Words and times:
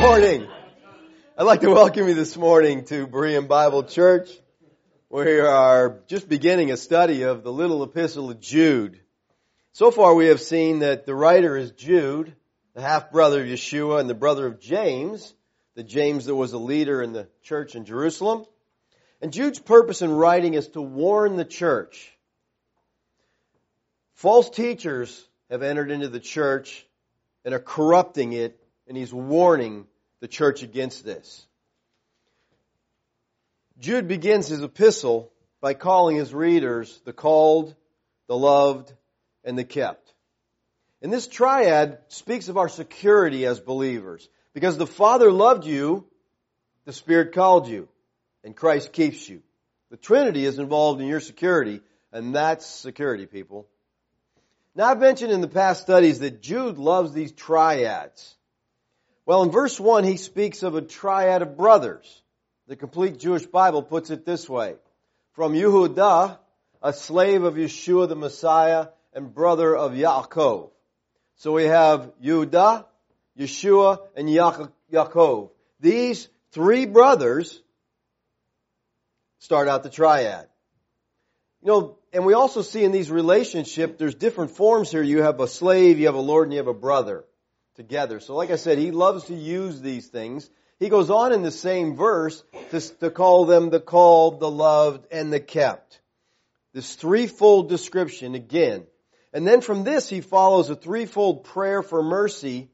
morning. 0.00 0.46
I'd 1.38 1.44
like 1.44 1.62
to 1.62 1.70
welcome 1.70 2.06
you 2.06 2.12
this 2.12 2.36
morning 2.36 2.84
to 2.86 3.06
Berean 3.06 3.48
Bible 3.48 3.82
Church. 3.82 4.28
We 5.08 5.40
are 5.40 6.00
just 6.06 6.28
beginning 6.28 6.70
a 6.70 6.76
study 6.76 7.22
of 7.22 7.42
the 7.42 7.52
little 7.52 7.82
epistle 7.82 8.30
of 8.30 8.38
Jude. 8.38 9.00
So 9.72 9.90
far 9.90 10.14
we 10.14 10.26
have 10.26 10.42
seen 10.42 10.80
that 10.80 11.06
the 11.06 11.14
writer 11.14 11.56
is 11.56 11.70
Jude, 11.70 12.36
the 12.74 12.82
half 12.82 13.10
brother 13.10 13.40
of 13.40 13.48
Yeshua 13.48 13.98
and 13.98 14.08
the 14.08 14.14
brother 14.14 14.46
of 14.46 14.60
James, 14.60 15.32
the 15.76 15.82
James 15.82 16.26
that 16.26 16.34
was 16.34 16.52
a 16.52 16.58
leader 16.58 17.00
in 17.00 17.14
the 17.14 17.26
church 17.42 17.74
in 17.74 17.86
Jerusalem. 17.86 18.44
And 19.22 19.32
Jude's 19.32 19.60
purpose 19.60 20.02
in 20.02 20.10
writing 20.10 20.52
is 20.52 20.68
to 20.68 20.82
warn 20.82 21.36
the 21.36 21.44
church. 21.46 22.12
False 24.12 24.50
teachers 24.50 25.26
have 25.48 25.62
entered 25.62 25.90
into 25.90 26.08
the 26.08 26.20
church 26.20 26.86
and 27.46 27.54
are 27.54 27.60
corrupting 27.60 28.34
it, 28.34 28.60
and 28.86 28.96
he's 28.96 29.12
warning 29.12 29.86
the 30.20 30.28
church 30.28 30.62
against 30.62 31.04
this. 31.04 31.46
Jude 33.78 34.08
begins 34.08 34.48
his 34.48 34.62
epistle 34.62 35.30
by 35.60 35.74
calling 35.74 36.16
his 36.16 36.32
readers 36.32 37.00
the 37.04 37.12
called, 37.12 37.74
the 38.28 38.36
loved, 38.36 38.92
and 39.44 39.58
the 39.58 39.64
kept. 39.64 40.14
And 41.02 41.12
this 41.12 41.26
triad 41.26 41.98
speaks 42.08 42.48
of 42.48 42.56
our 42.56 42.68
security 42.68 43.44
as 43.44 43.60
believers. 43.60 44.28
Because 44.54 44.78
the 44.78 44.86
Father 44.86 45.30
loved 45.30 45.66
you, 45.66 46.06
the 46.86 46.92
Spirit 46.92 47.34
called 47.34 47.68
you, 47.68 47.88
and 48.42 48.56
Christ 48.56 48.92
keeps 48.92 49.28
you. 49.28 49.42
The 49.90 49.98
Trinity 49.98 50.46
is 50.46 50.58
involved 50.58 51.00
in 51.00 51.06
your 51.06 51.20
security, 51.20 51.82
and 52.10 52.34
that's 52.34 52.64
security, 52.64 53.26
people. 53.26 53.68
Now 54.74 54.86
I've 54.86 54.98
mentioned 54.98 55.32
in 55.32 55.42
the 55.42 55.48
past 55.48 55.82
studies 55.82 56.20
that 56.20 56.40
Jude 56.40 56.78
loves 56.78 57.12
these 57.12 57.32
triads. 57.32 58.35
Well, 59.26 59.42
in 59.42 59.50
verse 59.50 59.78
1, 59.78 60.04
he 60.04 60.18
speaks 60.18 60.62
of 60.62 60.76
a 60.76 60.80
triad 60.80 61.42
of 61.42 61.56
brothers. 61.56 62.22
The 62.68 62.76
complete 62.76 63.18
Jewish 63.18 63.44
Bible 63.44 63.82
puts 63.82 64.10
it 64.10 64.24
this 64.24 64.48
way. 64.48 64.76
From 65.32 65.52
Yehuda, 65.52 66.38
a 66.80 66.92
slave 66.92 67.42
of 67.42 67.54
Yeshua 67.54 68.08
the 68.08 68.14
Messiah 68.14 68.88
and 69.12 69.34
brother 69.34 69.74
of 69.74 69.92
Yaakov. 69.92 70.70
So 71.38 71.52
we 71.52 71.64
have 71.64 72.12
Yehuda, 72.22 72.84
Yeshua, 73.36 73.98
and 74.14 74.28
Yaakov. 74.28 75.50
These 75.80 76.28
three 76.52 76.86
brothers 76.86 77.60
start 79.40 79.66
out 79.66 79.82
the 79.82 79.90
triad. 79.90 80.46
You 81.62 81.68
know, 81.68 81.98
and 82.12 82.24
we 82.24 82.34
also 82.34 82.62
see 82.62 82.84
in 82.84 82.92
these 82.92 83.10
relationships, 83.10 83.96
there's 83.98 84.14
different 84.14 84.52
forms 84.52 84.92
here. 84.92 85.02
You 85.02 85.22
have 85.22 85.40
a 85.40 85.48
slave, 85.48 85.98
you 85.98 86.06
have 86.06 86.14
a 86.14 86.20
Lord, 86.20 86.46
and 86.46 86.52
you 86.52 86.58
have 86.58 86.68
a 86.68 86.74
brother 86.74 87.24
together. 87.76 88.20
So 88.20 88.34
like 88.34 88.50
I 88.50 88.56
said, 88.56 88.78
he 88.78 88.90
loves 88.90 89.24
to 89.24 89.34
use 89.34 89.80
these 89.80 90.06
things. 90.06 90.48
He 90.78 90.88
goes 90.88 91.10
on 91.10 91.32
in 91.32 91.42
the 91.42 91.50
same 91.50 91.96
verse 91.96 92.42
to, 92.70 92.80
to 92.80 93.10
call 93.10 93.46
them 93.46 93.70
the 93.70 93.80
called, 93.80 94.40
the 94.40 94.50
loved, 94.50 95.06
and 95.10 95.32
the 95.32 95.40
kept. 95.40 96.00
This 96.74 96.94
threefold 96.94 97.68
description 97.68 98.34
again. 98.34 98.86
And 99.32 99.46
then 99.46 99.60
from 99.60 99.84
this, 99.84 100.08
he 100.08 100.20
follows 100.20 100.70
a 100.70 100.76
threefold 100.76 101.44
prayer 101.44 101.82
for 101.82 102.02
mercy. 102.02 102.70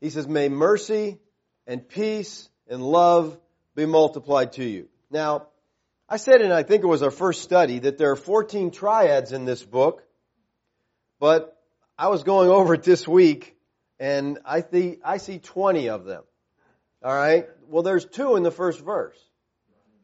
He 0.00 0.10
says, 0.10 0.28
may 0.28 0.48
mercy 0.48 1.18
and 1.66 1.88
peace 1.88 2.48
and 2.68 2.82
love 2.82 3.38
be 3.74 3.86
multiplied 3.86 4.52
to 4.52 4.64
you. 4.64 4.88
Now, 5.10 5.46
I 6.08 6.16
said, 6.16 6.40
and 6.40 6.52
I 6.52 6.64
think 6.64 6.82
it 6.82 6.88
was 6.88 7.02
our 7.02 7.10
first 7.10 7.42
study, 7.42 7.80
that 7.80 7.98
there 7.98 8.10
are 8.10 8.16
14 8.16 8.70
triads 8.72 9.32
in 9.32 9.44
this 9.44 9.62
book, 9.62 10.02
but 11.20 11.59
I 12.00 12.08
was 12.08 12.22
going 12.22 12.48
over 12.48 12.72
it 12.72 12.82
this 12.82 13.06
week, 13.06 13.54
and 13.98 14.38
I 14.46 14.62
see, 14.62 14.96
I 15.04 15.18
see 15.18 15.38
20 15.38 15.90
of 15.90 16.06
them. 16.06 16.22
All 17.04 17.14
right? 17.14 17.46
Well, 17.68 17.82
there's 17.82 18.06
two 18.06 18.36
in 18.36 18.42
the 18.42 18.50
first 18.50 18.80
verse. 18.80 19.18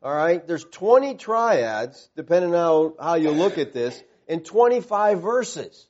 All 0.02 0.14
right? 0.14 0.46
There's 0.46 0.64
20 0.64 1.14
triads, 1.14 2.10
depending 2.14 2.54
on 2.54 2.92
how, 2.98 3.02
how 3.02 3.14
you 3.14 3.30
look 3.30 3.56
at 3.56 3.72
this, 3.72 3.98
in 4.28 4.40
25 4.40 5.22
verses. 5.22 5.88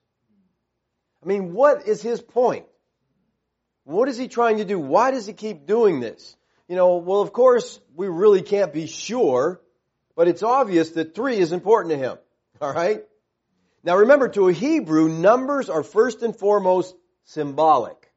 I 1.25 1.26
mean, 1.26 1.53
what 1.53 1.88
is 1.88 2.03
his 2.03 2.22
point? 2.22 2.66
What 3.82 4.09
is 4.09 4.16
he 4.16 4.28
trying 4.28 4.59
to 4.59 4.64
do? 4.64 4.78
Why 4.78 5.10
does 5.10 5.26
he 5.26 5.32
keep 5.32 5.66
doing 5.66 5.98
this? 5.98 6.36
You 6.69 6.76
know, 6.76 6.98
well, 6.98 7.20
of 7.20 7.32
course, 7.32 7.80
we 7.97 8.06
really 8.06 8.42
can't 8.42 8.72
be 8.72 8.86
sure, 8.86 9.60
but 10.14 10.28
it's 10.28 10.44
obvious 10.44 10.91
that 10.91 11.16
three 11.16 11.38
is 11.38 11.50
important 11.50 11.94
to 11.94 11.98
him. 11.98 12.19
All 12.60 12.72
right? 12.72 13.03
Now 13.86 13.98
remember, 13.98 14.28
to 14.30 14.48
a 14.48 14.52
Hebrew, 14.52 15.08
numbers 15.08 15.70
are 15.70 15.84
first 15.84 16.22
and 16.24 16.36
foremost 16.36 16.92
symbolic. 17.24 18.10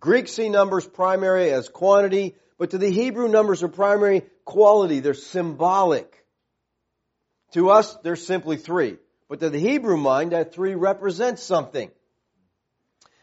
Greeks 0.00 0.32
see 0.32 0.48
numbers 0.48 0.84
primary 0.84 1.52
as 1.52 1.68
quantity, 1.68 2.34
but 2.58 2.70
to 2.70 2.78
the 2.78 2.90
Hebrew, 2.90 3.28
numbers 3.28 3.62
are 3.62 3.68
primary 3.68 4.24
quality. 4.44 4.98
They're 4.98 5.14
symbolic. 5.14 6.26
To 7.52 7.70
us, 7.70 7.96
they're 8.02 8.16
simply 8.16 8.56
three. 8.56 8.96
But 9.28 9.38
to 9.38 9.48
the 9.48 9.60
Hebrew 9.60 9.96
mind, 9.96 10.32
that 10.32 10.52
three 10.52 10.74
represents 10.74 11.44
something. 11.44 11.92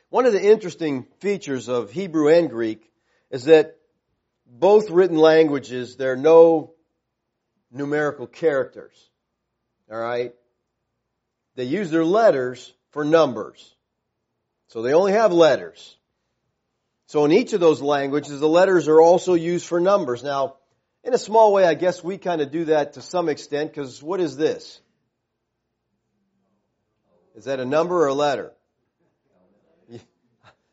One 0.09 0.25
of 0.25 0.31
the 0.31 0.41
interesting 0.41 1.05
features 1.19 1.67
of 1.67 1.91
Hebrew 1.91 2.29
and 2.29 2.49
Greek 2.49 2.89
is 3.29 3.43
that 3.43 3.75
both 4.47 4.89
written 4.89 5.17
languages, 5.17 5.97
there 5.97 6.13
are 6.13 6.15
no 6.15 6.75
numerical 7.73 8.25
characters. 8.25 8.95
Alright? 9.91 10.33
They 11.59 11.65
use 11.65 11.91
their 11.91 12.05
letters 12.05 12.73
for 12.91 13.03
numbers. 13.03 13.75
So 14.69 14.81
they 14.81 14.93
only 14.93 15.11
have 15.11 15.33
letters. 15.33 15.97
So 17.07 17.25
in 17.25 17.33
each 17.33 17.51
of 17.51 17.59
those 17.59 17.81
languages, 17.81 18.39
the 18.39 18.47
letters 18.47 18.87
are 18.87 19.01
also 19.01 19.33
used 19.33 19.65
for 19.65 19.81
numbers. 19.81 20.23
Now, 20.23 20.55
in 21.03 21.13
a 21.13 21.17
small 21.17 21.51
way, 21.51 21.65
I 21.65 21.73
guess 21.73 22.01
we 22.01 22.17
kind 22.17 22.39
of 22.39 22.49
do 22.49 22.63
that 22.65 22.93
to 22.93 23.01
some 23.01 23.27
extent, 23.27 23.71
because 23.73 24.01
what 24.01 24.21
is 24.21 24.37
this? 24.37 24.79
Is 27.35 27.43
that 27.43 27.59
a 27.59 27.65
number 27.65 28.03
or 28.03 28.07
a 28.07 28.13
letter? 28.13 28.53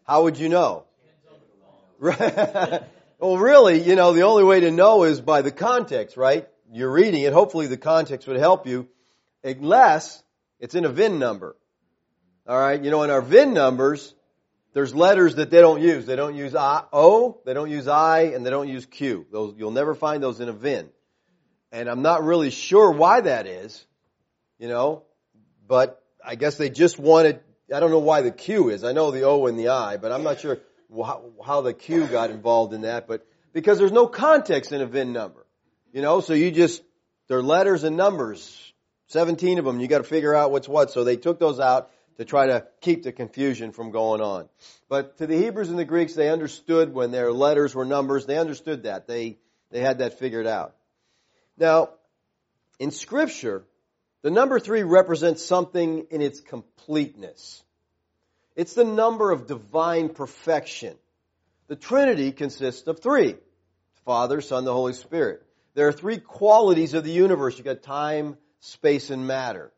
How 0.07 0.23
would 0.23 0.39
you 0.39 0.49
know? 0.49 0.85
well, 1.99 2.87
really, 3.21 3.83
you 3.83 3.97
know, 3.97 4.13
the 4.13 4.23
only 4.23 4.45
way 4.45 4.61
to 4.61 4.71
know 4.71 5.03
is 5.03 5.21
by 5.21 5.43
the 5.43 5.51
context, 5.51 6.17
right? 6.17 6.49
You're 6.71 6.93
reading 6.93 7.25
it. 7.25 7.33
Hopefully 7.33 7.67
the 7.67 7.77
context 7.77 8.29
would 8.29 8.39
help 8.39 8.69
you. 8.69 8.87
Unless 9.43 10.23
it's 10.61 10.75
in 10.75 10.85
a 10.85 10.89
VIN 10.89 11.19
number. 11.19 11.57
Alright, 12.49 12.83
you 12.85 12.91
know, 12.91 13.03
in 13.03 13.11
our 13.11 13.23
VIN 13.23 13.55
numbers, 13.55 14.15
there's 14.73 14.95
letters 14.95 15.37
that 15.37 15.51
they 15.51 15.61
don't 15.61 15.81
use. 15.81 16.07
They 16.07 16.17
don't 16.17 16.37
use 16.37 16.55
I, 16.55 16.85
O, 16.93 17.41
they 17.45 17.55
don't 17.55 17.71
use 17.71 17.89
I, 17.89 18.21
and 18.35 18.45
they 18.45 18.51
don't 18.51 18.69
use 18.69 18.87
Q. 18.87 19.27
Those, 19.33 19.55
you'll 19.57 19.71
never 19.71 19.95
find 19.95 20.23
those 20.23 20.41
in 20.41 20.49
a 20.49 20.53
VIN. 20.53 20.91
And 21.73 21.89
I'm 21.89 22.03
not 22.03 22.23
really 22.23 22.51
sure 22.51 22.91
why 22.91 23.23
that 23.23 23.47
is, 23.47 23.85
you 24.59 24.69
know, 24.69 25.03
but 25.67 26.03
I 26.25 26.37
guess 26.37 26.57
they 26.57 26.71
just 26.71 26.99
wanted, 26.99 27.41
I 27.75 27.81
don't 27.81 27.91
know 27.91 27.99
why 27.99 28.21
the 28.21 28.31
Q 28.31 28.69
is. 28.69 28.85
I 28.85 28.93
know 28.93 29.11
the 29.11 29.23
O 29.23 29.47
and 29.47 29.59
the 29.59 29.69
I, 29.69 29.97
but 29.97 30.13
I'm 30.13 30.23
not 30.23 30.41
sure 30.41 30.59
how 31.45 31.63
the 31.63 31.73
Q 31.73 32.07
got 32.07 32.31
involved 32.31 32.73
in 32.73 32.83
that, 32.83 33.09
but 33.09 33.27
because 33.53 33.79
there's 33.79 33.93
no 33.93 34.07
context 34.07 34.73
in 34.73 34.81
a 34.81 34.87
VIN 34.87 35.13
number. 35.13 35.47
You 35.93 36.03
know, 36.03 36.21
so 36.21 36.35
you 36.35 36.51
just, 36.51 36.83
they're 37.29 37.43
letters 37.43 37.83
and 37.83 37.97
numbers. 37.97 38.66
17 39.09 39.59
of 39.59 39.65
them, 39.65 39.81
you 39.81 39.89
got 39.89 39.99
to 39.99 40.05
figure 40.05 40.35
out 40.35 40.51
what's 40.51 40.69
what. 40.69 40.91
So 40.91 41.05
they 41.05 41.17
took 41.17 41.39
those 41.39 41.61
out 41.61 41.91
to 42.17 42.25
try 42.25 42.47
to 42.47 42.67
keep 42.81 43.03
the 43.03 43.13
confusion 43.13 43.73
from 43.73 43.91
going 43.91 44.21
on. 44.21 44.49
But 44.89 45.19
to 45.19 45.27
the 45.27 45.37
Hebrews 45.37 45.69
and 45.69 45.79
the 45.79 45.85
Greeks, 45.85 46.15
they 46.15 46.31
understood 46.31 46.93
when 46.93 47.11
their 47.11 47.33
letters 47.33 47.75
were 47.75 47.85
numbers, 47.85 48.27
they 48.27 48.39
understood 48.39 48.85
that. 48.85 49.07
They, 49.07 49.39
they 49.71 49.81
had 49.81 49.99
that 49.99 50.19
figured 50.19 50.47
out. 50.47 50.75
Now, 51.59 51.91
in 52.79 52.91
scripture, 52.91 53.65
the 54.23 54.31
number 54.31 54.59
three 54.59 54.83
represents 54.83 55.45
something 55.45 56.07
in 56.11 56.21
its 56.21 56.41
completeness. 56.41 57.63
It's 58.55 58.75
the 58.75 58.85
number 58.85 59.31
of 59.31 59.47
divine 59.47 60.09
perfection. 60.09 60.97
The 61.69 61.77
Trinity 61.77 62.33
consists 62.33 62.87
of 62.87 63.01
three. 63.01 63.37
Father, 64.05 64.41
Son, 64.41 64.65
the 64.65 64.73
Holy 64.73 64.93
Spirit. 64.93 65.43
There 65.75 65.89
are 65.89 65.93
three 65.93 66.19
qualities 66.19 66.95
of 66.95 67.05
the 67.05 67.11
universe. 67.11 67.59
You've 67.59 67.67
got 67.67 67.83
time, 67.83 68.39
space, 68.61 69.11
and 69.11 69.27
matter. 69.27 69.73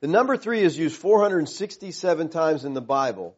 The 0.00 0.08
number 0.08 0.36
three 0.36 0.60
is 0.60 0.78
used 0.78 0.96
467 0.96 2.28
times 2.28 2.64
in 2.64 2.74
the 2.74 2.80
Bible. 2.80 3.36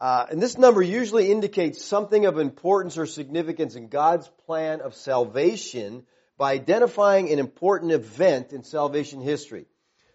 Uh, 0.00 0.26
and 0.30 0.42
this 0.42 0.56
number 0.56 0.82
usually 0.82 1.30
indicates 1.30 1.84
something 1.84 2.24
of 2.24 2.38
importance 2.38 2.96
or 2.96 3.06
significance 3.06 3.74
in 3.74 3.88
God's 3.88 4.28
plan 4.46 4.80
of 4.80 4.94
salvation 4.94 6.04
by 6.38 6.52
identifying 6.52 7.30
an 7.30 7.38
important 7.38 7.92
event 7.92 8.52
in 8.52 8.64
salvation 8.64 9.20
history. 9.20 9.66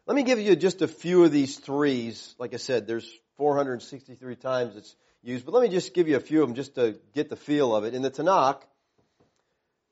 Let 0.07 0.15
me 0.15 0.23
give 0.23 0.39
you 0.39 0.55
just 0.55 0.81
a 0.81 0.87
few 0.87 1.23
of 1.23 1.31
these 1.31 1.57
threes. 1.57 2.35
Like 2.39 2.53
I 2.53 2.57
said, 2.57 2.87
there's 2.87 3.07
463 3.37 4.35
times 4.35 4.75
it's 4.75 4.95
used, 5.21 5.45
but 5.45 5.53
let 5.53 5.61
me 5.61 5.69
just 5.69 5.93
give 5.93 6.07
you 6.07 6.15
a 6.15 6.19
few 6.19 6.41
of 6.41 6.47
them 6.47 6.55
just 6.55 6.75
to 6.75 6.97
get 7.13 7.29
the 7.29 7.35
feel 7.35 7.75
of 7.75 7.83
it. 7.83 7.93
In 7.93 8.01
the 8.01 8.11
Tanakh, 8.11 8.61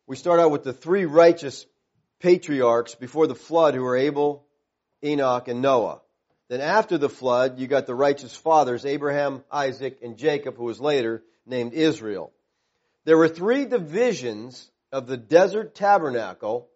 we 0.07 0.15
start 0.15 0.39
out 0.39 0.51
with 0.51 0.63
the 0.63 0.73
three 0.73 1.05
righteous 1.05 1.65
patriarchs 2.23 2.95
before 2.95 3.27
the 3.27 3.35
flood 3.35 3.75
who 3.75 3.83
were 3.83 3.97
Abel, 3.97 4.45
Enoch, 5.03 5.49
and 5.49 5.61
Noah. 5.61 5.99
Then 6.47 6.61
after 6.61 6.97
the 6.97 7.09
flood, 7.09 7.59
you 7.59 7.67
got 7.67 7.85
the 7.85 7.93
righteous 7.93 8.33
fathers, 8.33 8.85
Abraham, 8.85 9.43
Isaac, 9.51 9.99
and 10.01 10.17
Jacob, 10.17 10.55
who 10.55 10.63
was 10.63 10.79
later 10.79 11.21
named 11.45 11.73
Israel. 11.73 12.31
There 13.03 13.17
were 13.17 13.27
three 13.27 13.65
divisions 13.65 14.71
of 14.89 15.05
the 15.05 15.17
desert 15.17 15.75
tabernacle 15.75 16.69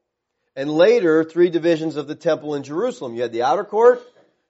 and 0.54 0.70
later 0.70 1.24
three 1.24 1.50
divisions 1.50 1.96
of 1.96 2.08
the 2.08 2.16
temple 2.16 2.56
in 2.56 2.64
Jerusalem. 2.64 3.16
You 3.16 3.22
had 3.22 3.32
the 3.32 3.44
outer 3.44 3.64
court, 3.64 4.02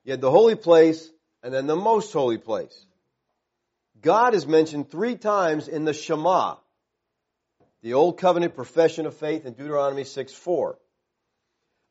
you 0.04 0.12
had 0.12 0.22
the 0.22 0.32
holy 0.32 0.56
place, 0.56 1.08
and 1.44 1.54
then 1.54 1.68
the 1.68 1.76
most 1.76 2.12
holy 2.12 2.40
place. 2.40 2.86
God 4.02 4.34
is 4.34 4.48
mentioned 4.48 4.90
three 4.90 5.16
times 5.16 5.68
in 5.68 5.86
the 5.86 5.94
Shema, 5.94 6.56
the 7.84 7.94
old 7.94 8.18
covenant 8.18 8.56
profession 8.56 9.06
of 9.06 9.16
faith 9.16 9.46
in 9.46 9.54
Deuteronomy 9.54 10.04
6 10.04 10.34
4. 10.34 10.80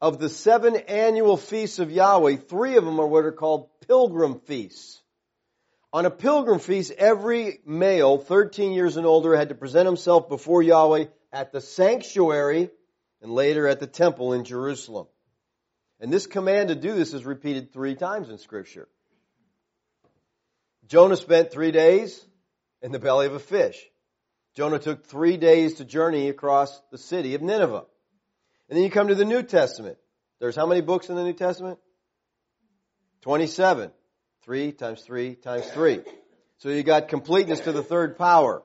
Of 0.00 0.18
the 0.18 0.28
seven 0.28 0.76
annual 0.76 1.36
feasts 1.36 1.78
of 1.78 1.90
Yahweh, 1.90 2.36
three 2.36 2.76
of 2.76 2.84
them 2.84 3.00
are 3.00 3.06
what 3.06 3.24
are 3.24 3.32
called 3.32 3.68
pilgrim 3.86 4.40
feasts. 4.40 5.00
On 5.92 6.04
a 6.04 6.10
pilgrim 6.10 6.58
feast, 6.58 6.92
every 6.98 7.60
male 7.64 8.18
13 8.18 8.72
years 8.72 8.98
and 8.98 9.06
older 9.06 9.34
had 9.34 9.48
to 9.48 9.54
present 9.54 9.86
himself 9.86 10.28
before 10.28 10.62
Yahweh 10.62 11.06
at 11.32 11.52
the 11.52 11.62
sanctuary 11.62 12.70
and 13.22 13.32
later 13.32 13.66
at 13.66 13.80
the 13.80 13.86
temple 13.86 14.34
in 14.34 14.44
Jerusalem. 14.44 15.06
And 15.98 16.12
this 16.12 16.26
command 16.26 16.68
to 16.68 16.74
do 16.74 16.94
this 16.94 17.14
is 17.14 17.24
repeated 17.24 17.72
three 17.72 17.94
times 17.94 18.28
in 18.28 18.36
scripture. 18.36 18.88
Jonah 20.86 21.16
spent 21.16 21.50
three 21.50 21.70
days 21.70 22.22
in 22.82 22.92
the 22.92 22.98
belly 22.98 23.26
of 23.26 23.32
a 23.32 23.38
fish. 23.38 23.82
Jonah 24.54 24.78
took 24.78 25.06
three 25.06 25.38
days 25.38 25.76
to 25.76 25.84
journey 25.86 26.28
across 26.28 26.78
the 26.90 26.98
city 26.98 27.34
of 27.34 27.40
Nineveh. 27.40 27.86
And 28.68 28.76
then 28.76 28.84
you 28.84 28.90
come 28.90 29.08
to 29.08 29.14
the 29.14 29.24
New 29.24 29.42
Testament. 29.42 29.98
There's 30.40 30.56
how 30.56 30.66
many 30.66 30.80
books 30.80 31.08
in 31.08 31.16
the 31.16 31.24
New 31.24 31.32
Testament? 31.32 31.78
27. 33.22 33.90
Three 34.42 34.72
times 34.72 35.02
three 35.02 35.34
times 35.34 35.66
three. 35.66 36.00
So 36.58 36.68
you 36.68 36.82
got 36.82 37.08
completeness 37.08 37.60
to 37.60 37.72
the 37.72 37.82
third 37.82 38.16
power. 38.16 38.62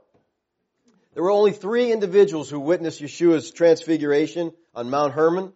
There 1.14 1.24
were 1.24 1.32
only 1.32 1.52
three 1.52 1.92
individuals 1.92 2.50
who 2.50 2.60
witnessed 2.60 3.02
Yeshua's 3.02 3.52
transfiguration 3.52 4.54
on 4.74 4.90
Mount 4.90 5.14
Hermon. 5.14 5.54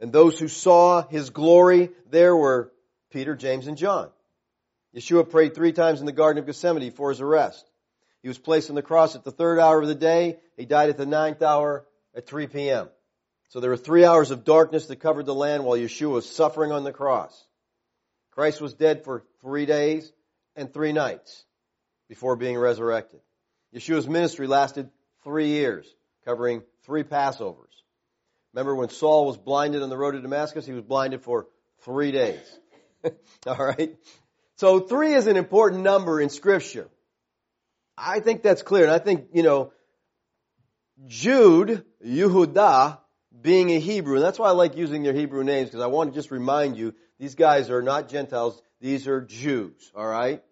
And 0.00 0.12
those 0.12 0.38
who 0.38 0.48
saw 0.48 1.06
his 1.06 1.30
glory 1.30 1.90
there 2.10 2.34
were 2.34 2.72
Peter, 3.10 3.36
James, 3.36 3.66
and 3.66 3.76
John. 3.76 4.10
Yeshua 4.94 5.28
prayed 5.28 5.54
three 5.54 5.72
times 5.72 6.00
in 6.00 6.06
the 6.06 6.12
Garden 6.12 6.40
of 6.40 6.46
Gethsemane 6.46 6.90
for 6.90 7.10
his 7.10 7.20
arrest. 7.20 7.70
He 8.22 8.28
was 8.28 8.38
placed 8.38 8.70
on 8.70 8.76
the 8.76 8.82
cross 8.82 9.14
at 9.14 9.24
the 9.24 9.30
third 9.30 9.58
hour 9.58 9.80
of 9.80 9.86
the 9.86 9.94
day. 9.94 10.38
He 10.56 10.64
died 10.64 10.90
at 10.90 10.96
the 10.96 11.06
ninth 11.06 11.42
hour 11.42 11.86
at 12.14 12.26
3 12.26 12.48
p.m. 12.48 12.88
So 13.50 13.58
there 13.58 13.70
were 13.70 13.76
three 13.76 14.04
hours 14.04 14.30
of 14.30 14.44
darkness 14.44 14.86
that 14.86 15.00
covered 15.00 15.26
the 15.26 15.34
land 15.34 15.64
while 15.64 15.76
Yeshua 15.76 16.10
was 16.12 16.28
suffering 16.28 16.70
on 16.70 16.84
the 16.84 16.92
cross. 16.92 17.44
Christ 18.30 18.60
was 18.60 18.74
dead 18.74 19.04
for 19.04 19.24
three 19.40 19.66
days 19.66 20.12
and 20.54 20.72
three 20.72 20.92
nights 20.92 21.44
before 22.08 22.36
being 22.36 22.56
resurrected. 22.56 23.20
Yeshua's 23.74 24.08
ministry 24.08 24.46
lasted 24.46 24.88
three 25.24 25.48
years, 25.48 25.86
covering 26.24 26.62
three 26.84 27.02
Passovers. 27.02 27.66
Remember 28.54 28.76
when 28.76 28.88
Saul 28.88 29.26
was 29.26 29.36
blinded 29.36 29.82
on 29.82 29.90
the 29.90 29.96
road 29.96 30.12
to 30.12 30.20
Damascus? 30.20 30.64
He 30.64 30.72
was 30.72 30.84
blinded 30.84 31.22
for 31.22 31.48
three 31.82 32.12
days. 32.12 32.58
All 33.46 33.56
right? 33.56 33.96
So 34.56 34.78
three 34.78 35.14
is 35.14 35.26
an 35.26 35.36
important 35.36 35.82
number 35.82 36.20
in 36.20 36.28
scripture. 36.28 36.88
I 37.98 38.20
think 38.20 38.42
that's 38.42 38.62
clear. 38.62 38.84
And 38.84 38.92
I 38.92 38.98
think, 38.98 39.28
you 39.32 39.42
know, 39.42 39.72
Jude, 41.08 41.84
Yehuda, 42.04 42.98
being 43.38 43.70
a 43.70 43.78
Hebrew, 43.78 44.16
and 44.16 44.24
that's 44.24 44.38
why 44.38 44.48
I 44.48 44.52
like 44.52 44.76
using 44.76 45.02
their 45.02 45.12
Hebrew 45.12 45.44
names, 45.44 45.70
because 45.70 45.82
I 45.82 45.86
want 45.86 46.12
to 46.12 46.18
just 46.18 46.30
remind 46.30 46.76
you, 46.76 46.94
these 47.18 47.34
guys 47.34 47.70
are 47.70 47.82
not 47.82 48.08
Gentiles, 48.08 48.60
these 48.80 49.06
are 49.06 49.20
Jews, 49.20 49.92
alright? 49.94 50.42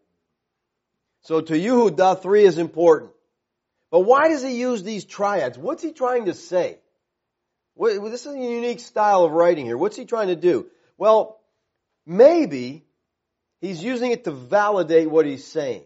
So 1.23 1.41
to 1.41 1.55
Yehuda, 1.55 2.23
three 2.23 2.45
is 2.45 2.59
important. 2.59 3.11
But 3.91 4.01
why 4.01 4.29
does 4.29 4.43
he 4.43 4.59
use 4.59 4.83
these 4.83 5.05
triads? 5.05 5.59
What's 5.59 5.83
he 5.83 5.93
trying 5.93 6.27
to 6.27 6.35
say? 6.35 6.79
This 7.77 8.27
is 8.27 8.35
a 8.35 8.39
unique 8.39 8.81
style 8.81 9.25
of 9.25 9.33
writing 9.33 9.65
here. 9.65 9.77
What's 9.77 9.97
he 9.97 10.05
trying 10.05 10.29
to 10.29 10.37
do? 10.37 10.67
Well, 10.99 11.41
maybe 12.05 12.85
He's 13.61 13.83
using 13.83 14.13
it 14.13 14.25
to 14.25 14.31
validate 14.31 15.11
what 15.11 15.27
he's 15.27 15.45
saying. 15.45 15.85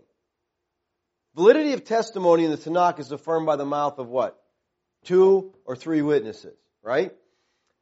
Validity 1.34 1.72
of 1.72 1.84
testimony 1.84 2.44
in 2.44 2.50
the 2.50 2.58
Tanakh 2.58 2.98
is 2.98 3.10
affirmed 3.12 3.46
by 3.46 3.56
the 3.56 3.64
mouth 3.64 3.98
of 3.98 4.08
what? 4.08 4.38
Two 5.04 5.54
or 5.64 5.74
three 5.74 6.02
witnesses, 6.02 6.56
right? 6.82 7.14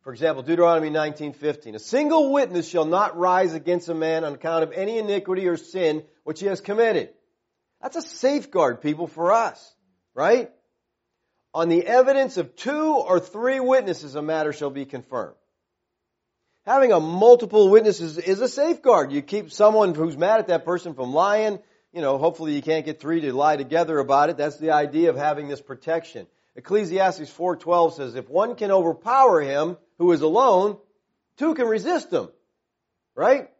For 0.02 0.12
example, 0.12 0.42
Deuteronomy 0.42 0.90
19:15, 0.90 1.74
a 1.74 1.78
single 1.78 2.32
witness 2.32 2.68
shall 2.68 2.84
not 2.84 3.18
rise 3.18 3.52
against 3.54 3.88
a 3.88 3.94
man 3.94 4.24
on 4.24 4.34
account 4.34 4.62
of 4.62 4.72
any 4.72 4.98
iniquity 4.98 5.46
or 5.46 5.56
sin 5.56 6.04
which 6.24 6.40
he 6.40 6.46
has 6.46 6.60
committed. 6.60 7.10
That's 7.82 7.96
a 7.96 8.02
safeguard, 8.02 8.80
people, 8.80 9.06
for 9.06 9.32
us, 9.32 9.74
right? 10.14 10.50
On 11.52 11.68
the 11.68 11.86
evidence 11.86 12.36
of 12.36 12.56
two 12.56 12.94
or 12.94 13.20
three 13.20 13.60
witnesses, 13.60 14.14
a 14.14 14.22
matter 14.22 14.52
shall 14.52 14.70
be 14.70 14.84
confirmed 14.84 15.34
having 16.70 16.92
a 16.92 17.00
multiple 17.00 17.68
witnesses 17.68 18.18
is 18.18 18.40
a 18.40 18.48
safeguard. 18.48 19.12
You 19.12 19.22
keep 19.22 19.50
someone 19.50 19.94
who's 19.94 20.16
mad 20.16 20.40
at 20.40 20.48
that 20.48 20.64
person 20.64 20.94
from 20.94 21.12
lying. 21.12 21.58
You 21.92 22.00
know, 22.00 22.18
hopefully 22.18 22.54
you 22.54 22.62
can't 22.62 22.84
get 22.84 23.00
three 23.00 23.20
to 23.22 23.32
lie 23.32 23.56
together 23.56 23.98
about 23.98 24.30
it. 24.30 24.36
That's 24.36 24.58
the 24.58 24.70
idea 24.70 25.10
of 25.10 25.16
having 25.16 25.48
this 25.48 25.60
protection. 25.60 26.26
Ecclesiastes 26.56 27.30
4:12 27.30 27.94
says, 27.94 28.14
"If 28.14 28.28
one 28.28 28.54
can 28.54 28.70
overpower 28.70 29.40
him 29.40 29.76
who 29.98 30.12
is 30.12 30.22
alone, 30.22 30.78
two 31.36 31.54
can 31.54 31.68
resist 31.68 32.12
him." 32.12 32.28
Right? 33.14 33.50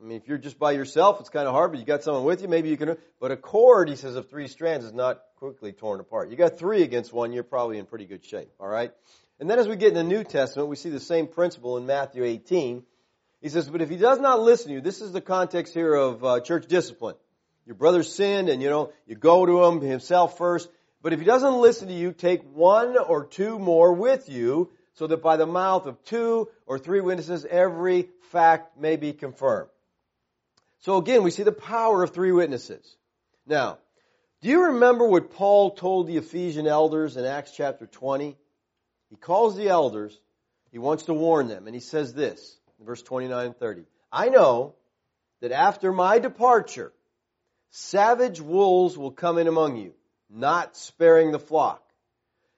I 0.00 0.04
mean, 0.04 0.16
if 0.16 0.28
you're 0.28 0.38
just 0.38 0.58
by 0.58 0.72
yourself, 0.72 1.20
it's 1.20 1.28
kind 1.28 1.46
of 1.46 1.52
hard, 1.52 1.72
but 1.72 1.80
you 1.80 1.84
got 1.84 2.02
someone 2.02 2.24
with 2.24 2.40
you, 2.40 2.48
maybe 2.48 2.70
you 2.70 2.78
can. 2.78 2.96
But 3.20 3.32
a 3.32 3.36
cord, 3.36 3.90
he 3.90 3.96
says, 3.96 4.16
of 4.16 4.30
three 4.30 4.48
strands 4.48 4.86
is 4.86 4.94
not 4.94 5.20
quickly 5.36 5.72
torn 5.72 6.00
apart. 6.00 6.30
You 6.30 6.36
got 6.36 6.58
three 6.58 6.82
against 6.82 7.12
one, 7.12 7.32
you're 7.32 7.42
probably 7.42 7.78
in 7.78 7.84
pretty 7.84 8.06
good 8.06 8.24
shape. 8.24 8.50
All 8.58 8.68
right? 8.68 8.92
And 9.38 9.50
then 9.50 9.58
as 9.58 9.68
we 9.68 9.76
get 9.76 9.88
in 9.88 9.94
the 9.94 10.02
New 10.02 10.24
Testament, 10.24 10.70
we 10.70 10.76
see 10.76 10.88
the 10.88 11.00
same 11.00 11.26
principle 11.26 11.76
in 11.76 11.84
Matthew 11.84 12.24
18. 12.24 12.82
He 13.42 13.48
says, 13.48 13.68
but 13.68 13.82
if 13.82 13.90
he 13.90 13.96
does 13.96 14.18
not 14.18 14.40
listen 14.40 14.68
to 14.68 14.74
you, 14.74 14.80
this 14.80 15.02
is 15.02 15.12
the 15.12 15.20
context 15.20 15.74
here 15.74 15.94
of 15.94 16.24
uh, 16.24 16.40
church 16.40 16.66
discipline. 16.66 17.16
Your 17.66 17.74
brother 17.74 18.02
sinned 18.02 18.48
and 18.48 18.62
you 18.62 18.70
know, 18.70 18.92
you 19.06 19.16
go 19.16 19.44
to 19.44 19.64
him 19.64 19.80
himself 19.80 20.38
first. 20.38 20.68
But 21.02 21.12
if 21.12 21.18
he 21.18 21.24
doesn't 21.24 21.60
listen 21.60 21.88
to 21.88 21.94
you, 21.94 22.12
take 22.12 22.42
one 22.54 22.96
or 22.98 23.24
two 23.24 23.58
more 23.58 23.92
with 23.92 24.28
you 24.28 24.70
so 24.94 25.06
that 25.06 25.22
by 25.22 25.36
the 25.36 25.46
mouth 25.46 25.86
of 25.86 26.02
two 26.04 26.48
or 26.66 26.78
three 26.78 27.00
witnesses, 27.00 27.46
every 27.48 28.08
fact 28.30 28.78
may 28.78 28.96
be 28.96 29.12
confirmed. 29.12 29.70
So 30.80 30.96
again, 30.96 31.22
we 31.22 31.30
see 31.30 31.42
the 31.42 31.52
power 31.52 32.02
of 32.02 32.10
three 32.10 32.32
witnesses. 32.32 32.96
Now, 33.46 33.78
do 34.42 34.48
you 34.48 34.66
remember 34.66 35.06
what 35.06 35.32
Paul 35.32 35.72
told 35.72 36.06
the 36.06 36.16
Ephesian 36.16 36.66
elders 36.66 37.16
in 37.16 37.24
Acts 37.24 37.52
chapter 37.52 37.86
20? 37.86 38.36
He 39.10 39.16
calls 39.16 39.56
the 39.56 39.68
elders. 39.68 40.18
He 40.72 40.78
wants 40.78 41.04
to 41.04 41.14
warn 41.14 41.48
them. 41.48 41.66
And 41.66 41.74
he 41.74 41.80
says 41.80 42.14
this 42.14 42.56
in 42.78 42.86
verse 42.86 43.02
29 43.02 43.46
and 43.46 43.56
30. 43.56 43.84
I 44.10 44.28
know 44.28 44.74
that 45.40 45.52
after 45.52 45.92
my 45.92 46.18
departure, 46.18 46.92
savage 47.70 48.40
wolves 48.40 48.96
will 48.96 49.10
come 49.10 49.38
in 49.38 49.48
among 49.48 49.76
you, 49.76 49.92
not 50.30 50.76
sparing 50.76 51.32
the 51.32 51.38
flock. 51.38 51.82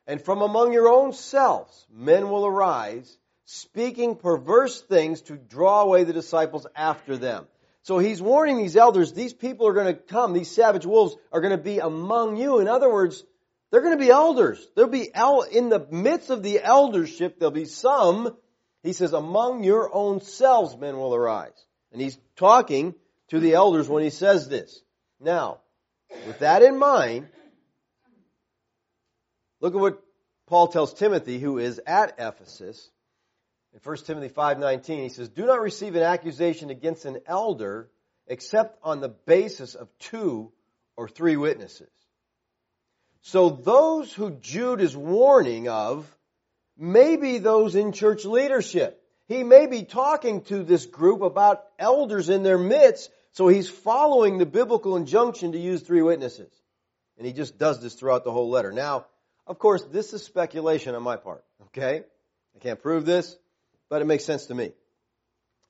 And 0.07 0.21
from 0.21 0.43
among 0.43 0.73
your 0.73 0.88
own 0.88 1.12
selves, 1.12 1.87
men 1.91 2.29
will 2.29 2.45
arise, 2.45 3.17
speaking 3.45 4.17
perverse 4.17 4.81
things 4.81 5.23
to 5.23 5.37
draw 5.37 5.83
away 5.83 6.05
the 6.05 6.12
disciples 6.12 6.67
after 6.75 7.17
them. 7.17 7.47
So 7.83 7.99
he's 7.99 8.23
warning 8.23 8.59
these 8.59 8.76
elders, 8.76 9.12
these 9.12 9.33
people 9.33 9.67
are 9.67 9.73
going 9.73 9.93
to 9.93 10.00
come, 10.00 10.33
these 10.33 10.50
savage 10.50 10.87
wolves 10.87 11.17
are 11.33 11.41
going 11.41 11.57
to 11.57 11.62
be 11.62 11.79
among 11.79 12.37
you. 12.37 12.61
In 12.61 12.69
other 12.69 12.91
words, 12.91 13.25
they're 13.71 13.81
going 13.81 13.99
to 13.99 14.05
be 14.05 14.11
elders. 14.11 14.64
There'll 14.76 14.91
be 14.91 15.12
el- 15.12 15.43
in 15.43 15.69
the 15.69 15.85
midst 15.91 16.31
of 16.31 16.43
the 16.43 16.62
eldership, 16.62 17.38
there'll 17.38 17.50
be 17.50 17.64
some, 17.64 18.37
he 18.83 18.93
says, 18.93 19.12
among 19.12 19.64
your 19.64 19.93
own 19.93 20.21
selves 20.21 20.76
men 20.76 20.97
will 20.97 21.14
arise. 21.14 21.67
And 21.93 22.00
he's 22.00 22.19
talking 22.37 22.95
to 23.29 23.41
the 23.41 23.55
elders 23.55 23.88
when 23.88 24.02
he 24.02 24.11
says 24.11 24.49
this. 24.49 24.81
Now, 25.21 25.61
with 26.26 26.41
that 26.41 26.62
in 26.62 26.79
mind, 26.79 27.29
look 29.62 29.75
at 29.75 29.81
what 29.81 30.02
Paul 30.47 30.69
tells 30.69 30.92
Timothy, 30.92 31.38
who 31.38 31.57
is 31.57 31.81
at 31.87 32.16
Ephesus. 32.19 32.90
In 33.73 33.81
1 33.83 33.97
Timothy 34.04 34.28
5.19, 34.28 35.02
he 35.02 35.09
says, 35.09 35.31
Do 35.31 35.47
not 35.47 35.62
receive 35.62 35.97
an 35.97 36.02
accusation 36.02 36.69
against 36.69 37.07
an 37.07 37.21
elder 37.26 37.88
except 38.26 38.78
on 38.83 39.00
the 39.00 39.09
basis 39.09 39.75
of 39.75 39.88
two 39.99 40.52
or 40.97 41.09
three 41.09 41.37
witnesses. 41.37 41.88
So 43.23 43.49
those 43.49 44.12
who 44.12 44.33
Jude 44.33 44.81
is 44.81 44.97
warning 44.97 45.69
of 45.69 46.07
may 46.76 47.16
be 47.16 47.38
those 47.38 47.75
in 47.75 47.92
church 47.92 48.25
leadership. 48.25 49.00
He 49.28 49.45
may 49.45 49.66
be 49.66 49.85
talking 49.85 50.42
to 50.42 50.64
this 50.64 50.85
group 50.85 51.23
about 51.23 51.64
elders 51.78 52.28
in 52.28 52.42
their 52.42 52.59
midst, 52.59 53.11
so 53.31 53.49
he's 53.49 53.71
following 53.71 54.38
the 54.38 54.47
biblical 54.47 54.97
injunction 54.97 55.52
to 55.52 55.59
use 55.59 55.81
three 55.83 56.02
witnesses. 56.02 56.52
And 57.16 57.26
he 57.26 57.33
just 57.33 57.59
does 57.59 57.81
this 57.81 57.95
throughout 57.95 58.25
the 58.25 58.33
whole 58.33 58.50
letter. 58.50 58.73
Now, 58.73 59.07
of 59.52 59.59
course, 59.59 59.82
this 59.82 60.14
is 60.14 60.23
speculation 60.23 60.94
on 60.94 61.02
my 61.02 61.16
part, 61.16 61.44
okay? 61.66 62.04
I 62.56 62.59
can't 62.59 62.80
prove 62.80 63.04
this, 63.04 63.37
but 63.90 64.00
it 64.00 64.06
makes 64.06 64.25
sense 64.25 64.47
to 64.47 64.54
me. 64.54 64.73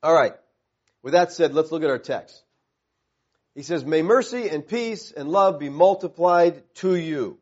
Alright. 0.01 0.35
With 1.01 1.11
that 1.11 1.33
said, 1.33 1.53
let's 1.53 1.69
look 1.69 1.83
at 1.83 1.89
our 1.89 1.99
text. 1.99 2.41
He 3.55 3.61
says, 3.61 3.83
May 3.83 4.01
mercy 4.01 4.47
and 4.47 4.65
peace 4.65 5.11
and 5.11 5.27
love 5.27 5.59
be 5.59 5.67
multiplied 5.67 6.63
to 6.75 6.95
you. 6.95 7.39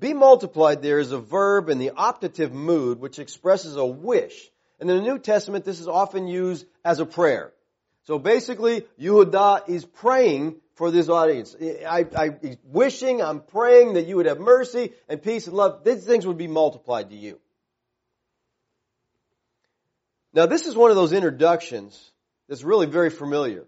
Be 0.00 0.14
multiplied 0.14 0.80
there 0.80 0.98
is 0.98 1.12
a 1.12 1.18
verb 1.18 1.68
in 1.68 1.78
the 1.78 1.90
optative 1.90 2.52
mood 2.52 2.98
which 2.98 3.18
expresses 3.18 3.76
a 3.76 3.84
wish. 3.84 4.50
And 4.80 4.90
in 4.90 4.96
the 4.96 5.02
New 5.02 5.18
Testament, 5.18 5.66
this 5.66 5.80
is 5.80 5.88
often 5.88 6.26
used 6.26 6.64
as 6.86 7.00
a 7.00 7.06
prayer. 7.06 7.52
So 8.04 8.18
basically, 8.18 8.86
Yehuda 8.98 9.68
is 9.68 9.84
praying 9.84 10.56
for 10.76 10.90
this 10.90 11.08
audience. 11.08 11.56
I, 11.60 12.06
I, 12.16 12.56
wishing, 12.64 13.20
I'm 13.20 13.40
praying 13.40 13.94
that 13.94 14.06
you 14.06 14.16
would 14.16 14.26
have 14.26 14.38
mercy 14.38 14.92
and 15.08 15.22
peace 15.22 15.46
and 15.46 15.56
love. 15.56 15.84
These 15.84 16.04
things 16.04 16.26
would 16.26 16.38
be 16.38 16.46
multiplied 16.46 17.10
to 17.10 17.16
you. 17.16 17.40
Now, 20.32 20.46
this 20.46 20.66
is 20.66 20.76
one 20.76 20.90
of 20.90 20.96
those 20.96 21.12
introductions 21.12 22.12
that's 22.48 22.62
really 22.62 22.86
very 22.86 23.08
familiar. 23.08 23.64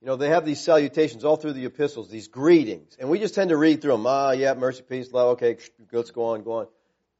You 0.00 0.06
know, 0.06 0.16
they 0.16 0.30
have 0.30 0.46
these 0.46 0.60
salutations 0.60 1.24
all 1.24 1.36
through 1.36 1.52
the 1.52 1.66
epistles, 1.66 2.10
these 2.10 2.28
greetings, 2.28 2.96
and 2.98 3.08
we 3.10 3.18
just 3.18 3.34
tend 3.34 3.50
to 3.50 3.56
read 3.56 3.82
through 3.82 3.92
them. 3.92 4.06
Ah, 4.06 4.32
yeah, 4.32 4.54
mercy, 4.54 4.82
peace, 4.82 5.12
love. 5.12 5.32
Okay, 5.32 5.58
let's 5.92 6.10
go 6.10 6.26
on, 6.26 6.42
go 6.42 6.52
on. 6.52 6.66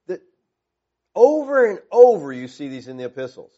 That 0.06 0.22
over 1.14 1.66
and 1.66 1.80
over, 1.90 2.32
you 2.32 2.48
see 2.48 2.68
these 2.68 2.88
in 2.88 2.96
the 2.96 3.04
epistles. 3.04 3.52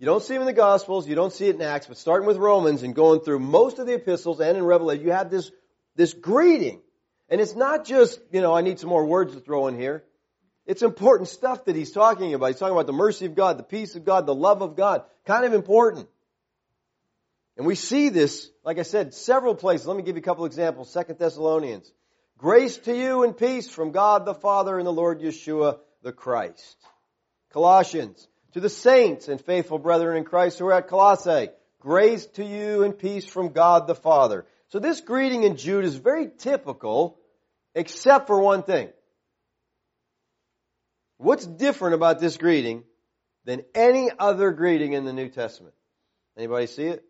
You 0.00 0.06
don't 0.06 0.22
see 0.22 0.32
them 0.32 0.42
in 0.42 0.46
the 0.46 0.54
Gospels, 0.54 1.06
you 1.06 1.14
don't 1.14 1.32
see 1.32 1.48
it 1.48 1.56
in 1.56 1.62
Acts, 1.62 1.86
but 1.86 1.98
starting 1.98 2.26
with 2.26 2.38
Romans 2.38 2.82
and 2.82 2.94
going 2.94 3.20
through 3.20 3.38
most 3.38 3.78
of 3.78 3.86
the 3.86 3.92
epistles 3.92 4.40
and 4.40 4.56
in 4.56 4.64
Revelation, 4.64 5.04
you 5.04 5.12
have 5.12 5.30
this 5.30 5.52
this 5.94 6.14
greeting, 6.14 6.80
and 7.28 7.38
it's 7.38 7.54
not 7.54 7.84
just 7.84 8.18
you 8.32 8.40
know 8.40 8.54
I 8.54 8.62
need 8.62 8.80
some 8.80 8.88
more 8.88 9.04
words 9.04 9.34
to 9.34 9.40
throw 9.40 9.66
in 9.66 9.78
here. 9.78 10.02
It's 10.64 10.80
important 10.80 11.28
stuff 11.28 11.66
that 11.66 11.76
he's 11.76 11.92
talking 11.92 12.32
about. 12.32 12.46
He's 12.46 12.58
talking 12.58 12.72
about 12.72 12.86
the 12.86 12.94
mercy 12.94 13.26
of 13.26 13.34
God, 13.34 13.58
the 13.58 13.62
peace 13.62 13.94
of 13.94 14.06
God, 14.06 14.24
the 14.24 14.34
love 14.34 14.62
of 14.62 14.74
God. 14.74 15.02
Kind 15.26 15.44
of 15.44 15.52
important. 15.52 16.08
And 17.58 17.66
we 17.66 17.74
see 17.74 18.08
this, 18.08 18.50
like 18.64 18.78
I 18.78 18.84
said, 18.84 19.12
several 19.12 19.54
places. 19.54 19.86
Let 19.86 19.98
me 19.98 20.02
give 20.02 20.16
you 20.16 20.20
a 20.20 20.24
couple 20.24 20.46
examples. 20.46 20.90
Second 20.90 21.18
Thessalonians. 21.18 21.92
Grace 22.38 22.78
to 22.78 22.96
you 22.96 23.24
and 23.24 23.36
peace 23.36 23.68
from 23.68 23.90
God 23.90 24.24
the 24.24 24.32
Father 24.32 24.78
and 24.78 24.86
the 24.86 24.92
Lord 24.92 25.20
Yeshua 25.20 25.78
the 26.02 26.12
Christ. 26.12 26.76
Colossians. 27.52 28.26
To 28.52 28.60
the 28.60 28.68
saints 28.68 29.28
and 29.28 29.40
faithful 29.40 29.78
brethren 29.78 30.16
in 30.16 30.24
Christ 30.24 30.58
who 30.58 30.66
are 30.66 30.72
at 30.72 30.88
Colossae. 30.88 31.50
Grace 31.80 32.26
to 32.26 32.44
you 32.44 32.82
and 32.82 32.98
peace 32.98 33.24
from 33.24 33.50
God 33.50 33.86
the 33.86 33.94
Father. 33.94 34.44
So 34.68 34.78
this 34.78 35.00
greeting 35.00 35.44
in 35.44 35.56
Jude 35.56 35.84
is 35.84 35.94
very 35.94 36.28
typical, 36.38 37.18
except 37.74 38.26
for 38.26 38.40
one 38.40 38.62
thing. 38.62 38.90
What's 41.16 41.46
different 41.46 41.94
about 41.94 42.18
this 42.18 42.36
greeting 42.36 42.84
than 43.44 43.62
any 43.74 44.10
other 44.18 44.52
greeting 44.52 44.92
in 44.92 45.04
the 45.04 45.12
New 45.12 45.28
Testament? 45.28 45.74
Anybody 46.36 46.66
see 46.66 46.84
it? 46.84 47.04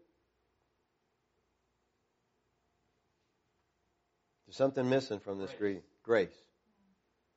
There's 4.47 4.57
something 4.57 4.89
missing 4.89 5.21
from 5.21 5.39
this 5.39 5.53
greeting. 5.59 5.83
Grace. 6.03 6.35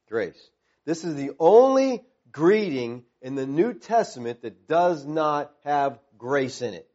Grace. 0.09 0.49
This 0.85 1.03
is 1.03 1.15
the 1.15 1.31
only 1.39 2.03
greeting 2.31 3.03
in 3.21 3.35
the 3.35 3.45
New 3.45 3.73
Testament 3.73 4.41
that 4.41 4.67
does 4.67 5.05
not 5.05 5.51
have 5.63 5.99
grace 6.17 6.61
in 6.61 6.73
it. 6.73 6.87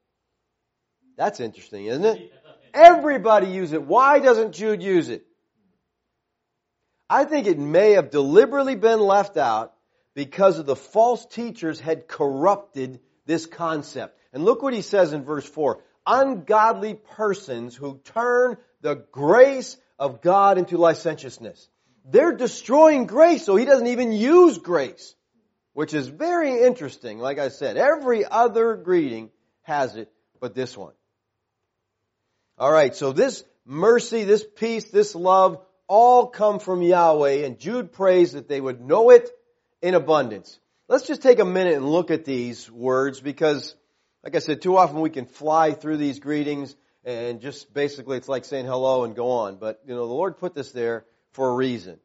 That's 1.16 1.40
interesting, 1.40 1.86
isn't 1.86 2.04
it? 2.04 2.32
Everybody 2.72 3.48
uses 3.48 3.72
it. 3.72 3.82
Why 3.82 4.18
doesn't 4.18 4.52
Jude 4.52 4.82
use 4.82 5.08
it? 5.08 5.24
I 7.10 7.24
think 7.24 7.46
it 7.46 7.58
may 7.58 7.92
have 7.92 8.10
deliberately 8.10 8.76
been 8.76 9.00
left 9.00 9.36
out 9.36 9.74
because 10.14 10.58
of 10.58 10.66
the 10.66 10.76
false 10.76 11.24
teachers 11.26 11.80
had 11.80 12.06
corrupted 12.06 13.00
this 13.24 13.46
concept. 13.46 14.18
And 14.32 14.44
look 14.44 14.62
what 14.62 14.74
he 14.74 14.82
says 14.82 15.12
in 15.12 15.24
verse 15.24 15.48
4. 15.48 15.82
Ungodly 16.06 16.94
persons 16.94 17.74
who 17.74 18.00
turn 18.04 18.56
the 18.80 18.96
grace 19.10 19.76
of 19.98 20.20
God 20.20 20.58
into 20.58 20.76
licentiousness. 20.76 21.68
They're 22.04 22.36
destroying 22.36 23.06
grace, 23.06 23.44
so 23.44 23.56
he 23.56 23.64
doesn't 23.64 23.86
even 23.86 24.12
use 24.12 24.58
grace, 24.58 25.14
which 25.78 25.94
is 25.94 26.08
very 26.08 26.64
interesting. 26.64 27.20
Like 27.20 27.38
I 27.38 27.50
said, 27.50 27.76
every 27.76 28.24
other 28.24 28.74
greeting 28.74 29.30
has 29.62 29.94
it, 29.94 30.10
but 30.40 30.52
this 30.52 30.76
one. 30.76 30.92
Alright, 32.60 32.96
so 32.96 33.12
this 33.12 33.44
mercy, 33.64 34.24
this 34.24 34.44
peace, 34.56 34.86
this 34.90 35.14
love, 35.14 35.64
all 35.86 36.26
come 36.26 36.58
from 36.58 36.82
Yahweh, 36.82 37.44
and 37.46 37.60
Jude 37.60 37.92
prays 37.92 38.32
that 38.32 38.48
they 38.48 38.60
would 38.60 38.80
know 38.80 39.10
it 39.10 39.30
in 39.80 39.94
abundance. 39.94 40.58
Let's 40.88 41.06
just 41.06 41.22
take 41.22 41.38
a 41.38 41.44
minute 41.44 41.74
and 41.74 41.88
look 41.88 42.10
at 42.10 42.24
these 42.24 42.68
words 42.68 43.20
because, 43.20 43.76
like 44.24 44.34
I 44.34 44.40
said, 44.40 44.60
too 44.60 44.76
often 44.76 45.00
we 45.00 45.10
can 45.10 45.26
fly 45.26 45.74
through 45.74 45.98
these 45.98 46.18
greetings 46.18 46.74
and 47.04 47.40
just 47.40 47.72
basically 47.72 48.16
it's 48.16 48.28
like 48.28 48.46
saying 48.46 48.66
hello 48.66 49.04
and 49.04 49.14
go 49.14 49.30
on. 49.30 49.58
But, 49.58 49.80
you 49.86 49.94
know, 49.94 50.08
the 50.08 50.12
Lord 50.12 50.38
put 50.38 50.56
this 50.56 50.72
there 50.72 51.04
for 51.34 51.48
a 51.48 51.54
reason. 51.54 52.00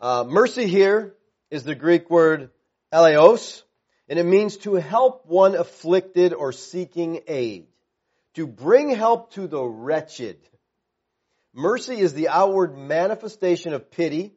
Uh, 0.00 0.24
mercy 0.26 0.66
here 0.66 1.14
is 1.54 1.64
the 1.64 1.74
Greek 1.74 2.10
word 2.10 2.50
eleos, 2.92 3.62
and 4.08 4.18
it 4.18 4.26
means 4.26 4.56
to 4.58 4.74
help 4.74 5.26
one 5.26 5.54
afflicted 5.54 6.32
or 6.34 6.52
seeking 6.52 7.20
aid. 7.26 7.66
To 8.34 8.46
bring 8.46 8.90
help 8.90 9.32
to 9.34 9.46
the 9.46 9.62
wretched. 9.62 10.38
Mercy 11.52 11.98
is 12.00 12.12
the 12.12 12.28
outward 12.28 12.76
manifestation 12.76 13.72
of 13.72 13.90
pity, 13.90 14.34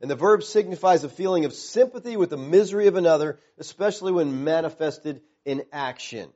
and 0.00 0.08
the 0.08 0.14
verb 0.14 0.44
signifies 0.44 1.02
a 1.02 1.08
feeling 1.08 1.44
of 1.44 1.52
sympathy 1.52 2.16
with 2.16 2.30
the 2.30 2.36
misery 2.36 2.86
of 2.86 2.94
another, 2.94 3.40
especially 3.58 4.12
when 4.12 4.44
manifested 4.44 5.20
in 5.44 5.64
action. 5.72 6.30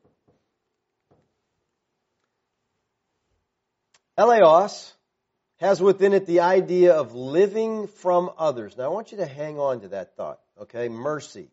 Eleos 4.18 4.92
has 5.59 5.81
within 5.81 6.12
it 6.12 6.27
the 6.27 6.41
idea 6.41 6.95
of 6.95 7.15
living 7.15 7.88
from 7.88 8.31
others. 8.38 8.77
Now 8.77 8.85
I 8.85 8.88
want 8.88 9.12
you 9.12 9.19
to 9.19 9.27
hang 9.27 9.59
on 9.59 9.81
to 9.81 9.88
that 9.88 10.17
thought, 10.17 10.41
okay? 10.62 10.88
Mercy. 10.88 11.49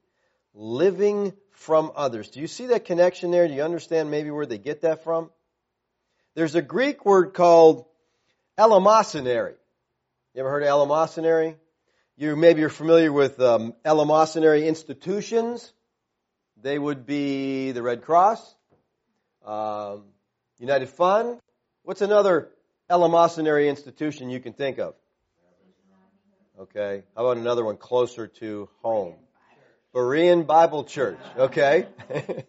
Living 0.53 1.33
from 1.51 1.91
others. 1.95 2.29
Do 2.29 2.39
you 2.39 2.47
see 2.47 2.67
that 2.67 2.85
connection 2.85 3.31
there? 3.31 3.47
Do 3.47 3.53
you 3.53 3.63
understand 3.63 4.11
maybe 4.11 4.29
where 4.29 4.45
they 4.45 4.57
get 4.57 4.81
that 4.81 5.03
from? 5.03 5.29
There's 6.35 6.55
a 6.55 6.61
Greek 6.61 7.05
word 7.05 7.33
called 7.33 7.85
eleemosynary. 8.57 9.55
You 10.33 10.41
ever 10.41 10.49
heard 10.49 10.63
of 10.63 10.69
eleemosynary? 10.69 11.55
You 12.17 12.35
maybe 12.35 12.61
you're 12.61 12.69
familiar 12.69 13.11
with 13.11 13.39
um, 13.41 13.73
eleemosynary 13.83 14.67
institutions. 14.67 15.73
They 16.61 16.79
would 16.79 17.05
be 17.05 17.71
the 17.71 17.81
Red 17.81 18.03
Cross, 18.03 18.55
um, 19.45 20.03
United 20.59 20.89
Fund. 20.89 21.39
What's 21.83 22.01
another 22.01 22.49
eleemosynary 22.89 23.69
institution 23.69 24.29
you 24.29 24.39
can 24.39 24.53
think 24.53 24.79
of? 24.79 24.95
Okay. 26.59 27.03
How 27.15 27.25
about 27.25 27.37
another 27.37 27.65
one 27.65 27.77
closer 27.77 28.27
to 28.27 28.69
home? 28.81 29.15
Berean 29.93 30.45
Bible 30.45 30.83
Church. 30.83 31.19
Okay. 31.37 31.87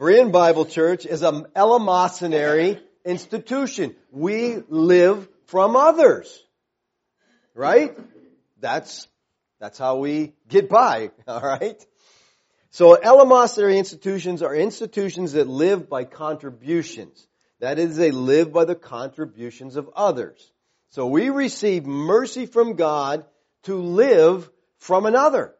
Berean 0.00 0.32
Bible 0.32 0.64
Church 0.64 1.06
is 1.06 1.22
an 1.22 1.46
eleemosynary 1.54 2.80
institution. 3.04 3.94
We 4.10 4.56
live 4.68 5.28
from 5.46 5.76
others. 5.76 6.42
Right? 7.54 7.96
That's, 8.60 9.06
that's 9.60 9.78
how 9.78 9.98
we 9.98 10.32
get 10.48 10.68
by. 10.68 11.10
Alright? 11.28 11.84
So 12.70 12.96
eleemosynary 12.96 13.76
institutions 13.76 14.42
are 14.42 14.54
institutions 14.54 15.34
that 15.34 15.46
live 15.46 15.88
by 15.88 16.02
contributions. 16.02 17.24
That 17.64 17.78
is, 17.78 17.96
they 17.96 18.10
live 18.10 18.52
by 18.52 18.66
the 18.66 18.74
contributions 18.74 19.76
of 19.76 19.88
others. 19.96 20.52
So 20.90 21.06
we 21.06 21.30
receive 21.30 21.86
mercy 21.86 22.44
from 22.44 22.74
God 22.74 23.24
to 23.62 23.76
live 23.76 24.50
from 24.80 25.06
another. 25.06 25.54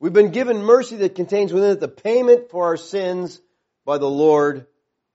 We've 0.00 0.14
been 0.14 0.30
given 0.30 0.62
mercy 0.62 0.96
that 0.96 1.14
contains 1.14 1.52
within 1.52 1.72
it 1.72 1.80
the 1.80 1.88
payment 1.88 2.48
for 2.50 2.64
our 2.64 2.78
sins 2.78 3.38
by 3.84 3.98
the 3.98 4.08
Lord 4.08 4.66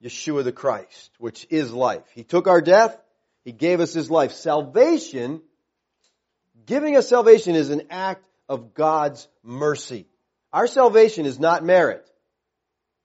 Yeshua 0.03 0.43
the 0.43 0.51
Christ, 0.51 1.09
which 1.17 1.47
is 1.49 1.73
life. 1.73 2.03
He 2.13 2.23
took 2.23 2.47
our 2.47 2.61
death. 2.61 2.95
He 3.43 3.51
gave 3.51 3.79
us 3.79 3.95
his 3.95 4.11
life. 4.11 4.33
Salvation, 4.33 5.41
giving 6.67 6.95
us 6.95 7.09
salvation 7.09 7.55
is 7.55 7.71
an 7.71 7.87
act 7.89 8.29
of 8.47 8.75
God's 8.75 9.27
mercy. 9.41 10.05
Our 10.53 10.67
salvation 10.67 11.25
is 11.25 11.39
not 11.39 11.65
merit. 11.65 12.07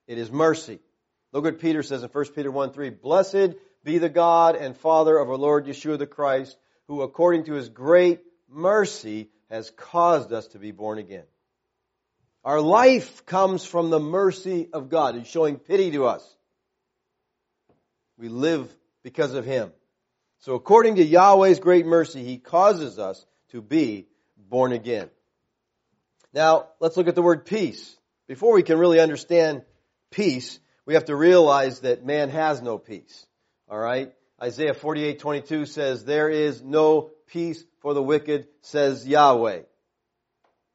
It 0.05 0.19
is 0.19 0.31
mercy. 0.31 0.81
Look 1.33 1.45
what 1.45 1.59
Peter 1.59 1.81
says 1.81 2.03
in 2.03 2.09
1 2.09 2.25
Peter 2.35 2.51
1 2.51 2.71
3. 2.73 2.91
Blessed 2.91 3.55
be 3.83 3.97
the 3.97 4.09
God 4.09 4.55
and 4.55 4.77
Father 4.77 5.17
of 5.17 5.29
our 5.29 5.35
Lord 5.35 5.65
Yeshua 5.65 5.97
the 5.97 6.05
Christ, 6.05 6.55
who 6.87 7.01
according 7.01 7.45
to 7.45 7.53
his 7.53 7.69
great 7.69 8.21
mercy 8.47 9.29
has 9.49 9.71
caused 9.71 10.31
us 10.31 10.47
to 10.49 10.59
be 10.59 10.71
born 10.71 10.99
again. 10.99 11.23
Our 12.45 12.61
life 12.61 13.25
comes 13.25 13.65
from 13.65 13.89
the 13.89 13.99
mercy 13.99 14.69
of 14.71 14.89
God. 14.89 15.15
He's 15.15 15.27
showing 15.27 15.57
pity 15.57 15.91
to 15.91 16.05
us. 16.05 16.23
We 18.17 18.29
live 18.29 18.73
because 19.01 19.33
of 19.33 19.43
him. 19.43 19.71
So 20.39 20.53
according 20.53 20.95
to 20.95 21.03
Yahweh's 21.03 21.59
great 21.59 21.85
mercy, 21.85 22.23
he 22.23 22.37
causes 22.37 22.99
us 22.99 23.25
to 23.49 23.61
be 23.61 24.07
born 24.37 24.71
again. 24.71 25.09
Now, 26.33 26.67
let's 26.79 26.97
look 26.97 27.07
at 27.07 27.15
the 27.15 27.21
word 27.21 27.45
peace. 27.45 27.97
Before 28.27 28.53
we 28.53 28.63
can 28.63 28.77
really 28.77 28.99
understand 28.99 29.63
peace, 30.11 30.59
we 30.85 30.95
have 30.95 31.05
to 31.05 31.15
realize 31.15 31.81
that 31.81 32.05
man 32.05 32.29
has 32.29 32.61
no 32.61 32.77
peace. 32.77 33.25
Alright? 33.71 34.13
Isaiah 34.41 34.73
48:22 34.73 35.67
says, 35.67 36.03
There 36.03 36.29
is 36.29 36.61
no 36.61 37.11
peace 37.27 37.63
for 37.81 37.93
the 37.93 38.03
wicked, 38.03 38.47
says 38.61 39.07
Yahweh. 39.07 39.61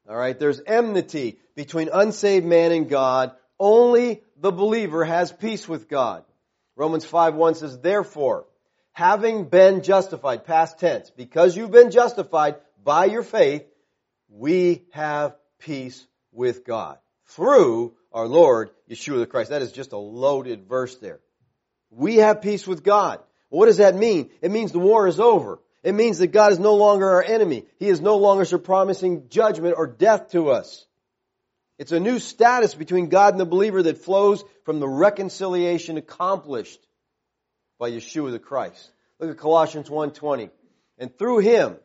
Alright? 0.09 0.39
There's 0.39 0.61
enmity 0.65 1.39
between 1.55 1.89
unsaved 1.93 2.45
man 2.45 2.71
and 2.71 2.89
God. 2.89 3.33
Only 3.59 4.23
the 4.37 4.51
believer 4.51 5.03
has 5.03 5.31
peace 5.31 5.67
with 5.67 5.89
God. 5.89 6.23
Romans 6.75 7.05
5:1 7.05 7.57
says, 7.57 7.79
Therefore, 7.79 8.47
having 8.93 9.45
been 9.45 9.83
justified, 9.83 10.45
past 10.45 10.79
tense, 10.79 11.09
because 11.09 11.55
you've 11.55 11.71
been 11.71 11.91
justified 11.91 12.55
by 12.83 13.05
your 13.05 13.23
faith, 13.23 13.65
we 14.29 14.85
have 14.91 15.35
peace 15.59 16.07
with 16.31 16.65
God 16.65 16.97
through 17.27 17.95
our 18.11 18.27
Lord 18.27 18.69
Yeshua 18.89 19.19
the 19.19 19.27
Christ. 19.27 19.49
That 19.49 19.61
is 19.61 19.71
just 19.71 19.91
a 19.91 19.97
loaded 19.97 20.67
verse 20.67 20.95
there. 20.97 21.19
We 21.91 22.17
have 22.17 22.41
peace 22.41 22.67
with 22.67 22.83
God. 22.83 23.19
What 23.49 23.65
does 23.65 23.77
that 23.77 23.95
mean? 23.95 24.29
It 24.41 24.51
means 24.51 24.71
the 24.71 24.79
war 24.79 25.07
is 25.07 25.19
over. 25.19 25.59
It 25.83 25.93
means 25.93 26.19
that 26.19 26.27
God 26.27 26.51
is 26.51 26.59
no 26.59 26.75
longer 26.75 27.09
our 27.09 27.23
enemy. 27.23 27.65
He 27.77 27.87
is 27.87 28.01
no 28.01 28.17
longer 28.17 28.45
promising 28.57 29.29
judgment 29.29 29.75
or 29.77 29.87
death 29.87 30.31
to 30.31 30.49
us. 30.49 30.85
It's 31.77 31.93
a 31.93 31.99
new 31.99 32.19
status 32.19 32.75
between 32.75 33.07
God 33.07 33.33
and 33.33 33.39
the 33.39 33.45
believer 33.45 33.81
that 33.81 33.99
flows 33.99 34.43
from 34.65 34.79
the 34.79 34.87
reconciliation 34.87 35.97
accomplished 35.97 36.85
by 37.79 37.89
Yeshua 37.91 38.31
the 38.31 38.39
Christ. 38.39 38.91
Look 39.19 39.31
at 39.31 39.37
Colossians 39.37 39.89
1.20. 39.89 40.49
And 40.97 41.17
through 41.17 41.39
Him 41.39 41.77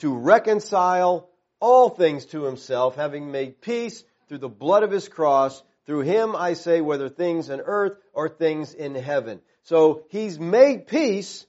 to 0.00 0.14
reconcile 0.14 1.30
all 1.60 1.88
things 1.88 2.26
to 2.26 2.44
Himself, 2.44 2.94
having 2.94 3.32
made 3.32 3.62
peace 3.62 4.04
through 4.28 4.38
the 4.38 4.48
blood 4.48 4.82
of 4.82 4.90
His 4.90 5.08
cross, 5.08 5.62
through 5.88 6.00
Him 6.02 6.36
I 6.36 6.52
say 6.52 6.82
whether 6.82 7.08
things 7.08 7.48
in 7.48 7.62
earth 7.62 7.96
or 8.12 8.28
things 8.28 8.74
in 8.74 8.94
heaven. 8.94 9.40
So 9.62 10.04
He's 10.10 10.38
made 10.38 10.86
peace. 10.86 11.46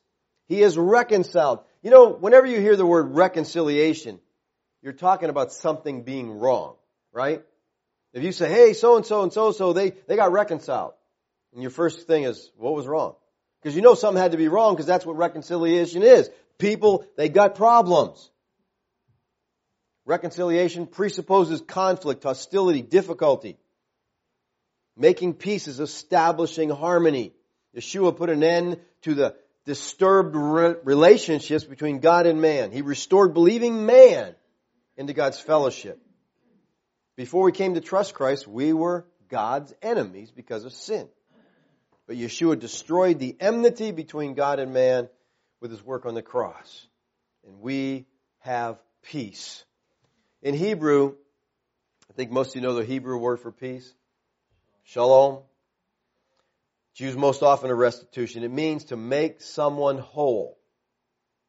He 0.48 0.62
is 0.62 0.78
reconciled. 0.78 1.60
You 1.84 1.92
know, 1.92 2.10
whenever 2.10 2.48
you 2.48 2.62
hear 2.62 2.78
the 2.78 2.86
word 2.86 3.14
reconciliation, 3.14 4.18
you're 4.82 4.94
talking 4.94 5.30
about 5.30 5.52
something 5.52 6.04
being 6.04 6.40
wrong, 6.40 6.76
right? 7.12 7.44
If 8.14 8.24
you 8.24 8.32
say, 8.32 8.50
hey, 8.50 8.72
so 8.72 8.96
and 8.96 9.06
so 9.06 9.24
and 9.24 9.34
so 9.34 9.52
so, 9.52 9.74
they, 9.74 9.92
they 10.08 10.16
got 10.16 10.32
reconciled. 10.32 10.94
And 11.52 11.62
your 11.62 11.72
first 11.72 12.08
thing 12.08 12.24
is, 12.24 12.50
what 12.56 12.74
was 12.74 12.88
wrong? 12.88 13.16
Because 13.62 13.76
you 13.76 13.82
know 13.82 13.94
something 13.94 14.22
had 14.22 14.32
to 14.32 14.38
be 14.38 14.48
wrong 14.48 14.74
because 14.74 14.86
that's 14.86 15.06
what 15.06 15.18
reconciliation 15.18 16.02
is. 16.02 16.30
People, 16.58 17.06
they 17.18 17.28
got 17.28 17.56
problems. 17.56 18.32
Reconciliation 20.06 20.88
presupposes 20.88 21.60
conflict, 21.60 22.24
hostility, 22.24 22.82
difficulty. 22.82 23.58
Making 25.00 25.34
peace 25.34 25.70
is 25.70 25.80
establishing 25.80 26.70
harmony. 26.70 27.32
Yeshua 27.74 28.16
put 28.16 28.30
an 28.30 28.44
end 28.44 28.80
to 29.04 29.16
the 29.16 29.34
disturbed 29.64 30.36
re- 30.36 30.76
relationships 30.84 31.64
between 31.64 32.00
God 32.00 32.28
and 32.28 32.42
man. 32.42 32.72
He 32.72 32.82
restored 32.82 33.34
believing 33.34 33.86
man 33.86 34.36
into 34.98 35.14
God's 35.14 35.40
fellowship. 35.40 36.02
Before 37.16 37.44
we 37.44 37.54
came 37.54 37.76
to 37.76 37.82
trust 37.82 38.14
Christ, 38.14 38.46
we 38.46 38.74
were 38.74 39.06
God's 39.30 39.74
enemies 39.82 40.32
because 40.32 40.66
of 40.66 40.74
sin. 40.74 41.08
But 42.06 42.18
Yeshua 42.18 42.60
destroyed 42.60 43.20
the 43.20 43.38
enmity 43.40 43.92
between 43.92 44.34
God 44.34 44.60
and 44.60 44.74
man 44.74 45.08
with 45.62 45.72
his 45.72 45.82
work 45.82 46.06
on 46.06 46.14
the 46.14 46.22
cross. 46.22 46.88
And 47.48 47.62
we 47.62 48.06
have 48.40 48.78
peace. 49.04 49.64
In 50.42 50.56
Hebrew, 50.56 51.14
I 52.10 52.14
think 52.14 52.32
most 52.32 52.50
of 52.50 52.56
you 52.56 52.62
know 52.62 52.74
the 52.74 52.84
Hebrew 52.84 53.18
word 53.18 53.40
for 53.40 53.54
peace. 53.54 53.94
Shalom. 54.90 55.44
It's 56.92 57.02
used 57.02 57.16
most 57.16 57.44
often 57.44 57.70
in 57.70 57.76
restitution. 57.76 58.44
It 58.44 58.50
means 58.50 58.86
to 58.86 58.98
make 58.98 59.40
someone 59.40 60.00
whole. 60.00 60.58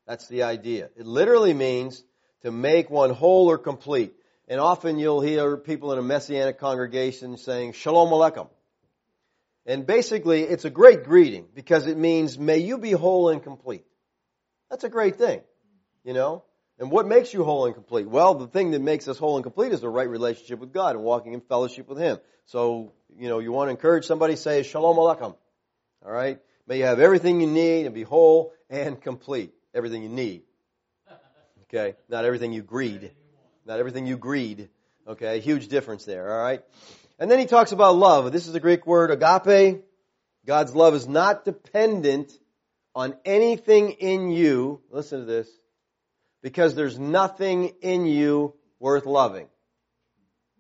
That's 0.07 0.29
the 0.29 0.43
idea. 0.43 0.91
It 0.95 1.07
literally 1.07 1.55
means 1.55 2.05
to 2.43 2.51
make 2.51 2.91
one 2.91 3.09
whole 3.09 3.51
or 3.51 3.57
complete. 3.57 4.13
And 4.47 4.61
often 4.61 4.99
you'll 4.99 5.23
hear 5.23 5.57
people 5.57 5.91
in 5.95 5.99
a 5.99 6.03
messianic 6.03 6.59
congregation 6.59 7.39
saying, 7.39 7.73
Shalom 7.73 8.11
Aleichem. 8.11 8.51
And 9.65 9.87
basically, 9.87 10.43
it's 10.43 10.67
a 10.67 10.71
great 10.71 11.05
greeting 11.05 11.47
because 11.55 11.87
it 11.87 11.97
means, 11.97 12.39
may 12.39 12.59
you 12.59 12.77
be 12.77 12.93
whole 12.93 13.31
and 13.31 13.43
complete. 13.43 13.87
That's 14.69 14.85
a 14.85 14.91
great 14.91 15.17
thing, 15.17 15.41
you 16.05 16.13
know? 16.13 16.45
And 16.81 16.91
what 16.91 17.07
makes 17.07 17.35
you 17.35 17.45
whole 17.45 17.67
and 17.67 17.75
complete? 17.75 18.09
Well, 18.09 18.35
the 18.35 18.47
thing 18.47 18.71
that 18.71 18.81
makes 18.81 19.07
us 19.07 19.19
whole 19.19 19.37
and 19.37 19.45
complete 19.45 19.73
is 19.73 19.83
the 19.83 19.89
right 19.91 20.09
relationship 20.09 20.59
with 20.59 20.73
God 20.73 20.97
and 20.97 21.05
walking 21.05 21.35
in 21.35 21.43
fellowship 21.43 21.87
with 21.87 21.99
Him. 21.99 22.19
So, 22.47 22.93
you 23.19 23.29
know, 23.29 23.39
you 23.39 23.53
want 23.53 23.69
to 23.69 23.73
encourage 23.73 24.07
somebody, 24.07 24.35
say, 24.35 24.63
Shalom 24.63 24.97
Aleichem. 24.97 25.37
Alright? 26.03 26.41
May 26.67 26.79
you 26.79 26.85
have 26.85 26.99
everything 26.99 27.43
you 27.43 27.47
need 27.47 27.85
and 27.85 27.95
be 27.95 28.03
whole 28.03 28.55
and 28.71 28.99
complete. 28.99 29.53
Everything 29.75 30.03
you 30.03 30.09
need. 30.09 30.43
Okay? 31.65 31.97
Not 32.09 32.25
everything 32.25 32.55
you 32.55 32.63
greed. 32.63 33.13
Not 33.67 33.79
everything 33.79 34.07
you 34.07 34.17
greed. 34.17 34.71
Okay? 35.07 35.41
Huge 35.41 35.69
difference 35.69 36.07
there, 36.07 36.33
alright? 36.33 36.65
And 37.19 37.31
then 37.31 37.39
he 37.39 37.45
talks 37.45 37.73
about 37.73 37.97
love. 37.97 38.33
This 38.33 38.47
is 38.47 38.55
the 38.55 38.61
Greek 38.61 38.87
word 38.87 39.11
agape. 39.11 39.85
God's 40.47 40.75
love 40.75 40.95
is 40.95 41.07
not 41.07 41.45
dependent 41.45 42.33
on 42.95 43.15
anything 43.27 43.91
in 43.91 44.31
you. 44.31 44.81
Listen 44.91 45.21
to 45.21 45.27
this. 45.27 45.49
Because 46.43 46.75
there's 46.75 46.99
nothing 46.99 47.73
in 47.83 48.07
you 48.07 48.55
worth 48.79 49.07
loving. 49.07 49.49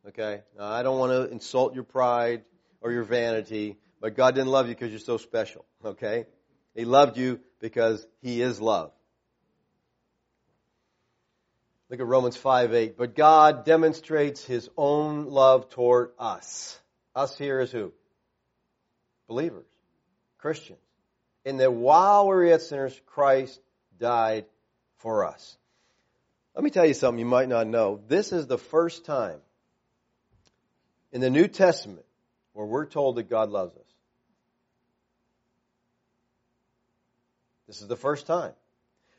Okay? 0.08 0.42
Now, 0.56 0.66
I 0.66 0.82
don't 0.82 0.98
want 0.98 1.12
to 1.12 1.32
insult 1.32 1.74
your 1.74 1.84
pride 1.84 2.42
or 2.80 2.92
your 2.92 3.04
vanity, 3.04 3.76
but 4.00 4.16
God 4.16 4.34
didn't 4.34 4.50
love 4.50 4.68
you 4.68 4.74
because 4.74 4.90
you're 4.90 4.98
so 5.00 5.16
special. 5.16 5.64
Okay? 5.84 6.26
He 6.74 6.84
loved 6.84 7.16
you 7.16 7.40
because 7.60 8.06
He 8.22 8.42
is 8.42 8.60
love. 8.60 8.92
Look 11.88 12.00
at 12.00 12.06
Romans 12.06 12.36
5 12.36 12.72
8. 12.72 12.96
But 12.96 13.16
God 13.16 13.64
demonstrates 13.64 14.44
His 14.44 14.68
own 14.76 15.26
love 15.26 15.70
toward 15.70 16.12
us. 16.18 16.78
Us 17.14 17.36
here 17.36 17.60
is 17.60 17.72
who? 17.72 17.92
Believers. 19.28 19.66
Christians. 20.38 20.78
In 21.44 21.56
that 21.56 21.72
while 21.72 22.28
we 22.28 22.34
were 22.34 22.46
yet 22.46 22.62
sinners, 22.62 22.98
Christ 23.06 23.60
died 23.98 24.44
for 24.98 25.24
us. 25.24 25.56
Let 26.54 26.64
me 26.64 26.70
tell 26.70 26.86
you 26.86 26.94
something 26.94 27.18
you 27.18 27.24
might 27.24 27.48
not 27.48 27.66
know. 27.66 28.00
This 28.08 28.32
is 28.32 28.46
the 28.46 28.58
first 28.58 29.04
time 29.04 29.38
in 31.12 31.20
the 31.20 31.30
New 31.30 31.46
Testament 31.46 32.04
where 32.52 32.66
we're 32.66 32.86
told 32.86 33.16
that 33.16 33.30
God 33.30 33.50
loves 33.50 33.74
us. 33.74 33.82
This 37.66 37.80
is 37.80 37.88
the 37.88 37.96
first 37.96 38.26
time. 38.26 38.52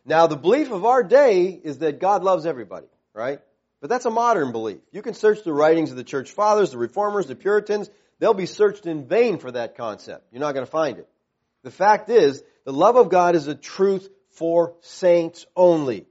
Now, 0.04 0.28
the 0.28 0.36
belief 0.36 0.72
of 0.72 0.84
our 0.84 1.04
day 1.04 1.48
is 1.48 1.78
that 1.80 2.00
God 2.00 2.24
loves 2.24 2.46
everybody, 2.46 2.88
right? 3.14 3.40
But 3.80 3.90
that's 3.90 4.06
a 4.06 4.12
modern 4.12 4.52
belief. 4.52 4.80
You 4.92 5.02
can 5.02 5.14
search 5.14 5.44
the 5.44 5.54
writings 5.54 5.92
of 5.92 5.98
the 5.98 6.04
church 6.04 6.32
fathers, 6.32 6.72
the 6.72 6.78
reformers, 6.78 7.28
the 7.28 7.36
Puritans. 7.36 7.90
They'll 8.20 8.34
be 8.34 8.46
searched 8.46 8.86
in 8.86 9.08
vain 9.08 9.38
for 9.38 9.52
that 9.52 9.78
concept. 9.78 10.26
You're 10.32 10.42
not 10.42 10.54
going 10.54 10.66
to 10.66 10.72
find 10.72 10.98
it. 10.98 11.08
The 11.64 11.72
fact 11.72 12.10
is, 12.10 12.44
the 12.66 12.74
love 12.74 12.98
of 12.98 13.10
God 13.10 13.36
is 13.36 13.48
a 13.48 13.56
truth 13.56 14.10
for 14.32 14.76
saints 14.82 15.46
only. 15.56 16.08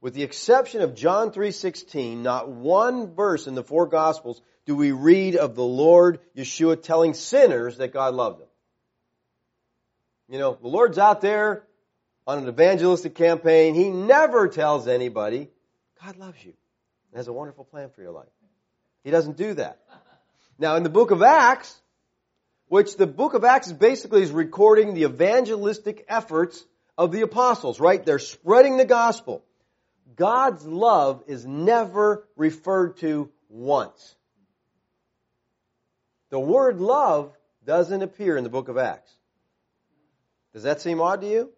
With 0.00 0.14
the 0.14 0.22
exception 0.22 0.80
of 0.80 0.94
John 0.94 1.32
3:16, 1.32 2.22
not 2.22 2.48
one 2.48 3.14
verse 3.14 3.46
in 3.46 3.54
the 3.54 3.64
four 3.64 3.86
gospels 3.86 4.40
do 4.64 4.76
we 4.76 4.92
read 4.92 5.34
of 5.34 5.54
the 5.54 5.64
Lord 5.64 6.20
Yeshua 6.36 6.80
telling 6.80 7.14
sinners 7.14 7.78
that 7.78 7.92
God 7.92 8.14
loved 8.14 8.40
them. 8.40 8.48
You 10.28 10.38
know, 10.38 10.58
the 10.60 10.68
Lord's 10.68 10.98
out 10.98 11.20
there 11.20 11.66
on 12.26 12.38
an 12.38 12.48
evangelistic 12.48 13.14
campaign, 13.14 13.74
he 13.74 13.88
never 13.88 14.48
tells 14.48 14.86
anybody, 14.86 15.48
God 16.04 16.16
loves 16.18 16.44
you 16.44 16.52
and 17.10 17.16
has 17.16 17.26
a 17.26 17.32
wonderful 17.32 17.64
plan 17.64 17.88
for 17.90 18.02
your 18.02 18.12
life. 18.12 18.28
He 19.02 19.10
doesn't 19.10 19.38
do 19.38 19.54
that. 19.54 19.80
Now, 20.58 20.76
in 20.76 20.82
the 20.82 20.90
book 20.90 21.10
of 21.10 21.22
Acts, 21.22 21.74
which 22.66 22.96
the 22.96 23.06
book 23.06 23.32
of 23.32 23.44
Acts 23.44 23.72
basically 23.72 24.22
is 24.22 24.30
recording 24.30 24.92
the 24.92 25.04
evangelistic 25.04 26.04
efforts 26.08 26.62
of 26.98 27.12
the 27.12 27.22
apostles, 27.22 27.80
right? 27.80 28.04
They're 28.04 28.18
spreading 28.18 28.76
the 28.76 28.84
gospel. 28.84 29.42
God's 30.16 30.64
love 30.66 31.24
is 31.26 31.46
never 31.46 32.26
referred 32.36 32.98
to 32.98 33.30
once. 33.48 34.16
The 36.30 36.40
word 36.40 36.80
love 36.80 37.32
doesn't 37.64 38.02
appear 38.02 38.36
in 38.36 38.44
the 38.44 38.50
book 38.50 38.68
of 38.68 38.78
Acts. 38.78 39.12
Does 40.52 40.62
that 40.64 40.80
seem 40.80 41.00
odd 41.00 41.20
to 41.20 41.28
you? 41.28 41.50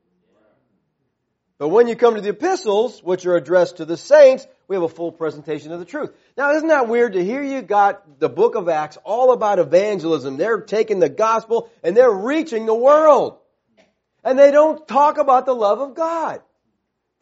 But 1.58 1.68
when 1.68 1.88
you 1.88 1.94
come 1.94 2.14
to 2.14 2.20
the 2.20 2.30
epistles, 2.30 3.02
which 3.02 3.26
are 3.26 3.36
addressed 3.36 3.76
to 3.76 3.84
the 3.84 3.96
saints, 3.96 4.46
we 4.66 4.76
have 4.76 4.82
a 4.82 4.88
full 4.88 5.12
presentation 5.12 5.72
of 5.72 5.78
the 5.78 5.84
truth. 5.84 6.10
Now, 6.36 6.52
isn't 6.52 6.68
that 6.68 6.88
weird 6.88 7.12
to 7.12 7.24
hear 7.24 7.42
you 7.42 7.60
got 7.60 8.18
the 8.18 8.30
book 8.30 8.54
of 8.54 8.68
Acts 8.68 8.96
all 9.04 9.32
about 9.32 9.58
evangelism? 9.58 10.38
They're 10.38 10.62
taking 10.62 11.00
the 11.00 11.10
gospel 11.10 11.70
and 11.82 11.96
they're 11.96 12.10
reaching 12.10 12.64
the 12.64 12.74
world. 12.74 13.38
And 14.24 14.38
they 14.38 14.50
don't 14.50 14.86
talk 14.88 15.18
about 15.18 15.44
the 15.44 15.54
love 15.54 15.80
of 15.80 15.94
God. 15.94 16.40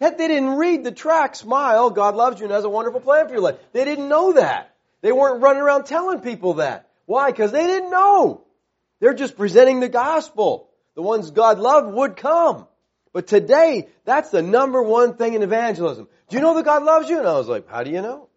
That 0.00 0.16
they 0.16 0.28
didn't 0.28 0.56
read 0.56 0.84
the 0.84 0.92
track, 0.92 1.34
smile, 1.34 1.90
God 1.90 2.14
loves 2.14 2.38
you 2.38 2.46
and 2.46 2.54
has 2.54 2.64
a 2.64 2.68
wonderful 2.68 3.00
plan 3.00 3.26
for 3.26 3.32
your 3.32 3.42
life. 3.42 3.56
They 3.72 3.84
didn't 3.84 4.08
know 4.08 4.34
that. 4.34 4.74
They 5.00 5.12
weren't 5.12 5.42
running 5.42 5.62
around 5.62 5.84
telling 5.84 6.20
people 6.20 6.54
that. 6.54 6.88
Why? 7.06 7.30
Because 7.30 7.52
they 7.52 7.66
didn't 7.66 7.90
know. 7.90 8.44
They're 9.00 9.14
just 9.14 9.36
presenting 9.36 9.80
the 9.80 9.88
gospel. 9.88 10.68
The 10.94 11.02
ones 11.02 11.30
God 11.30 11.58
loved 11.58 11.94
would 11.94 12.16
come. 12.16 12.66
But 13.12 13.26
today, 13.26 13.88
that's 14.04 14.30
the 14.30 14.42
number 14.42 14.82
one 14.82 15.16
thing 15.16 15.34
in 15.34 15.42
evangelism. 15.42 16.08
Do 16.28 16.36
you 16.36 16.42
know 16.42 16.54
that 16.54 16.64
God 16.64 16.82
loves 16.82 17.08
you? 17.08 17.18
And 17.18 17.26
I 17.26 17.38
was 17.38 17.48
like, 17.48 17.68
how 17.68 17.82
do 17.82 17.90
you 17.90 18.02
know? 18.02 18.28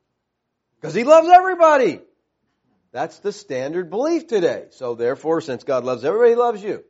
Because 0.80 0.94
He 0.96 1.04
loves 1.04 1.28
everybody. 1.30 2.00
That's 2.92 3.20
the 3.20 3.32
standard 3.32 3.90
belief 3.90 4.28
today. 4.28 4.66
So 4.72 4.96
therefore, 4.96 5.42
since 5.42 5.64
God 5.64 5.84
loves 5.84 6.04
everybody, 6.04 6.32
He 6.32 6.36
loves 6.36 6.64
you. 6.64 6.84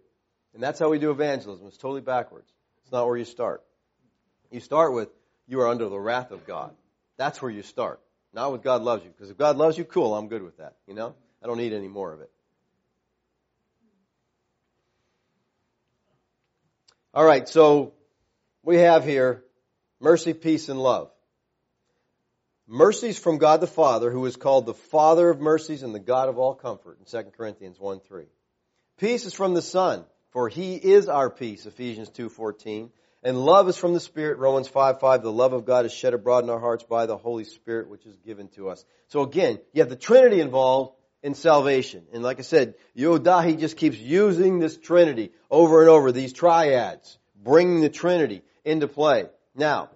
And 0.54 0.62
that's 0.62 0.80
how 0.80 0.90
we 0.90 1.00
do 1.00 1.12
evangelism. 1.12 1.68
It's 1.68 1.78
totally 1.78 2.02
backwards. 2.02 2.52
It's 2.84 2.92
not 2.92 3.08
where 3.08 3.18
you 3.18 3.26
start. 3.26 3.64
You 4.52 4.60
start 4.60 4.94
with, 4.94 5.10
you 5.48 5.62
are 5.62 5.68
under 5.68 5.88
the 5.90 6.00
wrath 6.00 6.32
of 6.32 6.46
God. 6.46 6.72
That's 7.18 7.42
where 7.42 7.52
you 7.52 7.64
start. 7.64 8.00
Not 8.34 8.52
with 8.52 8.64
God 8.64 8.82
loves 8.82 9.04
you. 9.04 9.10
Because 9.10 9.30
if 9.30 9.38
God 9.38 9.58
loves 9.58 9.78
you, 9.78 9.86
cool, 9.86 10.14
I'm 10.14 10.28
good 10.28 10.44
with 10.44 10.58
that. 10.58 10.76
You 10.88 10.94
know? 10.94 11.16
I 11.44 11.48
don't 11.48 11.58
need 11.58 11.74
any 11.74 11.88
more 11.88 12.14
of 12.14 12.22
it. 12.22 12.30
All 17.14 17.26
right, 17.26 17.48
so 17.48 17.94
we 18.64 18.78
have 18.78 19.04
here 19.04 19.44
mercy, 20.00 20.34
peace, 20.34 20.70
and 20.70 20.80
love. 20.80 21.12
Mercies 22.68 23.20
from 23.20 23.38
God 23.38 23.60
the 23.60 23.68
Father, 23.68 24.10
who 24.10 24.26
is 24.26 24.38
called 24.38 24.66
the 24.66 24.74
Father 24.74 25.30
of 25.30 25.42
mercies 25.42 25.84
and 25.84 25.94
the 25.94 26.00
God 26.00 26.30
of 26.30 26.38
all 26.38 26.56
comfort 26.56 27.00
in 27.00 27.06
2 27.06 27.32
Corinthians 27.32 27.78
1 27.78 28.00
3. 28.00 28.26
Peace 28.98 29.26
is 29.26 29.34
from 29.34 29.54
the 29.54 29.62
Son, 29.62 30.06
for 30.30 30.48
he 30.48 30.76
is 30.76 31.10
our 31.10 31.30
peace, 31.30 31.66
Ephesians 31.66 32.10
2.14. 32.12 32.92
And 33.24 33.38
love 33.38 33.70
is 33.70 33.78
from 33.78 33.94
the 33.94 34.00
Spirit, 34.00 34.40
Romans 34.40 34.68
5 34.68 35.00
5. 35.00 35.22
The 35.22 35.32
love 35.32 35.54
of 35.54 35.66
God 35.66 35.86
is 35.86 35.94
shed 35.94 36.14
abroad 36.14 36.44
in 36.44 36.50
our 36.50 36.60
hearts 36.60 36.84
by 36.84 37.06
the 37.06 37.18
Holy 37.18 37.44
Spirit, 37.44 37.90
which 37.90 38.06
is 38.06 38.16
given 38.18 38.48
to 38.50 38.70
us. 38.70 38.84
So 39.08 39.22
again, 39.22 39.60
you 39.74 39.82
have 39.82 39.90
the 39.90 39.96
Trinity 39.96 40.40
involved 40.40 40.96
in 41.22 41.36
salvation. 41.36 42.06
And 42.14 42.24
like 42.24 42.40
I 42.40 42.42
said, 42.42 42.74
Yehuda 42.98 43.60
just 43.60 43.78
keeps 43.78 43.98
using 43.98 44.58
this 44.58 44.78
Trinity 44.78 45.32
over 45.52 45.82
and 45.82 45.90
over, 45.90 46.12
these 46.12 46.34
triads, 46.34 47.20
bringing 47.36 47.82
the 47.82 47.90
Trinity 47.90 48.42
into 48.66 48.88
play. 48.88 49.28
Now, 49.54 49.90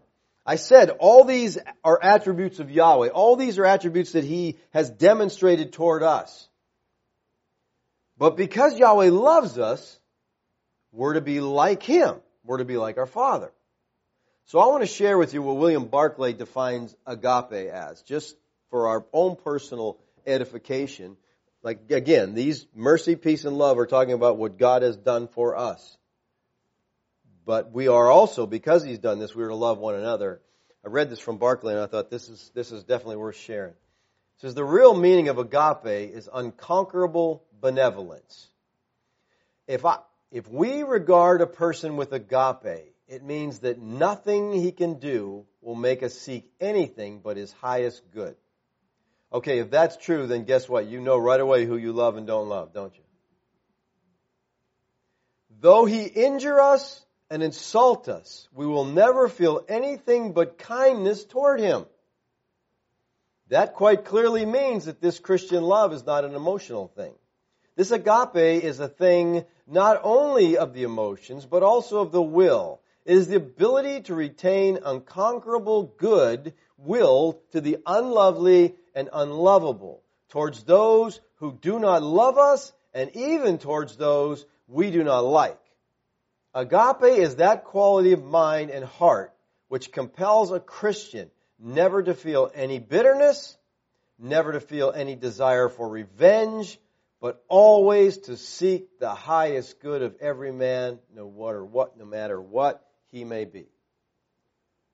I 0.45 0.57
said 0.57 0.91
all 0.91 1.23
these 1.23 1.57
are 1.83 1.99
attributes 2.01 2.59
of 2.59 2.69
Yahweh. 2.69 3.09
All 3.09 3.35
these 3.35 3.57
are 3.57 3.65
attributes 3.65 4.11
that 4.11 4.23
He 4.23 4.57
has 4.69 4.91
demonstrated 4.91 5.73
toward 5.73 6.03
us. 6.03 6.47
But 8.19 8.38
because 8.38 8.77
Yahweh 8.77 9.09
loves 9.09 9.57
us, 9.57 9.99
we're 10.91 11.15
to 11.15 11.21
be 11.21 11.39
like 11.39 11.81
Him. 11.81 12.21
We're 12.45 12.58
to 12.58 12.65
be 12.65 12.77
like 12.77 12.97
our 12.97 13.05
Father. 13.05 13.51
So 14.45 14.60
I 14.60 14.67
want 14.67 14.84
to 14.84 14.88
share 14.88 15.17
with 15.17 15.34
you 15.34 15.41
what 15.41 15.58
William 15.58 15.86
Barclay 15.86 16.34
defines 16.34 16.95
agape 17.08 17.71
as, 17.71 18.01
just 18.03 18.36
for 18.69 18.88
our 18.88 19.05
own 19.12 19.36
personal 19.36 19.97
edification. 20.27 21.17
Like, 21.63 21.89
again, 21.89 22.36
these 22.36 22.67
mercy, 22.75 23.15
peace, 23.15 23.45
and 23.45 23.58
love 23.58 23.79
are 23.79 23.88
talking 23.88 24.13
about 24.13 24.38
what 24.38 24.60
God 24.60 24.84
has 24.84 24.95
done 24.97 25.27
for 25.27 25.58
us. 25.58 25.97
But 27.43 27.71
we 27.71 27.88
are 27.88 28.10
also, 28.10 28.45
because 28.45 28.84
He's 28.84 28.99
done 28.99 29.17
this, 29.17 29.34
we 29.34 29.43
are 29.43 29.49
to 29.49 29.55
love 29.55 29.79
one 29.79 29.95
another. 29.95 30.41
I 30.86 30.89
read 30.89 31.10
this 31.10 31.19
from 31.19 31.38
Barclay 31.38 31.73
and 31.73 31.81
I 31.81 31.88
thought 31.88 32.12
this 32.12 32.29
is, 32.29 32.51
this 32.53 32.71
is 32.71 32.84
definitely 32.84 33.17
worth 33.17 33.38
sharing. 33.38 33.71
It 33.71 34.41
says, 34.41 34.53
the 34.53 34.63
real 34.63 34.95
meaning 34.95 35.29
of 35.29 35.39
agape 35.39 36.13
is 36.13 36.29
unconquerable 36.31 37.43
benevolence. 37.60 38.47
If 39.67 39.86
I, 39.86 39.97
if 40.35 40.49
we 40.49 40.83
regard 40.83 41.39
a 41.39 41.47
person 41.47 41.95
with 41.95 42.11
agape, 42.11 42.93
it 43.07 43.23
means 43.23 43.59
that 43.59 43.79
nothing 43.79 44.51
he 44.51 44.73
can 44.73 44.95
do 44.99 45.45
will 45.61 45.75
make 45.75 46.03
us 46.03 46.13
seek 46.13 46.51
anything 46.59 47.21
but 47.23 47.37
his 47.37 47.53
highest 47.53 48.03
good. 48.11 48.35
Okay, 49.31 49.59
if 49.59 49.71
that's 49.71 49.95
true, 49.95 50.27
then 50.27 50.43
guess 50.43 50.67
what? 50.67 50.87
You 50.87 50.99
know 50.99 51.17
right 51.17 51.39
away 51.39 51.63
who 51.63 51.77
you 51.77 51.93
love 51.93 52.17
and 52.17 52.27
don't 52.27 52.49
love, 52.49 52.73
don't 52.73 52.93
you? 52.93 53.03
Though 55.61 55.85
he 55.85 56.03
injure 56.03 56.59
us 56.59 57.05
and 57.29 57.41
insult 57.41 58.09
us, 58.09 58.49
we 58.53 58.65
will 58.65 58.83
never 58.83 59.29
feel 59.29 59.63
anything 59.69 60.33
but 60.33 60.57
kindness 60.57 61.23
toward 61.23 61.61
him. 61.61 61.85
That 63.47 63.73
quite 63.73 64.03
clearly 64.03 64.45
means 64.45 64.83
that 64.83 64.99
this 64.99 65.17
Christian 65.17 65.63
love 65.63 65.93
is 65.93 66.05
not 66.05 66.25
an 66.25 66.35
emotional 66.35 66.89
thing. 66.89 67.13
This 67.75 67.91
agape 67.91 68.63
is 68.63 68.79
a 68.79 68.88
thing 68.88 69.45
not 69.67 69.99
only 70.03 70.57
of 70.57 70.73
the 70.73 70.83
emotions, 70.83 71.45
but 71.45 71.63
also 71.63 71.99
of 71.99 72.11
the 72.11 72.21
will. 72.21 72.79
It 73.05 73.17
is 73.17 73.27
the 73.27 73.35
ability 73.35 74.01
to 74.03 74.15
retain 74.15 74.79
unconquerable 74.83 75.93
good 75.97 76.53
will 76.77 77.41
to 77.51 77.61
the 77.61 77.77
unlovely 77.85 78.75
and 78.95 79.09
unlovable, 79.11 80.01
towards 80.29 80.63
those 80.63 81.19
who 81.35 81.51
do 81.61 81.79
not 81.79 82.01
love 82.01 82.38
us, 82.38 82.71
and 82.93 83.13
even 83.15 83.57
towards 83.57 83.97
those 83.97 84.45
we 84.67 84.89
do 84.89 85.03
not 85.03 85.25
like. 85.25 85.59
Agape 86.53 87.19
is 87.19 87.35
that 87.35 87.65
quality 87.65 88.13
of 88.13 88.23
mind 88.23 88.71
and 88.71 88.85
heart 88.85 89.33
which 89.67 89.91
compels 89.91 90.51
a 90.51 90.59
Christian 90.59 91.29
never 91.59 92.01
to 92.01 92.13
feel 92.13 92.49
any 92.55 92.79
bitterness, 92.79 93.57
never 94.17 94.53
to 94.53 94.61
feel 94.61 94.93
any 94.95 95.15
desire 95.15 95.67
for 95.67 95.89
revenge, 95.89 96.79
but 97.25 97.43
always 97.47 98.19
to 98.19 98.38
seek 98.38 98.99
the 98.99 99.09
highest 99.09 99.79
good 99.79 100.03
of 100.03 100.15
every 100.21 100.51
man, 100.51 100.99
no 101.11 101.27
matter 101.27 101.65
what, 101.65 101.97
no 101.97 102.05
matter 102.05 102.39
what 102.39 102.85
he 103.07 103.23
may 103.23 103.45
be. 103.45 103.65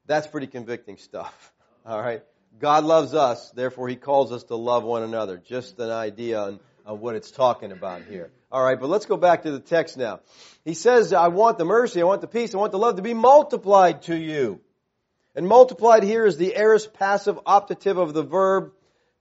That's 0.05 0.27
pretty 0.27 0.47
convicting 0.47 0.95
stuff. 0.95 1.53
All 1.85 1.99
right. 1.99 2.23
God 2.57 2.85
loves 2.85 3.13
us, 3.13 3.51
therefore 3.51 3.89
he 3.89 3.97
calls 3.97 4.31
us 4.31 4.45
to 4.45 4.55
love 4.55 4.85
one 4.85 5.03
another. 5.03 5.39
Just 5.45 5.77
an 5.79 5.91
idea 5.91 6.39
on, 6.39 6.59
on 6.85 7.01
what 7.01 7.15
it's 7.15 7.31
talking 7.31 7.73
about 7.73 8.03
here. 8.03 8.31
All 8.49 8.63
right, 8.63 8.79
but 8.79 8.87
let's 8.87 9.07
go 9.07 9.17
back 9.17 9.43
to 9.43 9.51
the 9.51 9.59
text 9.59 9.97
now. 9.97 10.21
He 10.63 10.73
says, 10.73 11.11
I 11.11 11.27
want 11.27 11.57
the 11.57 11.65
mercy, 11.65 11.99
I 11.99 12.05
want 12.05 12.21
the 12.21 12.27
peace, 12.27 12.55
I 12.55 12.59
want 12.59 12.71
the 12.71 12.79
love 12.79 12.95
to 12.95 13.01
be 13.01 13.13
multiplied 13.13 14.03
to 14.03 14.15
you. 14.15 14.61
And 15.35 15.49
multiplied 15.49 16.03
here 16.03 16.25
is 16.25 16.37
the 16.37 16.55
aorist 16.55 16.93
passive 16.93 17.37
optative 17.45 17.97
of 17.97 18.13
the 18.13 18.23
verb 18.23 18.71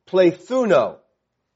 plethuno. 0.07 0.99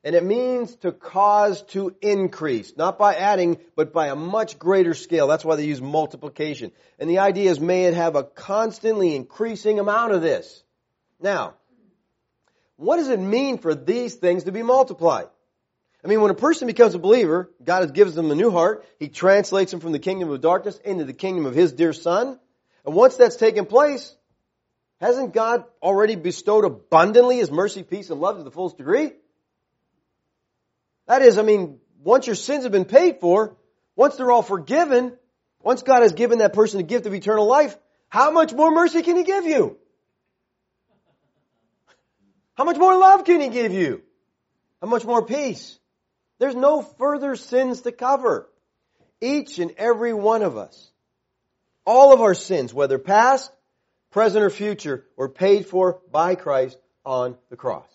And 0.05 0.15
it 0.15 0.23
means 0.23 0.77
to 0.77 0.93
cause 0.93 1.63
to 1.69 1.97
increase. 2.03 2.77
Not 2.77 2.99
by 2.99 3.15
adding, 3.15 3.59
but 3.75 3.95
by 3.95 4.09
a 4.09 4.15
much 4.15 4.59
greater 4.59 4.93
scale. 4.93 5.27
That's 5.27 5.47
why 5.47 5.57
they 5.57 5.65
use 5.65 5.81
multiplication. 5.81 6.73
And 6.99 7.09
the 7.09 7.21
idea 7.21 7.51
is 7.51 7.59
may 7.59 7.87
it 7.87 7.95
have 7.95 8.15
a 8.15 8.23
constantly 8.23 9.17
increasing 9.17 9.79
amount 9.79 10.13
of 10.13 10.21
this. 10.21 10.63
Now, 11.21 11.55
what 12.77 12.99
does 12.99 13.09
it 13.09 13.19
mean 13.19 13.57
for 13.57 13.75
these 13.75 14.15
things 14.15 14.45
to 14.45 14.53
be 14.53 14.63
multiplied? 14.63 15.29
I 16.05 16.09
mean, 16.09 16.21
when 16.21 16.31
a 16.31 16.35
person 16.35 16.67
becomes 16.67 16.95
a 16.95 16.99
believer, 16.99 17.51
God 17.65 17.95
gives 17.95 18.15
them 18.15 18.31
a 18.31 18.35
new 18.35 18.51
heart. 18.51 18.85
He 18.99 19.09
translates 19.09 19.71
them 19.71 19.81
from 19.81 19.93
the 19.93 19.99
kingdom 19.99 20.29
of 20.29 20.43
darkness 20.43 20.79
into 20.85 21.05
the 21.07 21.15
kingdom 21.15 21.47
of 21.47 21.55
His 21.55 21.73
dear 21.73 21.95
Son. 21.95 22.39
And 22.85 22.95
once 22.95 23.17
that's 23.17 23.37
taken 23.37 23.65
place, 23.65 24.15
hasn't 25.01 25.33
God 25.33 25.65
already 25.83 26.17
bestowed 26.17 26.67
abundantly 26.67 27.39
His 27.39 27.51
mercy, 27.51 27.83
peace, 27.83 28.11
and 28.11 28.21
love 28.21 28.37
to 28.37 28.43
the 28.43 28.51
fullest 28.51 28.77
degree? 28.77 29.13
That 31.07 31.23
is, 31.23 31.39
I 31.39 31.43
mean, 31.43 31.81
once 32.03 32.27
your 32.27 32.37
sins 32.37 32.65
have 32.65 32.73
been 32.73 32.85
paid 32.85 33.21
for, 33.21 33.57
once 33.97 34.17
they're 34.17 34.31
all 34.31 34.43
forgiven, 34.43 35.17
once 35.63 35.83
God 35.83 36.03
has 36.03 36.13
given 36.13 36.39
that 36.39 36.53
person 36.53 36.79
the 36.79 36.85
gift 36.85 37.07
of 37.07 37.15
eternal 37.15 37.47
life, 37.47 37.77
how 38.09 38.31
much 38.31 38.53
more 38.53 38.71
mercy 38.71 39.03
can 39.03 39.17
He 39.17 39.25
give 39.25 39.45
you? 39.45 39.77
How 42.55 42.65
much 42.65 42.79
more 42.79 42.97
love 42.97 43.25
can 43.25 43.41
He 43.41 43.49
give 43.49 43.73
you? 43.73 44.03
How 44.81 44.89
much 44.89 45.05
more 45.05 45.25
peace? 45.25 45.79
There's 46.39 46.55
no 46.55 46.83
further 46.83 47.37
sins 47.37 47.83
to 47.83 47.93
cover. 47.93 48.49
Each 49.21 49.59
and 49.59 49.73
every 49.79 50.13
one 50.13 50.43
of 50.43 50.57
us, 50.57 50.91
all 51.87 52.13
of 52.13 52.21
our 52.21 52.35
sins, 52.35 52.75
whether 52.75 52.99
past, 52.99 53.51
present, 54.11 54.45
or 54.45 54.51
future, 54.51 55.07
were 55.17 55.29
paid 55.29 55.67
for 55.67 56.01
by 56.11 56.35
Christ 56.35 56.79
on 57.05 57.37
the 57.49 57.57
cross. 57.57 57.94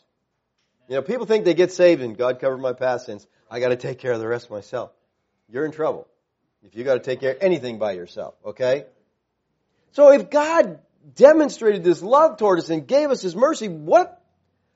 You 0.89 0.95
know, 0.95 1.01
people 1.03 1.27
think 1.27 1.45
they 1.45 1.53
get 1.53 1.71
saved 1.71 2.01
and 2.01 2.17
God 2.17 2.39
covered 2.39 2.57
my 2.57 2.73
past 2.73 3.05
sins. 3.05 3.25
I 3.49 3.59
gotta 3.59 3.75
take 3.75 3.99
care 3.99 4.11
of 4.11 4.19
the 4.19 4.27
rest 4.27 4.49
myself. 4.49 4.91
You're 5.47 5.65
in 5.65 5.71
trouble. 5.71 6.07
If 6.63 6.75
you 6.75 6.83
gotta 6.83 6.99
take 6.99 7.19
care 7.19 7.33
of 7.33 7.37
anything 7.41 7.77
by 7.77 7.91
yourself, 7.91 8.33
okay? 8.43 8.85
So 9.91 10.11
if 10.11 10.31
God 10.31 10.79
demonstrated 11.13 11.83
this 11.83 12.01
love 12.01 12.37
toward 12.37 12.57
us 12.57 12.71
and 12.71 12.87
gave 12.87 13.11
us 13.11 13.21
His 13.21 13.35
mercy, 13.35 13.69
what, 13.69 14.19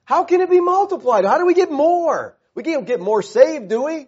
how 0.04 0.22
can 0.22 0.40
it 0.40 0.48
be 0.48 0.60
multiplied? 0.60 1.24
How 1.24 1.38
do 1.38 1.46
we 1.46 1.54
get 1.54 1.72
more? 1.72 2.38
We 2.54 2.62
can't 2.62 2.86
get 2.86 3.00
more 3.00 3.20
saved, 3.20 3.68
do 3.68 3.82
we? 3.82 4.06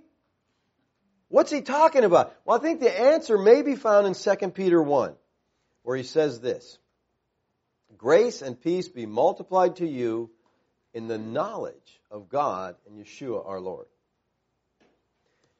What's 1.29 1.51
he 1.51 1.61
talking 1.61 2.05
about? 2.05 2.33
Well, 2.45 2.57
I 2.57 2.61
think 2.61 2.79
the 2.79 3.01
answer 3.01 3.37
may 3.37 3.63
be 3.63 3.75
found 3.75 4.07
in 4.07 4.15
2 4.15 4.51
Peter 4.51 4.81
1, 4.81 5.15
where 5.83 5.97
he 5.97 6.05
says 6.05 6.41
this. 6.41 6.79
Grace 7.97 8.43
and 8.43 8.61
peace 8.61 8.89
be 8.89 9.07
multiplied 9.07 9.77
to 9.77 9.89
you 9.89 10.31
in 10.97 11.07
the 11.07 11.19
knowledge 11.19 12.01
of 12.11 12.29
God 12.29 12.75
and 12.87 12.99
Yeshua 12.99 13.47
our 13.47 13.61
Lord. 13.61 13.87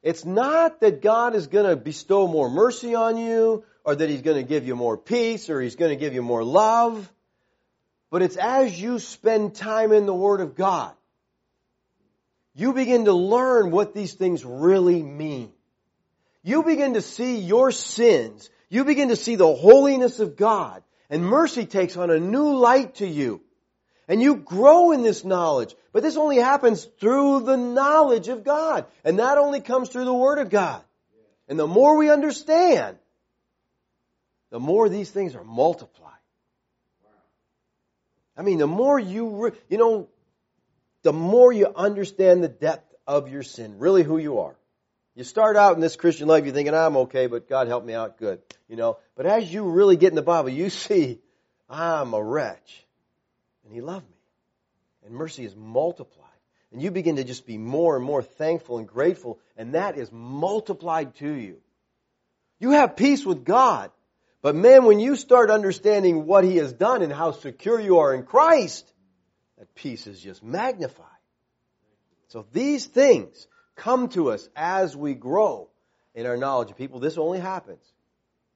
It's 0.03 0.25
not 0.25 0.81
that 0.81 1.01
God 1.01 1.35
is 1.35 1.47
going 1.47 1.69
to 1.69 1.75
bestow 1.75 2.27
more 2.27 2.49
mercy 2.49 2.95
on 2.95 3.17
you 3.17 3.63
or 3.83 3.95
that 3.95 4.09
he's 4.09 4.21
going 4.21 4.37
to 4.37 4.47
give 4.47 4.67
you 4.67 4.75
more 4.75 4.97
peace 4.97 5.49
or 5.49 5.61
he's 5.61 5.75
going 5.75 5.91
to 5.91 5.95
give 5.95 6.13
you 6.13 6.21
more 6.21 6.43
love. 6.43 7.09
But 8.09 8.21
it's 8.21 8.37
as 8.37 8.79
you 8.81 8.99
spend 8.99 9.55
time 9.55 9.91
in 9.91 10.05
the 10.05 10.13
Word 10.13 10.41
of 10.41 10.55
God 10.55 10.93
you 12.57 12.73
begin 12.73 13.05
to 13.05 13.13
learn 13.13 13.69
what 13.69 13.93
these 13.93 14.13
things 14.13 14.43
really 14.43 15.03
mean. 15.03 15.53
you 16.41 16.63
begin 16.63 16.95
to 16.95 17.03
see 17.03 17.37
your 17.37 17.71
sins. 17.71 18.49
You 18.69 18.83
begin 18.83 19.09
to 19.09 19.15
see 19.15 19.35
the 19.35 19.53
holiness 19.53 20.19
of 20.19 20.35
God. 20.35 20.81
And 21.07 21.23
mercy 21.23 21.67
takes 21.67 21.95
on 21.97 22.09
a 22.09 22.19
new 22.19 22.55
light 22.55 22.95
to 22.95 23.07
you. 23.07 23.41
And 24.07 24.21
you 24.21 24.37
grow 24.37 24.91
in 24.91 25.03
this 25.03 25.25
knowledge. 25.25 25.75
But 25.91 26.01
this 26.01 26.15
only 26.15 26.37
happens 26.37 26.85
through 26.99 27.41
the 27.41 27.57
knowledge 27.57 28.29
of 28.29 28.43
God. 28.43 28.85
And 29.03 29.19
that 29.19 29.37
only 29.37 29.59
comes 29.59 29.89
through 29.89 30.05
the 30.05 30.13
Word 30.13 30.39
of 30.39 30.49
God. 30.49 30.81
And 31.49 31.59
the 31.59 31.67
more 31.67 31.97
we 31.97 32.09
understand, 32.09 32.97
the 34.49 34.59
more 34.59 34.87
these 34.89 35.11
things 35.11 35.35
are 35.35 35.43
multiplied. 35.43 36.13
I 38.37 38.43
mean, 38.43 38.59
the 38.59 38.67
more 38.67 38.99
you, 38.99 39.29
re- 39.29 39.51
you 39.67 39.77
know, 39.77 40.09
the 41.01 41.13
more 41.13 41.51
you 41.51 41.67
understand 41.75 42.43
the 42.43 42.49
depth 42.49 42.93
of 43.07 43.29
your 43.29 43.43
sin, 43.43 43.79
really 43.79 44.03
who 44.03 44.17
you 44.17 44.39
are. 44.39 44.55
You 45.15 45.23
start 45.23 45.57
out 45.57 45.73
in 45.73 45.81
this 45.81 45.95
Christian 45.95 46.27
life, 46.27 46.45
you're 46.45 46.53
thinking, 46.53 46.75
I'm 46.75 46.97
okay, 46.97 47.25
but 47.25 47.49
God 47.49 47.67
help 47.67 47.83
me 47.83 47.93
out, 47.93 48.19
good. 48.19 48.39
You 48.69 48.75
know, 48.75 48.99
but 49.15 49.25
as 49.25 49.51
you 49.51 49.63
really 49.63 49.97
get 49.97 50.09
in 50.11 50.15
the 50.15 50.21
Bible, 50.21 50.49
you 50.49 50.69
see, 50.85 51.19
I'm 51.69 52.13
a 52.13 52.21
wretch. 52.21 52.86
And 53.67 53.75
He 53.75 53.81
loved 53.81 54.09
me. 54.09 54.15
And 55.05 55.13
mercy 55.13 55.43
is 55.43 55.55
multiplied. 55.55 56.23
And 56.71 56.81
you 56.81 56.89
begin 56.89 57.17
to 57.17 57.23
just 57.25 57.45
be 57.45 57.57
more 57.57 57.97
and 57.97 58.03
more 58.03 58.23
thankful 58.23 58.77
and 58.77 58.87
grateful, 58.87 59.39
and 59.57 59.75
that 59.75 59.97
is 59.97 60.11
multiplied 60.11 61.15
to 61.15 61.29
you. 61.29 61.57
You 62.59 62.71
have 62.71 62.95
peace 62.95 63.25
with 63.25 63.43
God. 63.45 63.91
But 64.41 64.55
man, 64.55 64.85
when 64.85 64.99
you 64.99 65.15
start 65.15 65.51
understanding 65.51 66.25
what 66.25 66.43
He 66.45 66.57
has 66.57 66.71
done 66.71 67.01
and 67.01 67.11
how 67.11 67.31
secure 67.31 67.79
you 67.79 67.99
are 67.99 68.13
in 68.13 68.23
Christ, 68.23 68.89
that 69.57 69.75
peace 69.75 70.07
is 70.07 70.21
just 70.21 70.43
magnified. 70.43 71.05
So 72.29 72.45
these 72.53 72.85
things 72.85 73.47
come 73.75 74.09
to 74.09 74.31
us 74.31 74.47
as 74.55 74.95
we 74.95 75.13
grow 75.13 75.69
in 76.15 76.25
our 76.25 76.37
knowledge 76.37 76.71
of 76.71 76.77
people. 76.77 76.99
This 76.99 77.17
only 77.17 77.39
happens 77.39 77.83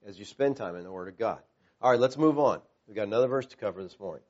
as 0.05 0.17
you 0.17 0.25
spend 0.25 0.57
time 0.57 0.75
in 0.75 0.83
the 0.83 0.91
Word 0.91 1.09
of 1.09 1.17
God. 1.17 1.39
All 1.81 1.91
right, 1.91 1.99
let's 1.99 2.17
move 2.17 2.39
on. 2.39 2.61
We've 2.87 2.95
got 2.95 3.07
another 3.07 3.27
verse 3.27 3.45
to 3.47 3.57
cover 3.57 3.81
this 3.83 3.99
morning. 3.99 4.23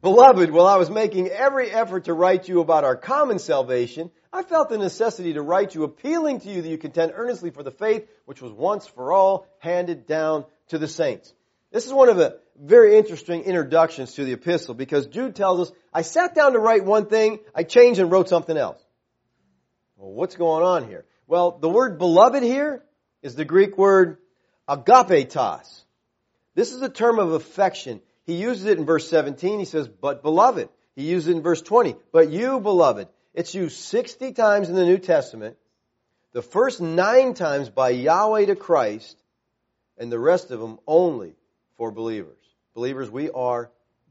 Beloved, 0.00 0.50
while 0.52 0.66
I 0.66 0.76
was 0.76 0.90
making 0.90 1.28
every 1.28 1.70
effort 1.70 2.04
to 2.04 2.14
write 2.14 2.48
you 2.48 2.60
about 2.60 2.84
our 2.84 2.96
common 2.96 3.40
salvation, 3.40 4.10
I 4.32 4.42
felt 4.42 4.68
the 4.68 4.78
necessity 4.78 5.32
to 5.32 5.42
write 5.42 5.74
you 5.74 5.82
appealing 5.82 6.40
to 6.40 6.48
you 6.48 6.62
that 6.62 6.68
you 6.68 6.78
contend 6.78 7.12
earnestly 7.16 7.50
for 7.50 7.64
the 7.64 7.72
faith 7.72 8.08
which 8.24 8.40
was 8.40 8.52
once 8.52 8.86
for 8.86 9.12
all 9.12 9.46
handed 9.58 10.06
down 10.06 10.44
to 10.68 10.78
the 10.78 10.86
saints. 10.86 11.34
This 11.72 11.86
is 11.86 11.92
one 11.92 12.08
of 12.08 12.16
the 12.16 12.38
very 12.56 12.96
interesting 12.96 13.42
introductions 13.42 14.14
to 14.14 14.24
the 14.24 14.32
epistle 14.32 14.74
because 14.74 15.06
Jude 15.06 15.34
tells 15.34 15.68
us, 15.68 15.76
I 15.92 16.02
sat 16.02 16.34
down 16.34 16.52
to 16.52 16.60
write 16.60 16.84
one 16.84 17.06
thing, 17.06 17.40
I 17.52 17.64
changed 17.64 17.98
and 17.98 18.10
wrote 18.10 18.28
something 18.28 18.56
else. 18.56 18.80
Well, 19.96 20.12
what's 20.12 20.36
going 20.36 20.64
on 20.64 20.88
here? 20.88 21.06
Well, 21.26 21.58
the 21.58 21.68
word 21.68 21.98
beloved 21.98 22.44
here 22.44 22.84
is 23.20 23.34
the 23.34 23.44
Greek 23.44 23.76
word 23.76 24.18
agapetos. 24.68 25.84
This 26.54 26.72
is 26.72 26.82
a 26.82 26.88
term 26.88 27.18
of 27.18 27.32
affection. 27.32 28.00
He 28.28 28.34
uses 28.34 28.66
it 28.66 28.76
in 28.76 28.84
verse 28.84 29.08
17. 29.08 29.58
He 29.58 29.64
says, 29.64 29.88
but 29.88 30.22
beloved. 30.22 30.68
He 30.94 31.04
uses 31.04 31.28
it 31.28 31.36
in 31.36 31.42
verse 31.42 31.62
20. 31.62 31.96
But 32.12 32.28
you, 32.28 32.60
beloved. 32.60 33.08
It's 33.32 33.54
used 33.54 33.78
60 33.78 34.32
times 34.32 34.68
in 34.68 34.74
the 34.74 34.84
New 34.84 34.98
Testament. 34.98 35.56
The 36.32 36.42
first 36.42 36.78
nine 36.78 37.32
times 37.32 37.70
by 37.70 37.88
Yahweh 37.88 38.44
to 38.44 38.54
Christ, 38.54 39.16
and 39.96 40.12
the 40.12 40.18
rest 40.18 40.50
of 40.50 40.60
them 40.60 40.78
only 40.86 41.36
for 41.78 41.90
believers. 41.90 42.36
Believers, 42.74 43.10
we 43.10 43.30
are 43.30 43.70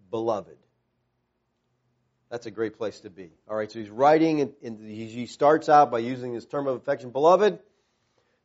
beloved. 0.09 0.57
That's 2.31 2.47
a 2.47 2.51
great 2.51 2.79
place 2.79 3.01
to 3.01 3.11
be. 3.11 3.29
All 3.47 3.55
right, 3.55 3.71
so 3.71 3.77
he's 3.77 3.91
writing, 3.91 4.51
and 4.63 4.79
he 4.79 5.27
starts 5.27 5.69
out 5.69 5.91
by 5.91 5.99
using 5.99 6.33
this 6.33 6.47
term 6.47 6.65
of 6.65 6.75
affection, 6.75 7.11
beloved. 7.11 7.59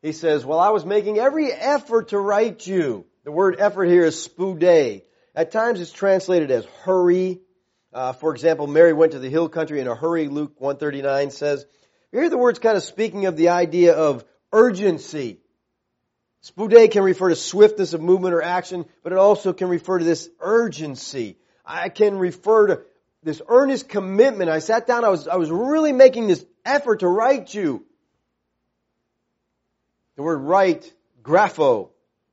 He 0.02 0.12
says, 0.12 0.44
Well, 0.44 0.61
I 0.61 0.68
was 0.68 0.85
making 0.85 1.18
every 1.18 1.50
effort 1.50 2.08
to 2.08 2.18
write 2.18 2.66
you. 2.66 3.06
The 3.24 3.32
word 3.32 3.56
effort 3.58 3.87
here 3.87 4.04
is 4.04 4.22
spoude. 4.22 5.04
At 5.34 5.50
times 5.50 5.80
it's 5.80 5.92
translated 5.92 6.50
as 6.50 6.64
hurry. 6.84 7.40
Uh, 7.92 8.12
for 8.12 8.32
example, 8.32 8.66
Mary 8.66 8.92
went 8.92 9.12
to 9.12 9.18
the 9.18 9.30
hill 9.30 9.48
country 9.48 9.80
in 9.80 9.88
a 9.88 9.94
hurry, 9.94 10.28
Luke 10.28 10.60
139 10.60 11.30
says. 11.30 11.66
Here 12.10 12.28
the 12.28 12.38
word's 12.38 12.58
kind 12.58 12.76
of 12.76 12.82
speaking 12.82 13.26
of 13.26 13.36
the 13.36 13.50
idea 13.50 13.94
of 13.94 14.24
urgency. 14.52 15.38
Spoude 16.42 16.90
can 16.90 17.02
refer 17.02 17.28
to 17.28 17.36
swiftness 17.36 17.94
of 17.94 18.02
movement 18.02 18.34
or 18.34 18.42
action, 18.42 18.84
but 19.02 19.12
it 19.12 19.18
also 19.18 19.52
can 19.52 19.68
refer 19.68 19.98
to 19.98 20.04
this 20.04 20.28
urgency. 20.40 21.38
I 21.64 21.88
can 21.88 22.18
refer 22.18 22.66
to 22.66 22.82
this 23.22 23.40
earnest 23.48 23.88
commitment. 23.88 24.50
I 24.50 24.58
sat 24.58 24.86
down, 24.86 25.04
I 25.04 25.08
was, 25.08 25.28
I 25.28 25.36
was 25.36 25.50
really 25.50 25.92
making 25.92 26.26
this 26.26 26.44
effort 26.64 27.00
to 27.00 27.08
write 27.08 27.54
you. 27.54 27.86
The 30.16 30.22
word 30.22 30.38
write, 30.38 30.92
grapho, 31.22 31.90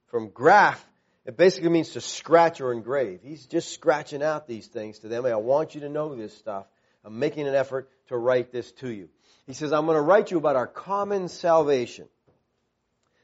from 0.07 0.29
graph, 0.29 0.83
it 1.30 1.38
basically 1.38 1.70
means 1.70 1.89
to 1.89 2.02
scratch 2.02 2.60
or 2.60 2.74
engrave. 2.74 3.20
He's 3.22 3.46
just 3.46 3.72
scratching 3.72 4.24
out 4.24 4.48
these 4.48 4.65
things 4.65 4.98
to 5.00 5.10
them. 5.10 5.28
I 5.28 5.36
want 5.36 5.76
you 5.76 5.82
to 5.82 5.89
know 5.89 6.15
this 6.15 6.36
stuff. 6.36 6.65
I'm 7.06 7.20
making 7.20 7.48
an 7.48 7.54
effort 7.54 7.88
to 8.08 8.18
write 8.18 8.52
this 8.52 8.72
to 8.80 8.89
you. 8.89 9.10
He 9.46 9.54
says, 9.54 9.72
I'm 9.72 9.86
going 9.86 9.96
to 9.96 10.02
write 10.02 10.32
you 10.32 10.39
about 10.39 10.56
our 10.56 10.65
common 10.65 11.28
salvation. 11.28 12.08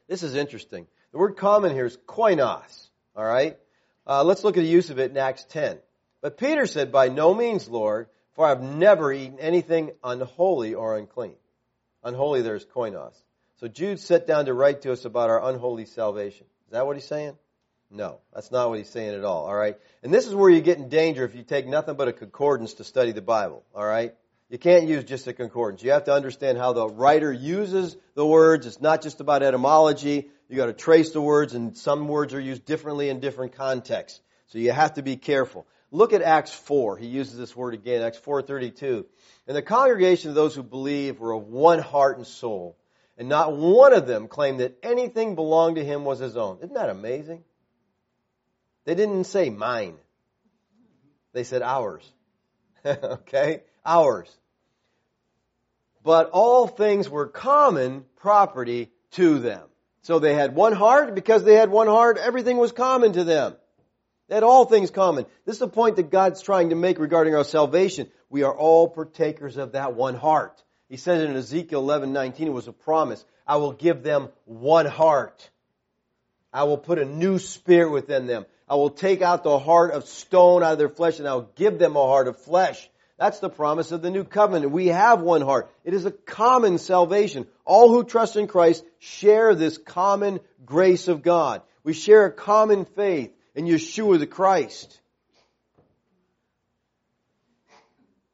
This 0.08 0.22
is 0.22 0.36
interesting. 0.36 0.86
The 1.14 1.18
word 1.18 1.36
common 1.36 1.74
here 1.74 1.88
is 1.88 1.98
koinos. 2.06 2.90
All 3.16 3.26
right? 3.26 3.58
Uh, 4.06 4.24
let's 4.24 4.44
look 4.44 4.56
at 4.56 4.62
the 4.62 4.70
use 4.70 4.92
of 4.92 5.00
it 5.00 5.10
in 5.10 5.18
Acts 5.18 5.46
10. 5.46 5.80
But 6.22 6.38
Peter 6.38 6.68
said, 6.68 6.92
By 6.92 7.10
no 7.10 7.34
means, 7.34 7.68
Lord, 7.68 8.06
for 8.36 8.46
I've 8.46 8.62
never 8.62 9.12
eaten 9.12 9.40
anything 9.40 9.94
unholy 10.04 10.76
or 10.76 10.96
unclean. 10.96 11.38
Unholy, 12.04 12.44
there's 12.44 12.68
koinos. 12.68 13.16
So 13.56 13.68
Jude 13.68 14.00
sat 14.00 14.28
down 14.28 14.46
to 14.46 14.54
write 14.54 14.84
to 14.84 14.92
us 14.92 15.06
about 15.06 15.32
our 15.32 15.50
unholy 15.50 15.86
salvation. 15.86 16.46
Is 16.68 16.74
that 16.74 16.86
what 16.86 16.98
he's 16.98 17.08
saying? 17.08 17.36
No, 17.92 18.20
that's 18.34 18.52
not 18.52 18.70
what 18.70 18.80
he's 18.80 18.90
saying 18.90 19.14
at 19.14 19.24
all, 19.24 19.46
all 19.46 19.56
right? 19.56 19.78
And 20.04 20.14
this 20.14 20.28
is 20.28 20.36
where 20.36 20.50
you 20.50 20.62
get 20.62 20.78
in 20.78 20.90
danger 20.90 21.24
if 21.24 21.36
you 21.36 21.44
take 21.44 21.68
nothing 21.68 21.96
but 21.96 22.08
a 22.08 22.14
concordance 22.14 22.76
to 22.76 22.84
study 22.84 23.12
the 23.12 23.22
Bible, 23.22 23.64
all 23.74 23.86
right? 23.86 24.14
You 24.50 24.60
can't 24.60 24.88
use 24.88 25.04
just 25.04 25.28
a 25.28 25.34
concordance. 25.34 25.82
You 25.82 25.92
have 25.92 26.04
to 26.06 26.14
understand 26.14 26.58
how 26.58 26.74
the 26.74 26.88
writer 26.88 27.34
uses 27.34 27.98
the 28.14 28.26
words. 28.26 28.68
It's 28.68 28.82
not 28.82 29.02
just 29.02 29.20
about 29.20 29.42
etymology. 29.42 30.30
You 30.50 30.56
got 30.56 30.68
to 30.68 30.74
trace 30.74 31.12
the 31.12 31.22
words, 31.22 31.54
and 31.56 31.76
some 31.76 32.08
words 32.08 32.34
are 32.34 32.40
used 32.40 32.66
differently 32.66 33.10
in 33.10 33.20
different 33.20 33.54
contexts. 33.54 34.22
So 34.48 34.60
you 34.60 34.72
have 34.72 34.94
to 34.96 35.02
be 35.02 35.18
careful. 35.18 35.66
Look 35.92 36.14
at 36.14 36.22
Acts 36.22 36.54
4. 36.54 36.98
He 36.98 37.08
uses 37.08 37.38
this 37.38 37.56
word 37.56 37.74
again, 37.74 38.04
Acts 38.04 38.20
4:32. 38.20 39.06
And 39.48 39.58
the 39.58 39.62
congregation 39.62 40.30
of 40.30 40.36
those 40.36 40.54
who 40.54 40.62
believe 40.62 41.20
were 41.20 41.34
of 41.34 41.48
one 41.48 41.80
heart 41.80 42.18
and 42.18 42.28
soul, 42.28 42.78
and 43.18 43.30
not 43.30 43.56
one 43.56 43.94
of 43.94 44.06
them 44.06 44.28
claimed 44.28 44.60
that 44.60 44.78
anything 44.84 45.36
belonged 45.36 45.78
to 45.78 45.86
him 45.86 46.06
was 46.06 46.20
his 46.20 46.38
own. 46.38 46.58
Isn't 46.58 46.74
that 46.74 46.90
amazing? 46.90 47.44
They 48.86 48.96
didn't 48.96 49.26
say 49.26 49.50
mine. 49.50 49.96
They 51.34 51.44
said 51.44 51.62
ours. 51.62 52.10
okay? 52.86 53.64
Ours. 53.86 54.34
But 56.04 56.30
all 56.30 56.68
things 56.68 57.10
were 57.10 57.28
common 57.28 58.06
property 58.18 58.92
to 59.12 59.40
them. 59.40 59.64
So 60.04 60.20
they 60.20 60.36
had 60.36 60.56
one 60.56 60.74
heart. 60.74 61.16
Because 61.16 61.44
they 61.44 61.56
had 61.56 61.72
one 61.72 61.88
heart, 61.88 62.18
everything 62.18 62.58
was 62.58 62.72
common 62.72 63.14
to 63.14 63.24
them. 63.24 63.56
They 64.28 64.36
had 64.36 64.44
all 64.44 64.66
things 64.66 64.92
common. 64.92 65.26
This 65.46 65.56
is 65.56 65.60
the 65.60 65.68
point 65.68 65.98
that 65.98 66.12
God's 66.12 66.42
trying 66.42 66.70
to 66.70 66.76
make 66.76 67.00
regarding 67.00 67.36
our 67.36 67.44
salvation. 67.44 68.10
We 68.30 68.44
are 68.44 68.56
all 68.56 68.88
partakers 68.88 69.58
of 69.58 69.74
that 69.74 69.96
one 69.96 70.16
heart. 70.16 70.64
He 70.90 70.98
said 70.98 71.22
in 71.22 71.36
Ezekiel 71.36 71.84
11:19 71.84 72.42
it 72.42 72.50
was 72.50 72.68
a 72.68 72.74
promise. 72.74 73.24
I 73.48 73.58
will 73.58 73.74
give 73.74 74.04
them 74.04 74.30
one 74.46 74.86
heart. 74.86 75.50
I 76.54 76.64
will 76.64 76.78
put 76.78 77.00
a 77.00 77.06
new 77.06 77.38
spirit 77.38 77.92
within 77.92 78.28
them. 78.28 78.46
I 78.68 78.76
will 78.76 78.90
take 78.90 79.22
out 79.22 79.44
the 79.44 79.60
heart 79.60 79.92
of 79.92 80.08
stone 80.08 80.64
out 80.64 80.74
of 80.74 80.78
their 80.80 80.90
flesh 80.90 81.20
and 81.20 81.28
I'll 81.28 81.50
give 81.56 81.78
them 81.78 81.96
a 81.96 82.06
heart 82.06 82.28
of 82.28 82.38
flesh. 82.40 82.90
That's 83.18 83.40
the 83.40 83.50
promise 83.50 83.92
of 83.92 84.02
the 84.02 84.10
new 84.10 84.24
covenant. 84.24 84.72
We 84.72 84.88
have 84.88 85.22
one 85.22 85.42
heart. 85.42 85.72
It 85.84 85.94
is 85.94 86.06
a 86.06 86.12
common 86.12 86.78
salvation. 86.80 87.48
All 87.64 87.90
who 87.90 88.04
trust 88.04 88.36
in 88.36 88.48
Christ 88.48 88.84
share 89.00 89.56
this 89.56 89.78
common 89.78 90.40
grace 90.66 91.08
of 91.08 91.22
God. 91.22 91.62
We 91.84 91.94
share 91.94 92.26
a 92.26 92.32
common 92.32 92.86
faith 92.86 93.32
in 93.54 93.66
Yeshua 93.66 94.20
the 94.20 94.28
Christ. 94.28 95.00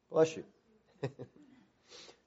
Bless 0.10 0.36
you. 0.36 0.44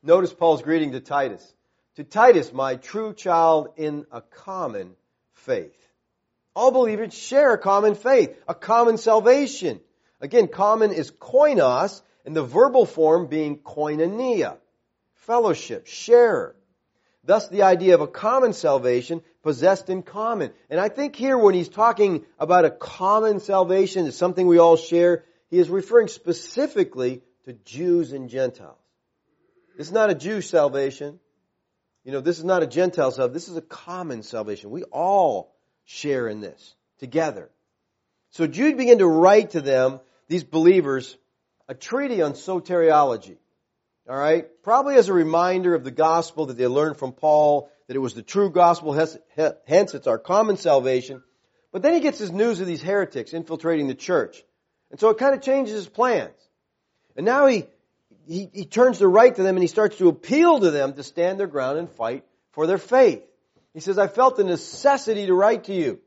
Notice 0.03 0.33
Paul's 0.33 0.63
greeting 0.63 0.93
to 0.93 1.01
Titus. 1.01 1.53
To 1.97 2.05
Titus, 2.05 2.53
my 2.53 2.77
true 2.77 3.15
child 3.15 3.71
in 3.77 4.07
a 4.13 4.21
common 4.21 4.95
faith. 5.33 5.84
All 6.55 6.71
believers 6.71 7.15
share 7.15 7.55
a 7.55 7.59
common 7.59 7.95
faith, 7.95 8.37
a 8.47 8.55
common 8.55 8.97
salvation. 8.97 9.81
Again, 10.21 10.49
common 10.49 10.93
is 10.93 11.11
koinos, 11.11 12.01
and 12.25 12.35
the 12.35 12.45
verbal 12.45 12.87
form 12.87 13.27
being 13.27 13.59
koinonia, 13.59 14.57
fellowship, 15.15 15.87
share. 15.87 16.55
Thus 17.25 17.49
the 17.49 17.63
idea 17.63 17.95
of 17.95 18.01
a 18.01 18.07
common 18.07 18.53
salvation 18.53 19.23
possessed 19.43 19.91
in 19.91 20.03
common. 20.03 20.53
And 20.71 20.79
I 20.79 20.89
think 20.89 21.17
here 21.17 21.37
when 21.37 21.55
he's 21.55 21.69
talking 21.69 22.25
about 22.39 22.65
a 22.65 22.71
common 22.71 23.41
salvation, 23.41 24.07
it's 24.07 24.17
something 24.17 24.47
we 24.47 24.59
all 24.59 24.77
share, 24.77 25.25
he 25.51 25.59
is 25.59 25.69
referring 25.69 26.09
specifically 26.09 27.23
to 27.45 27.53
Jews 27.53 28.13
and 28.13 28.29
Gentiles. 28.29 28.79
It's 29.79 29.91
not 29.91 30.11
a 30.11 30.15
Jew 30.15 30.41
salvation. 30.41 31.19
You 32.05 32.13
know, 32.13 32.21
this 32.21 32.39
is 32.39 32.45
not 32.45 32.63
a 32.63 32.67
Gentile 32.67 33.11
salvation. 33.11 33.33
This 33.33 33.49
is 33.49 33.57
a 33.57 33.63
common 33.63 34.23
salvation. 34.23 34.71
We 34.71 34.85
all 34.85 35.54
share 35.85 36.29
in 36.29 36.41
this 36.41 36.75
together. 36.99 37.51
So 38.31 38.47
Jude 38.47 38.77
began 38.77 38.99
to 38.99 39.07
write 39.07 39.51
to 39.51 39.61
them, 39.61 40.01
these 40.29 40.45
believers, 40.45 41.17
a 41.69 41.75
treaty 41.75 42.23
on 42.23 42.33
soteriology. 42.33 43.37
All 44.09 44.17
right? 44.17 44.47
Probably 44.63 44.97
as 44.97 45.09
a 45.09 45.13
reminder 45.13 45.75
of 45.75 45.85
the 45.85 45.91
gospel 45.91 46.47
that 46.47 46.57
they 46.57 46.67
learned 46.67 46.97
from 46.97 47.13
Paul, 47.13 47.71
that 47.87 47.97
it 47.97 48.01
was 48.01 48.15
the 48.15 48.23
true 48.23 48.51
gospel, 48.51 48.93
hence 48.93 49.95
it's 49.95 50.07
our 50.07 50.19
common 50.19 50.57
salvation. 50.57 51.23
But 51.73 51.83
then 51.83 51.95
he 51.95 52.01
gets 52.01 52.19
his 52.19 52.31
news 52.31 52.61
of 52.61 52.67
these 52.67 52.83
heretics 52.83 53.33
infiltrating 53.33 53.89
the 53.89 53.95
church. 53.95 54.43
And 54.91 55.01
so 55.01 55.11
it 55.11 55.19
kind 55.19 55.35
of 55.35 55.43
changes 55.43 55.75
his 55.75 55.89
plans. 55.89 56.35
And 57.17 57.27
now 57.27 57.47
he, 57.47 57.67
he, 58.27 58.49
he 58.53 58.65
turns 58.65 58.99
to 58.99 59.09
write 59.09 59.37
to 59.37 59.43
them 59.43 59.57
and 59.57 59.63
he 59.63 59.69
starts 59.69 59.99
to 59.99 60.09
appeal 60.09 60.61
to 60.61 60.71
them 60.71 60.95
to 60.95 61.03
stand 61.03 61.39
their 61.39 61.47
ground 61.47 61.79
and 61.79 61.91
fight 61.91 62.25
for 62.53 62.67
their 62.67 62.79
faith. 62.79 63.23
He 63.75 63.81
says, 63.81 63.99
I 63.99 64.07
felt 64.07 64.37
the 64.37 64.45
necessity 64.45 65.27
to 65.27 65.35
write 65.35 65.65
to 65.65 65.75
you. 65.75 66.01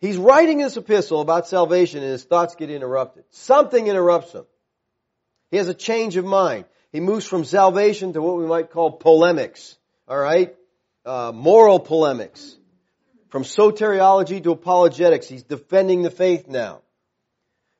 He's 0.00 0.16
writing 0.16 0.58
this 0.58 0.78
epistle 0.78 1.20
about 1.20 1.46
salvation 1.46 2.02
and 2.02 2.10
his 2.10 2.24
thoughts 2.24 2.54
get 2.54 2.70
interrupted. 2.70 3.24
Something 3.30 3.86
interrupts 3.86 4.32
him. 4.32 4.46
He 5.50 5.58
has 5.58 5.68
a 5.68 5.74
change 5.74 6.16
of 6.16 6.24
mind. 6.24 6.64
He 6.90 7.00
moves 7.00 7.26
from 7.26 7.44
salvation 7.44 8.14
to 8.14 8.22
what 8.22 8.38
we 8.38 8.46
might 8.46 8.70
call 8.70 8.92
polemics. 8.92 9.76
Alright? 10.08 10.56
Uh, 11.04 11.32
moral 11.34 11.78
polemics. 11.78 12.56
From 13.28 13.44
soteriology 13.44 14.42
to 14.42 14.52
apologetics. 14.52 15.28
He's 15.28 15.42
defending 15.42 16.00
the 16.00 16.10
faith 16.10 16.48
now. 16.48 16.80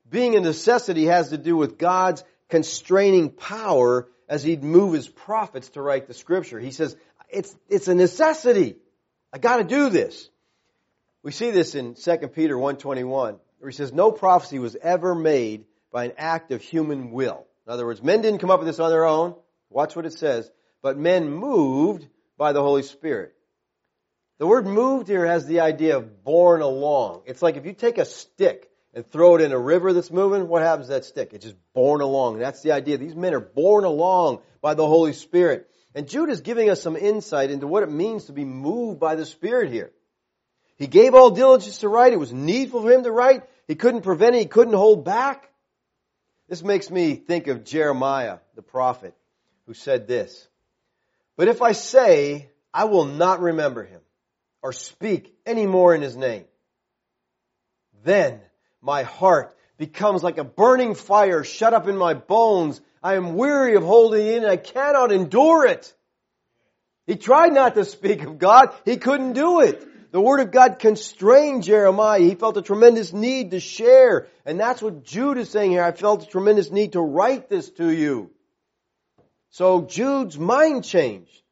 Being 0.08 0.36
a 0.36 0.40
necessity 0.40 1.06
has 1.06 1.30
to 1.30 1.38
do 1.38 1.56
with 1.56 1.78
God's 1.78 2.22
constraining 2.50 3.30
power 3.30 4.08
as 4.28 4.42
he'd 4.42 4.62
move 4.62 4.92
his 4.92 5.08
prophets 5.08 5.70
to 5.70 5.82
write 5.82 6.06
the 6.06 6.14
scripture. 6.14 6.60
He 6.60 6.70
says, 6.70 6.96
it's, 7.32 7.56
it's 7.68 7.88
a 7.88 7.94
necessity. 7.94 8.76
I 9.32 9.38
gotta 9.38 9.64
do 9.64 9.90
this. 9.90 10.28
We 11.22 11.32
see 11.32 11.50
this 11.50 11.74
in 11.74 11.94
2 11.94 12.28
Peter 12.28 12.56
1.21, 12.56 13.38
where 13.58 13.70
he 13.70 13.76
says, 13.76 13.92
no 13.92 14.10
prophecy 14.10 14.58
was 14.58 14.76
ever 14.80 15.14
made 15.14 15.64
by 15.92 16.04
an 16.04 16.12
act 16.16 16.50
of 16.50 16.62
human 16.62 17.10
will. 17.10 17.46
In 17.66 17.72
other 17.72 17.84
words, 17.84 18.02
men 18.02 18.22
didn't 18.22 18.40
come 18.40 18.50
up 18.50 18.60
with 18.60 18.66
this 18.66 18.80
on 18.80 18.90
their 18.90 19.04
own. 19.04 19.34
Watch 19.68 19.94
what 19.94 20.06
it 20.06 20.14
says. 20.14 20.50
But 20.82 20.98
men 20.98 21.30
moved 21.30 22.06
by 22.38 22.52
the 22.52 22.62
Holy 22.62 22.82
Spirit. 22.82 23.34
The 24.38 24.46
word 24.46 24.66
moved 24.66 25.08
here 25.08 25.26
has 25.26 25.46
the 25.46 25.60
idea 25.60 25.98
of 25.98 26.24
borne 26.24 26.62
along. 26.62 27.22
It's 27.26 27.42
like 27.42 27.56
if 27.56 27.66
you 27.66 27.74
take 27.74 27.98
a 27.98 28.06
stick 28.06 28.70
and 28.94 29.06
throw 29.06 29.36
it 29.36 29.42
in 29.42 29.52
a 29.52 29.58
river 29.58 29.92
that's 29.92 30.10
moving, 30.10 30.48
what 30.48 30.62
happens 30.62 30.86
to 30.86 30.94
that 30.94 31.04
stick? 31.04 31.34
It's 31.34 31.44
just 31.44 31.56
borne 31.74 32.00
along. 32.00 32.38
That's 32.38 32.62
the 32.62 32.72
idea. 32.72 32.96
These 32.96 33.14
men 33.14 33.34
are 33.34 33.40
borne 33.40 33.84
along 33.84 34.40
by 34.62 34.72
the 34.72 34.86
Holy 34.86 35.12
Spirit. 35.12 35.68
And 35.94 36.08
Jude 36.08 36.30
is 36.30 36.40
giving 36.40 36.70
us 36.70 36.82
some 36.82 36.96
insight 36.96 37.50
into 37.50 37.66
what 37.66 37.82
it 37.82 37.90
means 37.90 38.26
to 38.26 38.32
be 38.32 38.44
moved 38.44 39.00
by 39.00 39.16
the 39.16 39.26
Spirit 39.26 39.72
here. 39.72 39.90
He 40.76 40.86
gave 40.86 41.14
all 41.14 41.30
diligence 41.30 41.78
to 41.78 41.88
write. 41.88 42.12
It 42.12 42.18
was 42.18 42.32
needful 42.32 42.82
for 42.82 42.90
him 42.90 43.02
to 43.02 43.12
write. 43.12 43.42
He 43.66 43.74
couldn't 43.74 44.02
prevent 44.02 44.36
it. 44.36 44.40
He 44.40 44.46
couldn't 44.46 44.74
hold 44.74 45.04
back. 45.04 45.50
This 46.48 46.62
makes 46.62 46.90
me 46.90 47.14
think 47.14 47.48
of 47.48 47.64
Jeremiah, 47.64 48.38
the 48.54 48.62
prophet, 48.62 49.14
who 49.66 49.74
said 49.74 50.08
this. 50.08 50.48
But 51.36 51.48
if 51.48 51.62
I 51.62 51.72
say, 51.72 52.50
I 52.72 52.84
will 52.84 53.04
not 53.04 53.40
remember 53.40 53.84
him 53.84 54.00
or 54.62 54.72
speak 54.72 55.34
any 55.44 55.66
more 55.66 55.94
in 55.94 56.02
his 56.02 56.16
name, 56.16 56.44
then 58.04 58.40
my 58.80 59.02
heart 59.02 59.56
becomes 59.80 60.22
like 60.22 60.36
a 60.36 60.44
burning 60.44 60.94
fire 60.94 61.42
shut 61.42 61.72
up 61.72 61.88
in 61.88 61.96
my 61.96 62.12
bones. 62.12 62.82
I 63.02 63.14
am 63.14 63.34
weary 63.34 63.76
of 63.76 63.82
holding 63.82 64.26
in. 64.26 64.44
I 64.44 64.58
cannot 64.58 65.10
endure 65.10 65.64
it. 65.64 65.94
He 67.06 67.16
tried 67.16 67.54
not 67.54 67.76
to 67.76 67.86
speak 67.86 68.22
of 68.22 68.38
God. 68.38 68.74
He 68.84 68.98
couldn't 68.98 69.32
do 69.32 69.62
it. 69.62 70.12
The 70.12 70.20
Word 70.20 70.40
of 70.40 70.50
God 70.50 70.80
constrained 70.80 71.62
Jeremiah. 71.62 72.20
He 72.20 72.34
felt 72.34 72.58
a 72.58 72.62
tremendous 72.62 73.14
need 73.14 73.52
to 73.52 73.60
share. 73.60 74.28
And 74.44 74.60
that's 74.60 74.82
what 74.82 75.02
Jude 75.02 75.38
is 75.38 75.48
saying 75.48 75.70
here. 75.70 75.82
I 75.82 75.92
felt 75.92 76.24
a 76.24 76.26
tremendous 76.26 76.70
need 76.70 76.92
to 76.92 77.00
write 77.00 77.48
this 77.48 77.70
to 77.70 77.90
you. 77.90 78.30
So 79.48 79.80
Jude's 79.80 80.38
mind 80.38 80.84
changed. 80.84 81.42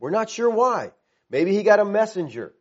We're 0.00 0.08
not 0.08 0.30
sure 0.30 0.48
why. 0.48 0.92
Maybe 1.28 1.54
he 1.54 1.64
got 1.64 1.80
a 1.80 1.84
messenger. 1.84 2.54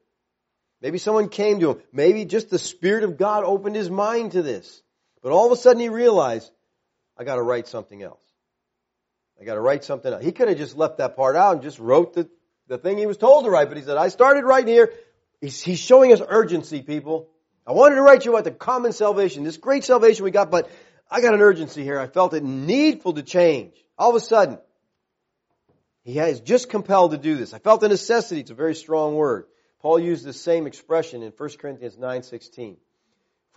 Maybe 0.82 0.98
someone 0.98 1.30
came 1.30 1.62
to 1.62 1.72
him. 1.72 1.82
Maybe 1.94 2.26
just 2.26 2.50
the 2.50 2.60
Spirit 2.60 3.06
of 3.06 3.18
God 3.18 3.46
opened 3.46 3.78
his 3.78 3.90
mind 3.90 4.34
to 4.34 4.42
this. 4.42 4.84
But 5.28 5.34
all 5.34 5.46
of 5.46 5.52
a 5.52 5.58
sudden 5.58 5.82
he 5.82 5.90
realized, 5.90 6.50
I 7.18 7.26
gotta 7.26 7.42
write 7.42 7.68
something 7.68 8.02
else. 8.02 8.24
I 9.38 9.44
gotta 9.44 9.60
write 9.60 9.84
something 9.84 10.14
else. 10.14 10.24
He 10.24 10.32
could 10.32 10.48
have 10.48 10.58
just 10.58 10.78
left 10.78 11.00
that 11.00 11.18
part 11.18 11.36
out 11.36 11.56
and 11.56 11.62
just 11.62 11.80
wrote 11.80 12.14
the, 12.14 12.30
the 12.70 12.78
thing 12.78 12.98
he 12.98 13.08
was 13.08 13.18
told 13.18 13.44
to 13.44 13.52
write, 13.52 13.68
but 13.68 13.76
he 13.76 13.84
said, 13.84 13.98
I 13.98 14.08
started 14.08 14.46
writing 14.46 14.74
here. 14.74 14.94
He's, 15.42 15.62
he's 15.62 15.80
showing 15.80 16.14
us 16.14 16.22
urgency, 16.26 16.82
people. 16.82 17.28
I 17.66 17.74
wanted 17.74 17.96
to 17.96 18.04
write 18.04 18.24
you 18.24 18.32
about 18.32 18.46
the 18.46 18.52
common 18.52 18.94
salvation, 18.94 19.44
this 19.44 19.58
great 19.58 19.84
salvation 19.84 20.24
we 20.24 20.32
got, 20.32 20.50
but 20.50 20.72
I 21.12 21.20
got 21.20 21.34
an 21.34 21.42
urgency 21.42 21.84
here. 21.84 22.00
I 22.00 22.08
felt 22.08 22.34
it 22.34 22.46
needful 22.46 23.12
to 23.16 23.22
change. 23.22 23.74
All 23.98 24.12
of 24.12 24.16
a 24.16 24.22
sudden, 24.22 24.60
he 26.06 26.20
is 26.20 26.40
just 26.40 26.70
compelled 26.70 27.12
to 27.12 27.18
do 27.18 27.36
this. 27.36 27.54
I 27.54 27.60
felt 27.60 27.82
the 27.82 27.90
necessity. 27.90 28.40
It's 28.40 28.52
a 28.52 28.56
very 28.56 28.76
strong 28.76 29.16
word. 29.16 29.48
Paul 29.82 30.00
used 30.00 30.24
the 30.24 30.32
same 30.32 30.68
expression 30.68 31.22
in 31.22 31.34
1 31.34 31.50
Corinthians 31.58 31.98
9:16. 31.98 32.78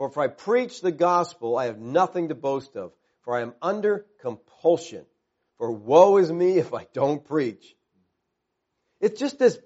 For 0.00 0.08
if 0.08 0.16
I 0.16 0.28
preach 0.28 0.80
the 0.80 0.92
gospel, 0.92 1.58
I 1.58 1.66
have 1.66 1.78
nothing 1.78 2.28
to 2.28 2.34
boast 2.34 2.74
of, 2.74 2.92
for 3.20 3.36
I 3.36 3.42
am 3.42 3.52
under 3.60 4.06
compulsion. 4.22 5.04
For 5.58 5.70
woe 5.70 6.16
is 6.16 6.32
me 6.32 6.56
if 6.56 6.72
I 6.72 6.86
don't 6.94 7.22
preach. 7.22 7.76
It's 8.98 9.20
just 9.20 9.38
this 9.38 9.58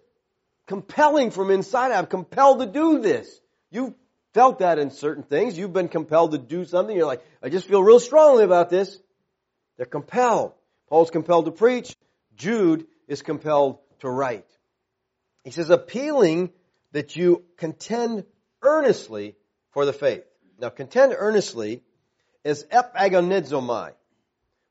compelling 0.66 1.30
from 1.30 1.52
inside. 1.52 1.92
I'm 1.92 2.06
compelled 2.06 2.58
to 2.58 2.66
do 2.66 2.98
this. 2.98 3.28
You've 3.70 3.94
felt 4.32 4.58
that 4.58 4.80
in 4.80 4.90
certain 4.90 5.22
things. 5.22 5.56
You've 5.56 5.72
been 5.72 5.86
compelled 5.86 6.32
to 6.32 6.38
do 6.38 6.64
something. 6.64 6.96
You're 6.96 7.06
like, 7.06 7.24
I 7.40 7.48
just 7.48 7.68
feel 7.68 7.80
real 7.80 8.00
strongly 8.00 8.42
about 8.42 8.70
this. 8.70 8.98
They're 9.76 9.86
compelled. 9.86 10.52
Paul's 10.88 11.12
compelled 11.12 11.44
to 11.44 11.52
preach. 11.52 11.94
Jude 12.34 12.88
is 13.06 13.22
compelled 13.22 13.78
to 14.00 14.10
write. 14.10 14.48
He 15.44 15.52
says, 15.52 15.70
appealing 15.70 16.50
that 16.90 17.14
you 17.14 17.44
contend 17.56 18.24
earnestly 18.62 19.36
for 19.74 19.84
the 19.84 19.92
faith. 19.92 20.24
Now, 20.58 20.70
contend 20.70 21.14
earnestly 21.18 21.82
is 22.44 22.64
epagonizomai, 22.64 23.92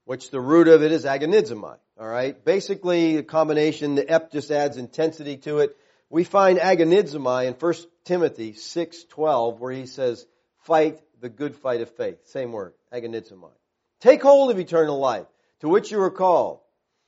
which 0.06 0.32
the 0.32 0.40
root 0.40 0.68
of 0.68 0.82
it 0.82 0.92
is 0.92 1.06
agonizomai. 1.06 1.78
All 2.00 2.08
right. 2.08 2.44
Basically, 2.44 3.18
the 3.18 3.24
combination, 3.24 3.96
the 3.96 4.10
ep 4.10 4.32
just 4.32 4.50
adds 4.50 4.78
intensity 4.78 5.38
to 5.38 5.60
it. 5.60 5.78
We 6.10 6.24
find 6.24 6.58
agonizomai 6.58 7.46
in 7.46 7.54
1 7.54 7.74
Timothy 8.06 8.54
6:12 8.54 9.60
where 9.60 9.72
he 9.72 9.86
says, 9.86 10.26
"Fight 10.58 11.00
the 11.20 11.30
good 11.30 11.56
fight 11.56 11.82
of 11.82 11.92
faith." 11.92 12.26
Same 12.28 12.52
word, 12.52 12.74
agonizomai. 12.92 13.52
Take 14.00 14.24
hold 14.24 14.52
of 14.52 14.60
eternal 14.60 14.98
life, 14.98 15.28
to 15.60 15.70
which 15.70 15.92
you 15.92 15.98
were 15.98 16.12
called, 16.12 16.60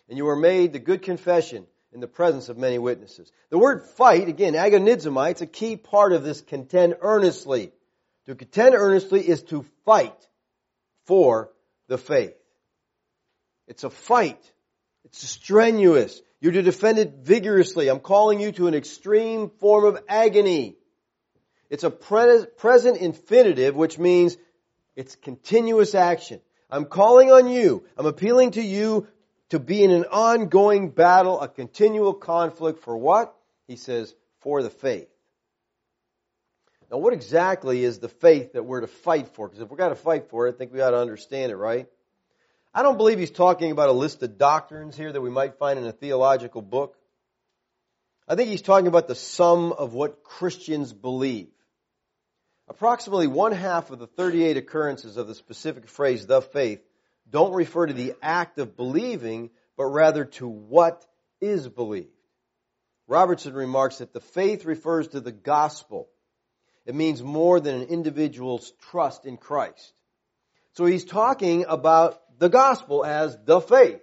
and 0.07 0.17
you 0.17 0.25
were 0.25 0.35
made 0.35 0.73
the 0.73 0.79
good 0.79 1.01
confession 1.01 1.65
in 1.93 1.99
the 1.99 2.07
presence 2.07 2.49
of 2.49 2.57
many 2.57 2.77
witnesses. 2.77 3.31
The 3.49 3.57
word 3.57 3.83
fight, 3.83 4.27
again, 4.27 4.53
agonizomai, 4.53 5.31
it's 5.31 5.41
a 5.41 5.47
key 5.47 5.77
part 5.77 6.13
of 6.13 6.23
this 6.23 6.41
contend 6.41 6.97
earnestly. 7.01 7.71
To 8.27 8.35
contend 8.35 8.75
earnestly 8.75 9.27
is 9.27 9.43
to 9.43 9.65
fight 9.85 10.17
for 11.05 11.51
the 11.87 11.97
faith. 11.97 12.35
It's 13.67 13.83
a 13.83 13.89
fight. 13.89 14.39
It's 15.05 15.27
strenuous. 15.27 16.21
You're 16.41 16.53
to 16.53 16.61
defend 16.61 16.99
it 16.99 17.13
vigorously. 17.21 17.87
I'm 17.87 17.99
calling 17.99 18.39
you 18.39 18.51
to 18.53 18.67
an 18.67 18.73
extreme 18.73 19.49
form 19.59 19.85
of 19.85 20.03
agony. 20.07 20.75
It's 21.69 21.83
a 21.83 21.89
pre- 21.89 22.45
present 22.57 22.97
infinitive, 22.97 23.75
which 23.75 23.97
means 23.97 24.37
it's 24.95 25.15
continuous 25.15 25.95
action. 25.95 26.41
I'm 26.69 26.85
calling 26.85 27.31
on 27.31 27.47
you. 27.47 27.85
I'm 27.97 28.05
appealing 28.05 28.51
to 28.51 28.61
you 28.61 29.07
to 29.49 29.59
be 29.59 29.83
in 29.83 29.91
an 29.91 30.05
ongoing 30.05 30.89
battle, 30.89 31.39
a 31.39 31.47
continual 31.47 32.13
conflict 32.13 32.83
for 32.83 32.97
what? 32.97 33.35
He 33.67 33.75
says, 33.75 34.13
for 34.41 34.63
the 34.63 34.69
faith. 34.69 35.07
Now, 36.95 36.99
what 36.99 37.11
exactly 37.11 37.83
is 37.83 37.99
the 37.99 38.07
faith 38.07 38.53
that 38.53 38.63
we're 38.63 38.79
to 38.79 38.87
fight 38.87 39.27
for? 39.35 39.49
Because 39.49 39.59
if 39.59 39.69
we're 39.69 39.75
going 39.75 39.89
to 39.89 39.97
fight 39.97 40.29
for 40.29 40.47
it, 40.47 40.55
I 40.55 40.57
think 40.57 40.71
we 40.71 40.79
ought 40.79 40.91
to 40.91 40.97
understand 40.97 41.51
it, 41.51 41.57
right? 41.57 41.87
I 42.73 42.83
don't 42.83 42.95
believe 42.95 43.19
he's 43.19 43.31
talking 43.31 43.71
about 43.71 43.89
a 43.89 43.91
list 43.91 44.23
of 44.23 44.37
doctrines 44.37 44.95
here 44.95 45.11
that 45.11 45.19
we 45.19 45.29
might 45.29 45.57
find 45.57 45.77
in 45.77 45.85
a 45.85 45.91
theological 45.91 46.61
book. 46.61 46.95
I 48.29 48.35
think 48.35 48.47
he's 48.47 48.61
talking 48.61 48.87
about 48.87 49.09
the 49.09 49.15
sum 49.15 49.73
of 49.73 49.93
what 49.93 50.23
Christians 50.23 50.93
believe. 50.93 51.49
Approximately 52.69 53.27
one 53.27 53.51
half 53.51 53.91
of 53.91 53.99
the 53.99 54.07
38 54.07 54.55
occurrences 54.55 55.17
of 55.17 55.27
the 55.27 55.35
specific 55.35 55.89
phrase, 55.89 56.25
the 56.25 56.41
faith, 56.41 56.79
don't 57.29 57.51
refer 57.51 57.87
to 57.87 57.93
the 57.93 58.13
act 58.21 58.57
of 58.57 58.77
believing, 58.77 59.49
but 59.75 59.87
rather 59.87 60.23
to 60.23 60.47
what 60.47 61.05
is 61.41 61.67
believed. 61.67 62.07
Robertson 63.05 63.53
remarks 63.53 63.97
that 63.97 64.13
the 64.13 64.21
faith 64.21 64.63
refers 64.63 65.09
to 65.09 65.19
the 65.19 65.33
gospel. 65.33 66.07
It 66.85 66.95
means 66.95 67.23
more 67.23 67.59
than 67.59 67.81
an 67.81 67.87
individual's 67.87 68.71
trust 68.89 69.25
in 69.25 69.37
Christ. 69.37 69.93
So 70.73 70.85
he's 70.85 71.05
talking 71.05 71.65
about 71.67 72.21
the 72.37 72.49
gospel 72.49 73.03
as 73.03 73.37
the 73.45 73.59
faith. 73.59 74.01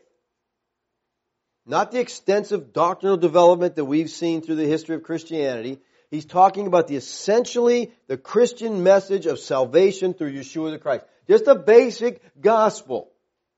Not 1.64 1.92
the 1.92 2.00
extensive 2.00 2.72
doctrinal 2.72 3.16
development 3.16 3.76
that 3.76 3.84
we've 3.84 4.10
seen 4.10 4.42
through 4.42 4.56
the 4.56 4.66
history 4.66 4.96
of 4.96 5.04
Christianity. 5.04 5.78
He's 6.10 6.24
talking 6.24 6.66
about 6.66 6.88
the 6.88 6.96
essentially 6.96 7.92
the 8.08 8.16
Christian 8.16 8.82
message 8.82 9.26
of 9.26 9.38
salvation 9.38 10.12
through 10.12 10.32
Yeshua 10.32 10.72
the 10.72 10.78
Christ. 10.78 11.04
Just 11.28 11.46
a 11.46 11.54
basic 11.54 12.20
gospel. 12.40 13.12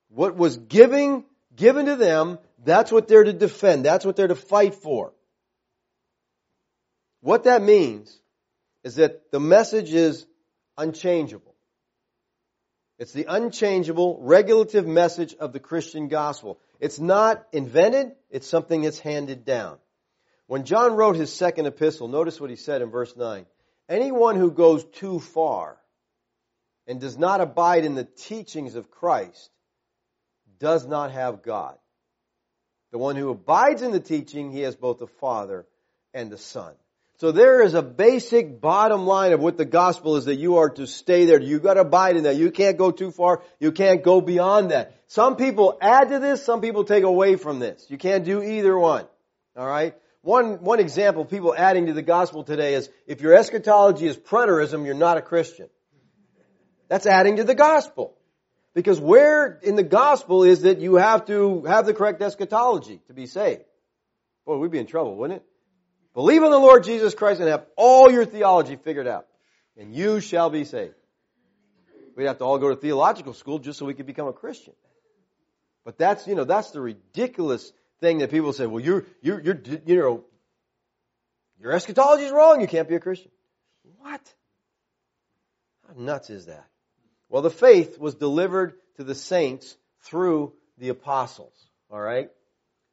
What 0.09 0.37
was 0.37 0.59
giving, 0.59 1.25
given 1.57 1.87
to 1.87 1.97
them, 1.97 2.39
that's 2.63 2.93
what 2.93 3.09
they're 3.09 3.25
to 3.25 3.33
defend. 3.33 3.85
That's 3.85 4.05
what 4.05 4.17
they're 4.17 4.29
to 4.29 4.35
fight 4.35 4.75
for. 4.75 5.13
What 7.21 7.45
that 7.45 7.63
means 7.63 8.21
is 8.85 8.97
that 8.97 9.31
the 9.33 9.41
message 9.41 9.93
is 9.93 10.27
unchangeable. 10.77 11.55
It's 12.99 13.13
the 13.13 13.27
unchangeable, 13.29 14.19
regulative 14.21 14.87
message 14.87 15.35
of 15.35 15.53
the 15.53 15.59
Christian 15.59 16.07
gospel. 16.09 16.61
It's 16.79 17.01
not 17.01 17.45
invented, 17.53 18.13
it's 18.31 18.47
something 18.47 18.83
that's 18.83 19.01
handed 19.01 19.45
down. 19.45 19.79
When 20.47 20.65
John 20.65 20.95
wrote 20.95 21.17
his 21.17 21.33
second 21.33 21.67
epistle, 21.67 22.07
notice 22.07 22.41
what 22.41 22.51
he 22.51 22.57
said 22.57 22.83
in 22.83 22.91
verse 22.91 23.17
9. 23.17 23.47
Anyone 23.89 24.37
who 24.37 24.51
goes 24.51 24.85
too 24.85 25.19
far 25.19 25.79
and 26.87 27.01
does 27.01 27.19
not 27.19 27.41
abide 27.41 27.85
in 27.85 27.95
the 27.95 28.05
teachings 28.05 28.75
of 28.75 28.91
Christ 28.91 29.51
does 30.59 30.87
not 30.87 31.11
have 31.11 31.43
God. 31.43 31.77
The 32.93 32.99
one 32.99 33.17
who 33.17 33.31
abides 33.31 33.83
in 33.83 33.91
the 33.91 34.01
teaching, 34.01 34.53
he 34.53 34.61
has 34.61 34.77
both 34.77 34.99
the 34.99 35.07
Father 35.07 35.67
and 36.13 36.31
the 36.31 36.39
Son. 36.39 36.75
So 37.19 37.31
there 37.31 37.63
is 37.63 37.75
a 37.75 37.83
basic 37.83 38.61
bottom 38.61 39.07
line 39.07 39.33
of 39.33 39.41
what 39.41 39.57
the 39.57 39.65
gospel 39.65 40.17
is 40.17 40.25
that 40.25 40.35
you 40.35 40.57
are 40.57 40.71
to 40.71 40.87
stay 40.87 41.27
there. 41.27 41.41
You 41.41 41.61
gotta 41.61 41.83
abide 41.83 42.17
in 42.17 42.25
that. 42.25 42.37
You 42.37 42.51
can't 42.51 42.77
go 42.77 42.91
too 42.91 43.13
far. 43.13 43.43
You 43.61 43.71
can't 43.71 44.03
go 44.03 44.21
beyond 44.21 44.73
that. 44.73 45.01
Some 45.07 45.37
people 45.37 45.79
add 45.81 46.09
to 46.09 46.19
this, 46.19 46.45
some 46.45 46.61
people 46.61 46.83
take 46.83 47.05
away 47.05 47.37
from 47.37 47.61
this. 47.61 47.87
You 47.89 47.99
can't 47.99 48.25
do 48.25 48.43
either 48.43 48.77
one. 48.77 49.07
Alright? 49.57 49.95
One, 50.23 50.63
one 50.65 50.81
example 50.81 51.23
of 51.23 51.31
people 51.31 51.55
adding 51.57 51.87
to 51.87 51.93
the 51.93 52.03
gospel 52.03 52.43
today 52.43 52.75
is 52.75 52.91
if 53.07 53.21
your 53.21 53.35
eschatology 53.35 54.07
is 54.07 54.17
preterism, 54.17 54.85
you're 54.85 54.95
not 54.95 55.17
a 55.17 55.23
Christian. 55.23 55.69
That's 56.89 57.07
adding 57.07 57.37
to 57.37 57.45
the 57.45 57.55
gospel. 57.55 58.17
Because 58.75 58.99
where 58.99 59.61
in 59.63 59.77
the 59.77 59.85
gospel 59.85 60.43
is 60.43 60.63
that 60.63 60.81
you 60.81 60.97
have 60.97 61.27
to 61.27 61.63
have 61.65 61.87
the 61.87 61.95
correct 61.95 62.21
eschatology 62.23 63.01
to 63.07 63.13
be 63.13 63.27
saved? 63.27 63.63
Boy, 64.45 64.57
we'd 64.57 64.73
be 64.73 64.79
in 64.79 64.87
trouble, 64.87 65.15
wouldn't 65.17 65.41
it? 65.41 65.47
Believe 66.15 66.45
in 66.45 66.51
the 66.51 66.59
Lord 66.59 66.85
Jesus 66.85 67.15
Christ 67.15 67.41
and 67.41 67.49
have 67.49 67.67
all 67.77 68.11
your 68.11 68.25
theology 68.25 68.77
figured 68.77 69.09
out, 69.09 69.27
and 69.77 69.93
you 69.93 70.21
shall 70.21 70.49
be 70.49 70.65
saved. 70.65 70.95
We'd 72.17 72.27
have 72.27 72.39
to 72.39 72.45
all 72.45 72.59
go 72.59 72.69
to 72.69 72.77
theological 72.77 73.35
school 73.35 73.59
just 73.59 73.81
so 73.81 73.87
we 73.87 73.95
could 73.95 74.07
become 74.07 74.29
a 74.29 74.33
Christian. 74.33 74.75
But 75.85 75.99
that's, 75.99 76.29
you 76.29 76.37
know, 76.37 76.45
that's 76.45 76.71
the 76.71 76.81
ridiculous 76.81 77.73
thing 78.01 78.19
that 78.19 78.31
people 78.31 78.53
say, 78.53 78.67
well, 78.67 78.83
you're, 78.83 79.05
you're, 79.21 79.41
you're, 79.41 79.61
you 79.85 79.97
know, 79.97 80.25
your 81.61 81.73
eschatology 81.73 82.25
is 82.25 82.33
wrong, 82.33 82.61
you 82.61 82.69
can't 82.69 82.89
be 82.89 82.95
a 82.95 83.01
Christian. 83.01 83.33
What? 83.99 84.21
How 85.89 86.01
nuts 86.01 86.31
is 86.31 86.47
that? 86.47 86.67
Well, 87.29 87.43
the 87.43 87.51
faith 87.51 87.99
was 87.99 88.15
delivered 88.15 88.75
to 88.97 89.05
the 89.05 89.15
saints 89.17 89.77
through 90.03 90.53
the 90.79 90.91
apostles. 90.91 91.55
Alright? 91.93 92.31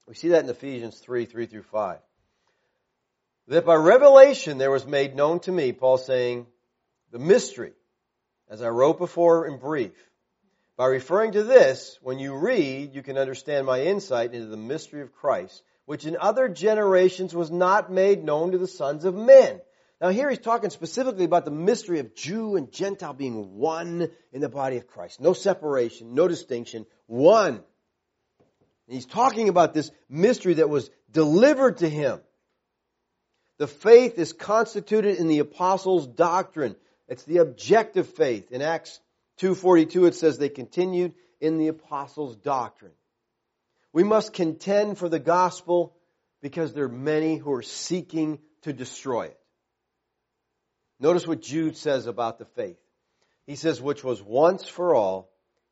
We 0.08 0.16
see 0.16 0.30
that 0.30 0.44
in 0.44 0.50
Ephesians 0.50 0.98
3, 0.98 1.26
3 1.26 1.46
through 1.46 1.64
5 1.64 2.00
that 3.52 3.66
by 3.66 3.76
revelation 3.76 4.58
there 4.58 4.72
was 4.72 4.86
made 4.86 5.14
known 5.14 5.42
to 5.42 5.52
me, 5.52 5.74
Paul 5.74 5.98
saying, 5.98 6.48
the 7.12 7.20
mystery, 7.20 7.74
as 8.50 8.62
I 8.62 8.70
wrote 8.70 8.98
before 8.98 9.46
in 9.46 9.58
brief. 9.58 9.92
By 10.78 10.86
referring 10.86 11.34
to 11.34 11.44
this, 11.44 12.00
when 12.02 12.18
you 12.18 12.34
read, 12.34 12.96
you 12.96 13.04
can 13.04 13.18
understand 13.18 13.66
my 13.66 13.82
insight 13.82 14.34
into 14.34 14.48
the 14.48 14.56
mystery 14.56 15.02
of 15.02 15.12
Christ, 15.12 15.62
which 15.86 16.06
in 16.06 16.16
other 16.18 16.48
generations 16.48 17.36
was 17.36 17.52
not 17.52 17.92
made 17.92 18.24
known 18.24 18.54
to 18.54 18.58
the 18.58 18.68
sons 18.70 19.04
of 19.04 19.16
men. 19.16 19.60
Now 20.00 20.10
here 20.10 20.30
he's 20.30 20.40
talking 20.40 20.70
specifically 20.70 21.26
about 21.26 21.44
the 21.44 21.52
mystery 21.52 22.00
of 22.00 22.16
Jew 22.16 22.56
and 22.56 22.72
Gentile 22.72 23.14
being 23.14 23.58
one 23.58 24.10
in 24.32 24.40
the 24.40 24.48
body 24.48 24.78
of 24.78 24.88
Christ. 24.88 25.20
No 25.20 25.34
separation, 25.34 26.16
no 26.16 26.30
distinction, 26.30 26.86
one. 27.06 27.56
And 27.56 27.64
he's 28.88 29.06
talking 29.06 29.50
about 29.50 29.74
this 29.74 29.92
mystery 30.10 30.54
that 30.54 30.70
was 30.70 30.90
delivered 31.12 31.80
to 31.80 31.90
him. 31.90 32.22
The 33.62 33.68
faith 33.68 34.18
is 34.18 34.34
constituted 34.34 35.18
in 35.18 35.28
the 35.28 35.38
apostles' 35.38 36.08
doctrine. 36.08 36.76
It's 37.08 37.26
the 37.26 37.38
objective 37.38 38.10
faith. 38.10 38.52
In 38.52 38.64
Acts 38.64 39.00
2.42 39.40 40.08
it 40.08 40.16
says 40.16 40.40
they 40.40 40.50
continued 40.50 41.14
in 41.40 41.60
the 41.60 41.68
apostles' 41.68 42.36
doctrine. 42.38 42.94
We 43.94 44.04
must 44.04 44.34
contend 44.34 44.98
for 44.98 45.10
the 45.10 45.20
gospel 45.20 45.96
because 46.42 46.74
there 46.74 46.86
are 46.86 46.90
many 46.90 47.38
who 47.38 47.54
are 47.54 47.62
seeking 47.62 48.40
to 48.64 48.74
destroy 48.74 49.26
it. 49.28 49.40
Notice 51.00 51.28
what 51.28 51.44
Jude 51.44 51.78
says 51.78 52.08
about 52.08 52.40
the 52.40 52.46
faith. 52.46 52.80
He 53.46 53.56
says, 53.56 53.80
which 53.80 54.04
was 54.04 54.24
once 54.24 54.68
for 54.68 54.96
all 54.96 55.30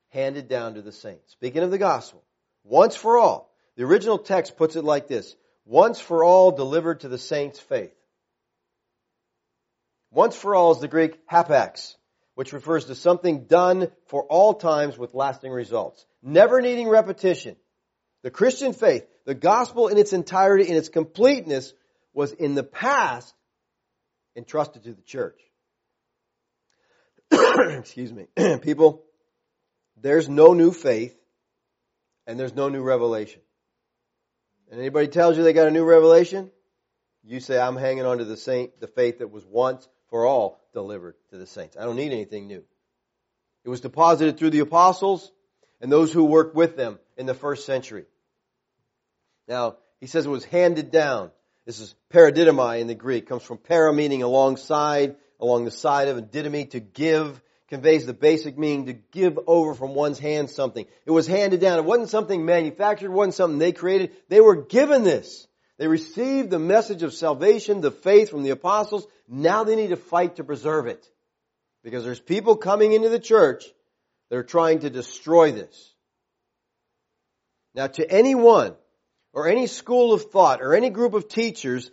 handed 0.09 0.47
down 0.47 0.75
to 0.75 0.83
the 0.83 0.91
saints. 0.91 1.31
Speaking 1.31 1.63
of 1.63 1.71
the 1.71 1.79
gospel, 1.79 2.23
once 2.63 2.95
for 2.95 3.17
all. 3.17 3.51
The 3.77 3.85
original 3.85 4.19
text 4.19 4.57
puts 4.57 4.75
it 4.75 4.83
like 4.83 5.07
this 5.07 5.35
once 5.69 5.99
for 5.99 6.23
all 6.23 6.51
delivered 6.51 7.01
to 7.01 7.07
the 7.07 7.19
saints' 7.19 7.59
faith. 7.59 7.93
Once 10.11 10.35
for 10.35 10.55
all 10.55 10.71
is 10.71 10.79
the 10.79 10.87
Greek 10.87 11.27
hapax, 11.27 11.95
which 12.33 12.53
refers 12.53 12.85
to 12.85 12.95
something 12.95 13.43
done 13.45 13.91
for 14.07 14.23
all 14.23 14.55
times 14.55 14.97
with 14.97 15.13
lasting 15.13 15.51
results, 15.51 16.03
never 16.23 16.59
needing 16.59 16.89
repetition. 16.89 17.55
The 18.23 18.31
Christian 18.31 18.73
faith, 18.73 19.05
the 19.25 19.35
gospel 19.35 19.89
in 19.89 19.99
its 19.99 20.11
entirety, 20.11 20.67
in 20.67 20.75
its 20.75 20.89
completeness, 20.89 21.71
was 22.13 22.31
in 22.31 22.55
the 22.55 22.63
past 22.63 23.31
entrusted 24.35 24.85
to 24.85 24.93
the 24.93 25.03
church. 25.03 25.39
Excuse 27.31 28.11
me. 28.11 28.25
People, 28.61 29.03
there's 30.01 30.27
no 30.27 30.53
new 30.53 30.71
faith 30.71 31.15
and 32.25 32.39
there's 32.39 32.55
no 32.55 32.69
new 32.69 32.81
revelation. 32.81 33.41
And 34.69 34.79
anybody 34.79 35.07
tells 35.07 35.37
you 35.37 35.43
they 35.43 35.53
got 35.53 35.67
a 35.67 35.71
new 35.71 35.83
revelation, 35.83 36.51
you 37.25 37.39
say, 37.39 37.59
I'm 37.59 37.75
hanging 37.75 38.05
on 38.05 38.19
to 38.19 38.25
the 38.25 38.37
saint, 38.37 38.79
the 38.79 38.87
faith 38.87 39.19
that 39.19 39.31
was 39.31 39.45
once 39.45 39.87
for 40.09 40.25
all 40.25 40.59
delivered 40.73 41.15
to 41.31 41.37
the 41.37 41.45
saints. 41.45 41.77
I 41.77 41.83
don't 41.83 41.95
need 41.95 42.11
anything 42.11 42.47
new. 42.47 42.63
It 43.63 43.69
was 43.69 43.81
deposited 43.81 44.37
through 44.37 44.51
the 44.51 44.59
apostles 44.59 45.31
and 45.81 45.91
those 45.91 46.11
who 46.11 46.25
worked 46.25 46.55
with 46.55 46.75
them 46.75 46.99
in 47.17 47.25
the 47.25 47.33
first 47.33 47.65
century. 47.65 48.05
Now, 49.47 49.77
he 49.99 50.07
says 50.07 50.25
it 50.25 50.29
was 50.29 50.45
handed 50.45 50.91
down. 50.91 51.31
This 51.65 51.79
is 51.79 51.93
paradidomai 52.11 52.79
in 52.79 52.87
the 52.87 52.95
Greek. 52.95 53.23
It 53.23 53.29
comes 53.29 53.43
from 53.43 53.57
para 53.57 53.93
meaning 53.93 54.23
alongside, 54.23 55.15
along 55.39 55.65
the 55.65 55.71
side 55.71 56.07
of, 56.07 56.17
and 56.17 56.31
didomi 56.31 56.69
to 56.71 56.79
give 56.79 57.41
conveys 57.69 58.05
the 58.05 58.13
basic 58.13 58.57
meaning 58.57 58.87
to 58.87 58.93
give 58.93 59.39
over 59.47 59.73
from 59.73 59.93
one's 59.93 60.19
hand 60.19 60.49
something. 60.49 60.85
It 61.05 61.11
was 61.11 61.27
handed 61.27 61.61
down. 61.61 61.77
It 61.77 61.85
wasn't 61.85 62.09
something 62.09 62.43
manufactured. 62.43 63.05
It 63.05 63.11
wasn't 63.11 63.35
something 63.35 63.59
they 63.59 63.71
created. 63.71 64.11
They 64.27 64.41
were 64.41 64.55
given 64.55 65.03
this. 65.03 65.47
They 65.77 65.87
received 65.87 66.49
the 66.49 66.59
message 66.59 67.03
of 67.03 67.13
salvation, 67.13 67.81
the 67.81 67.91
faith 67.91 68.29
from 68.29 68.43
the 68.43 68.49
apostles. 68.49 69.07
Now 69.27 69.63
they 69.63 69.75
need 69.75 69.89
to 69.91 69.97
fight 69.97 70.35
to 70.35 70.43
preserve 70.43 70.87
it. 70.87 71.07
Because 71.83 72.03
there's 72.03 72.19
people 72.19 72.57
coming 72.57 72.91
into 72.91 73.09
the 73.09 73.19
church 73.19 73.65
that 74.29 74.37
are 74.37 74.43
trying 74.43 74.79
to 74.79 74.89
destroy 74.89 75.51
this. 75.51 75.93
Now 77.75 77.87
to 77.87 78.11
anyone 78.11 78.75
or 79.31 79.47
any 79.47 79.67
school 79.67 80.11
of 80.11 80.31
thought 80.31 80.61
or 80.61 80.75
any 80.75 80.89
group 80.89 81.13
of 81.13 81.29
teachers 81.29 81.89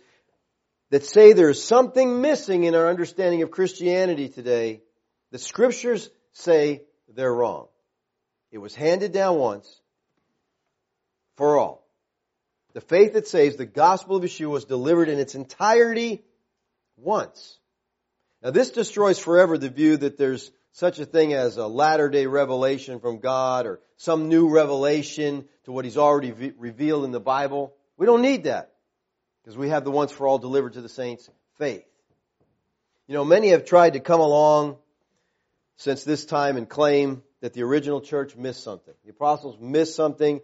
that 0.89 1.05
say 1.05 1.33
there's 1.33 1.63
something 1.63 2.21
missing 2.21 2.63
in 2.63 2.75
our 2.75 2.89
understanding 2.89 3.41
of 3.43 3.51
Christianity 3.51 4.27
today, 4.27 4.81
the 5.31 5.37
scriptures 5.37 6.09
say 6.33 6.83
they're 7.13 7.33
wrong. 7.33 7.67
It 8.51 8.59
was 8.59 8.75
handed 8.75 9.11
down 9.11 9.37
once 9.37 9.81
for 11.35 11.57
all. 11.57 11.85
The 12.73 12.81
faith 12.81 13.13
that 13.13 13.27
saves, 13.27 13.55
the 13.55 13.65
gospel 13.65 14.17
of 14.17 14.23
Yeshua 14.23 14.49
was 14.49 14.65
delivered 14.65 15.09
in 15.09 15.19
its 15.19 15.35
entirety 15.35 16.23
once. 16.95 17.57
Now 18.41 18.51
this 18.51 18.71
destroys 18.71 19.19
forever 19.19 19.57
the 19.57 19.69
view 19.69 19.97
that 19.97 20.17
there's 20.17 20.51
such 20.73 20.99
a 20.99 21.05
thing 21.05 21.33
as 21.33 21.57
a 21.57 21.65
latter 21.65 22.09
day 22.09 22.27
revelation 22.27 22.99
from 22.99 23.19
God 23.19 23.65
or 23.65 23.79
some 23.97 24.29
new 24.29 24.49
revelation 24.49 25.45
to 25.63 25.71
what 25.71 25.85
He's 25.85 25.97
already 25.97 26.31
v- 26.31 26.53
revealed 26.57 27.03
in 27.03 27.11
the 27.11 27.19
Bible. 27.19 27.73
We 27.97 28.05
don't 28.05 28.21
need 28.21 28.43
that 28.43 28.73
because 29.41 29.57
we 29.57 29.69
have 29.69 29.83
the 29.83 29.91
once 29.91 30.11
for 30.11 30.27
all 30.27 30.37
delivered 30.37 30.73
to 30.73 30.81
the 30.81 30.89
saints 30.89 31.29
faith. 31.57 31.85
You 33.07 33.15
know, 33.15 33.25
many 33.25 33.49
have 33.49 33.65
tried 33.65 33.93
to 33.93 33.99
come 33.99 34.19
along 34.19 34.77
since 35.77 36.03
this 36.03 36.25
time 36.25 36.57
and 36.57 36.67
claim 36.67 37.23
that 37.41 37.53
the 37.53 37.63
original 37.63 38.01
church 38.01 38.35
missed 38.35 38.63
something. 38.63 38.93
The 39.05 39.11
apostles 39.11 39.57
missed 39.59 39.95
something. 39.95 40.41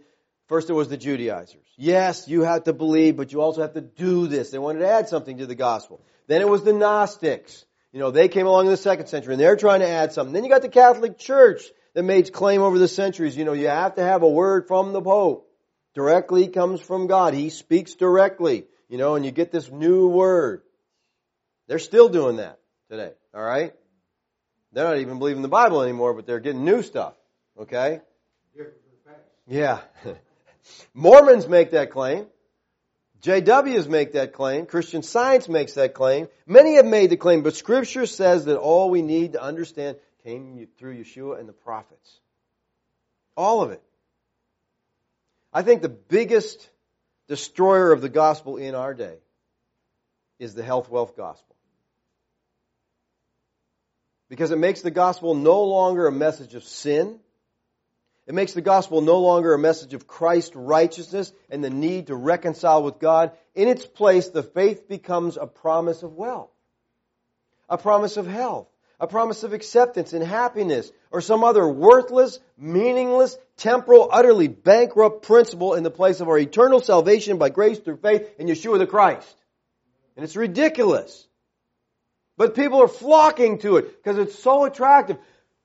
First 0.47 0.69
it 0.69 0.73
was 0.73 0.89
the 0.89 0.97
Judaizers. 0.97 1.65
Yes, 1.75 2.27
you 2.27 2.41
have 2.41 2.65
to 2.65 2.73
believe, 2.73 3.17
but 3.17 3.31
you 3.31 3.41
also 3.41 3.61
have 3.61 3.73
to 3.73 3.81
do 3.81 4.27
this. 4.27 4.51
They 4.51 4.59
wanted 4.59 4.79
to 4.79 4.89
add 4.89 5.09
something 5.09 5.39
to 5.39 5.45
the 5.45 5.55
gospel. 5.55 6.01
Then 6.27 6.41
it 6.41 6.47
was 6.47 6.63
the 6.63 6.73
Gnostics. 6.73 7.65
You 7.91 7.99
know, 7.99 8.11
they 8.11 8.27
came 8.27 8.47
along 8.47 8.65
in 8.65 8.71
the 8.71 8.77
second 8.77 9.07
century 9.07 9.33
and 9.33 9.41
they're 9.41 9.55
trying 9.55 9.81
to 9.81 9.87
add 9.87 10.13
something. 10.13 10.33
Then 10.33 10.43
you 10.43 10.49
got 10.49 10.61
the 10.61 10.69
Catholic 10.69 11.17
Church 11.17 11.63
that 11.93 12.03
made 12.03 12.31
claim 12.33 12.61
over 12.61 12.77
the 12.77 12.87
centuries. 12.87 13.37
You 13.37 13.45
know, 13.45 13.53
you 13.53 13.67
have 13.67 13.95
to 13.95 14.03
have 14.03 14.23
a 14.23 14.29
word 14.29 14.67
from 14.67 14.93
the 14.93 15.01
Pope. 15.01 15.49
Directly 15.93 16.47
comes 16.47 16.81
from 16.81 17.07
God. 17.07 17.35
He 17.35 17.49
speaks 17.49 17.93
directly, 17.93 18.65
you 18.89 18.97
know, 18.97 19.15
and 19.15 19.23
you 19.23 19.31
get 19.31 19.51
this 19.51 19.69
new 19.69 20.07
word. 20.07 20.63
They're 21.67 21.79
still 21.79 22.09
doing 22.09 22.37
that 22.37 22.59
today, 22.89 23.13
alright? 23.33 23.73
They're 24.73 24.85
not 24.85 24.97
even 24.97 25.19
believing 25.19 25.43
the 25.43 25.47
Bible 25.47 25.83
anymore, 25.83 26.13
but 26.13 26.25
they're 26.25 26.39
getting 26.39 26.65
new 26.65 26.81
stuff, 26.81 27.13
okay? 27.59 28.01
Yeah. 29.47 29.81
Mormons 30.93 31.47
make 31.47 31.71
that 31.71 31.91
claim. 31.91 32.25
JWs 33.21 33.87
make 33.87 34.13
that 34.13 34.33
claim. 34.33 34.65
Christian 34.65 35.03
Science 35.03 35.47
makes 35.47 35.73
that 35.73 35.93
claim. 35.93 36.27
Many 36.45 36.75
have 36.75 36.85
made 36.85 37.09
the 37.09 37.17
claim, 37.17 37.43
but 37.43 37.55
Scripture 37.55 38.05
says 38.05 38.45
that 38.45 38.57
all 38.57 38.89
we 38.89 39.01
need 39.01 39.33
to 39.33 39.41
understand 39.41 39.97
came 40.23 40.67
through 40.77 40.97
Yeshua 40.97 41.39
and 41.39 41.47
the 41.47 41.53
prophets. 41.53 42.19
All 43.37 43.61
of 43.61 43.71
it. 43.71 43.81
I 45.53 45.61
think 45.61 45.81
the 45.81 45.89
biggest 45.89 46.69
destroyer 47.27 47.91
of 47.91 48.01
the 48.01 48.09
gospel 48.09 48.57
in 48.57 48.75
our 48.75 48.93
day 48.93 49.17
is 50.39 50.55
the 50.55 50.63
health 50.63 50.89
wealth 50.89 51.15
gospel. 51.15 51.52
Because 54.33 54.49
it 54.49 54.57
makes 54.57 54.81
the 54.81 54.89
gospel 54.89 55.35
no 55.35 55.61
longer 55.61 56.07
a 56.07 56.11
message 56.11 56.55
of 56.55 56.63
sin. 56.63 57.19
It 58.25 58.33
makes 58.33 58.53
the 58.53 58.61
gospel 58.61 59.01
no 59.01 59.19
longer 59.19 59.53
a 59.53 59.59
message 59.59 59.93
of 59.93 60.07
Christ's 60.07 60.55
righteousness 60.55 61.31
and 61.51 61.63
the 61.63 61.69
need 61.69 62.07
to 62.07 62.15
reconcile 62.15 62.81
with 62.81 62.97
God. 62.97 63.33
In 63.53 63.67
its 63.67 63.85
place, 63.85 64.29
the 64.29 64.41
faith 64.41 64.89
becomes 64.89 65.37
a 65.37 65.45
promise 65.45 66.01
of 66.01 66.15
wealth, 66.15 66.49
a 67.69 67.77
promise 67.77 68.17
of 68.17 68.25
health, 68.25 68.67
a 68.99 69.05
promise 69.05 69.43
of 69.43 69.53
acceptance 69.53 70.13
and 70.13 70.23
happiness, 70.23 70.91
or 71.11 71.21
some 71.21 71.43
other 71.43 71.67
worthless, 71.67 72.39
meaningless, 72.57 73.37
temporal, 73.57 74.09
utterly 74.11 74.47
bankrupt 74.47 75.27
principle 75.27 75.75
in 75.75 75.83
the 75.83 75.91
place 75.91 76.21
of 76.21 76.27
our 76.27 76.39
eternal 76.39 76.79
salvation 76.79 77.37
by 77.37 77.49
grace 77.49 77.77
through 77.77 77.97
faith 77.97 78.27
in 78.39 78.47
Yeshua 78.47 78.79
the 78.79 78.87
Christ. 78.87 79.35
And 80.15 80.23
it's 80.23 80.35
ridiculous. 80.35 81.27
But 82.37 82.55
people 82.55 82.81
are 82.81 82.87
flocking 82.87 83.59
to 83.59 83.77
it 83.77 84.03
because 84.03 84.17
it's 84.17 84.37
so 84.39 84.65
attractive. 84.65 85.17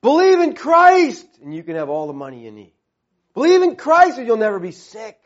Believe 0.02 0.40
in 0.40 0.54
Christ 0.54 1.26
and 1.42 1.54
you 1.54 1.62
can 1.62 1.76
have 1.76 1.88
all 1.88 2.06
the 2.06 2.12
money 2.12 2.44
you 2.44 2.50
need. 2.50 2.72
Believe 3.34 3.62
in 3.62 3.76
Christ 3.76 4.18
and 4.18 4.26
you'll 4.26 4.36
never 4.36 4.58
be 4.58 4.72
sick. 4.72 5.18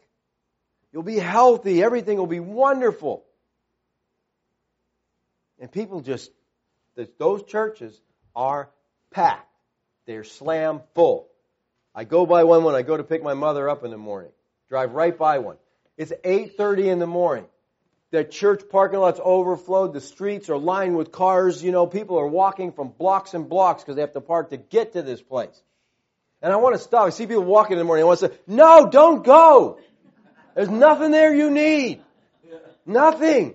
You'll 0.93 1.03
be 1.03 1.19
healthy. 1.19 1.83
Everything 1.83 2.19
will 2.19 2.27
be 2.27 2.41
wonderful. 2.41 3.25
And 5.59 5.71
people 5.71 6.01
just 6.01 6.31
those 7.19 7.43
churches 7.45 7.99
are 8.37 8.71
packed. 9.11 9.49
They're 10.07 10.25
slam 10.25 10.81
full. 10.95 11.29
I 11.95 12.05
go 12.05 12.27
by 12.27 12.45
one 12.45 12.65
when 12.65 12.75
I 12.75 12.83
go 12.83 12.97
to 12.97 13.05
pick 13.05 13.23
my 13.23 13.35
mother 13.35 13.69
up 13.69 13.85
in 13.85 13.91
the 13.91 13.99
morning. 13.99 14.33
Drive 14.69 14.93
right 14.93 15.17
by 15.17 15.39
one. 15.39 15.57
It's 15.97 16.13
8.30 16.25 16.87
in 16.87 16.99
the 16.99 17.07
morning. 17.07 17.47
The 18.13 18.25
church 18.25 18.65
parking 18.71 19.01
lot's 19.01 19.21
overflowed. 19.25 19.95
The 19.95 20.01
streets 20.03 20.51
are 20.51 20.59
lined 20.59 20.99
with 20.99 21.11
cars. 21.11 21.65
You 21.65 21.73
know, 21.73 21.87
people 21.87 22.19
are 22.19 22.27
walking 22.27 22.73
from 22.73 22.89
blocks 22.89 23.33
and 23.33 23.49
blocks 23.49 23.83
because 23.83 23.97
they 23.97 24.03
have 24.03 24.13
to 24.13 24.21
park 24.21 24.51
to 24.51 24.59
get 24.59 24.93
to 24.93 25.03
this 25.03 25.23
place. 25.23 25.63
And 26.43 26.53
I 26.53 26.57
want 26.57 26.75
to 26.77 26.79
stop. 26.79 27.07
I 27.07 27.11
see 27.11 27.27
people 27.27 27.45
walking 27.45 27.73
in 27.73 27.79
the 27.79 27.85
morning. 27.85 28.03
I 28.03 28.07
want 28.07 28.21
to 28.21 28.29
say, 28.29 28.35
no, 28.47 28.91
don't 28.91 29.25
go. 29.25 29.79
There's 30.55 30.69
nothing 30.69 31.11
there 31.11 31.35
you 31.35 31.51
need. 31.51 32.03
Nothing. 32.85 33.55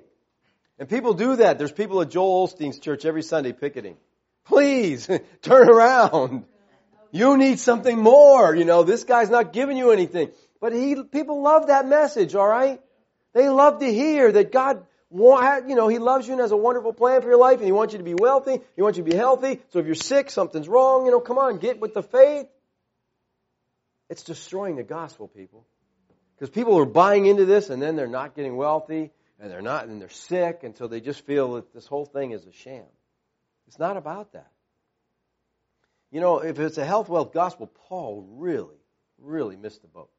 And 0.80 0.90
people 0.90 1.14
do 1.14 1.36
that. 1.36 1.60
There's 1.60 1.72
people 1.72 2.02
at 2.02 2.10
Joel 2.10 2.48
Osteen's 2.48 2.80
church 2.80 3.06
every 3.06 3.22
Sunday 3.22 3.54
picketing. 3.54 3.96
Please, 4.46 5.08
turn 5.44 5.70
around. 5.70 6.46
You 7.12 7.38
need 7.38 7.60
something 7.60 7.96
more. 7.96 8.56
You 8.56 8.66
know, 8.66 8.82
this 8.82 9.04
guy's 9.04 9.30
not 9.30 9.54
giving 9.54 9.78
you 9.78 9.92
anything. 9.92 10.32
But 10.60 10.74
he, 10.74 11.04
people 11.04 11.44
love 11.44 11.68
that 11.68 11.88
message, 11.88 12.34
alright? 12.34 12.82
They 13.34 13.50
love 13.50 13.80
to 13.80 13.92
hear 13.92 14.32
that 14.32 14.52
God, 14.52 14.86
you 15.12 15.76
know, 15.76 15.88
He 15.88 16.00
loves 16.00 16.28
you 16.28 16.34
and 16.34 16.42
has 16.42 16.52
a 16.52 16.58
wonderful 16.58 16.94
plan 16.94 17.22
for 17.22 17.28
your 17.28 17.38
life 17.38 17.58
and 17.58 17.66
He 17.66 17.72
wants 17.72 17.94
you 17.94 17.98
to 17.98 18.04
be 18.04 18.16
wealthy. 18.16 18.60
He 18.76 18.82
wants 18.82 18.98
you 18.98 19.04
to 19.04 19.10
be 19.10 19.16
healthy. 19.16 19.60
So 19.70 19.80
if 19.80 19.86
you're 19.86 19.96
sick, 19.96 20.30
something's 20.30 20.68
wrong, 20.68 21.06
you 21.06 21.12
know, 21.12 21.20
come 21.20 21.38
on, 21.38 21.58
get 21.58 21.80
with 21.80 21.94
the 21.94 22.04
faith. 22.04 22.48
It's 24.10 24.24
destroying 24.24 24.78
the 24.78 24.84
gospel, 24.84 25.28
people. 25.28 25.66
Because 26.36 26.50
people 26.50 26.78
are 26.80 26.86
buying 26.86 27.26
into 27.26 27.46
this 27.46 27.70
and 27.70 27.82
then 27.82 27.96
they're 27.96 28.08
not 28.08 28.36
getting 28.36 28.56
wealthy 28.56 29.12
and 29.40 29.52
they're 29.52 29.62
not, 29.62 29.88
and 29.88 30.02
they're 30.02 30.10
sick, 30.10 30.64
so 30.76 30.88
they 30.88 31.00
just 31.00 31.26
feel 31.26 31.56
that 31.56 31.74
this 31.74 31.86
whole 31.86 32.06
thing 32.06 32.32
is 32.32 32.46
a 32.46 32.52
sham. 32.52 32.86
It's 33.68 33.78
not 33.78 33.98
about 33.98 34.34
that. 34.34 34.50
You 36.12 36.22
know, 36.22 36.40
if 36.40 36.58
it's 36.58 36.78
a 36.78 36.86
health 36.86 37.10
wealth 37.10 37.34
gospel, 37.34 37.68
Paul 37.68 38.26
really, 38.38 38.78
really 39.20 39.56
missed 39.56 39.82
the 39.82 39.88
boat. 39.88 40.10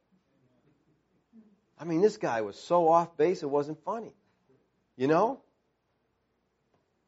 I 1.81 1.85
mean, 1.85 2.01
this 2.01 2.17
guy 2.17 2.41
was 2.41 2.57
so 2.57 2.89
off 2.89 3.17
base, 3.17 3.43
it 3.43 3.51
wasn't 3.51 3.83
funny. 3.85 4.15
You 4.97 5.07
know? 5.07 5.41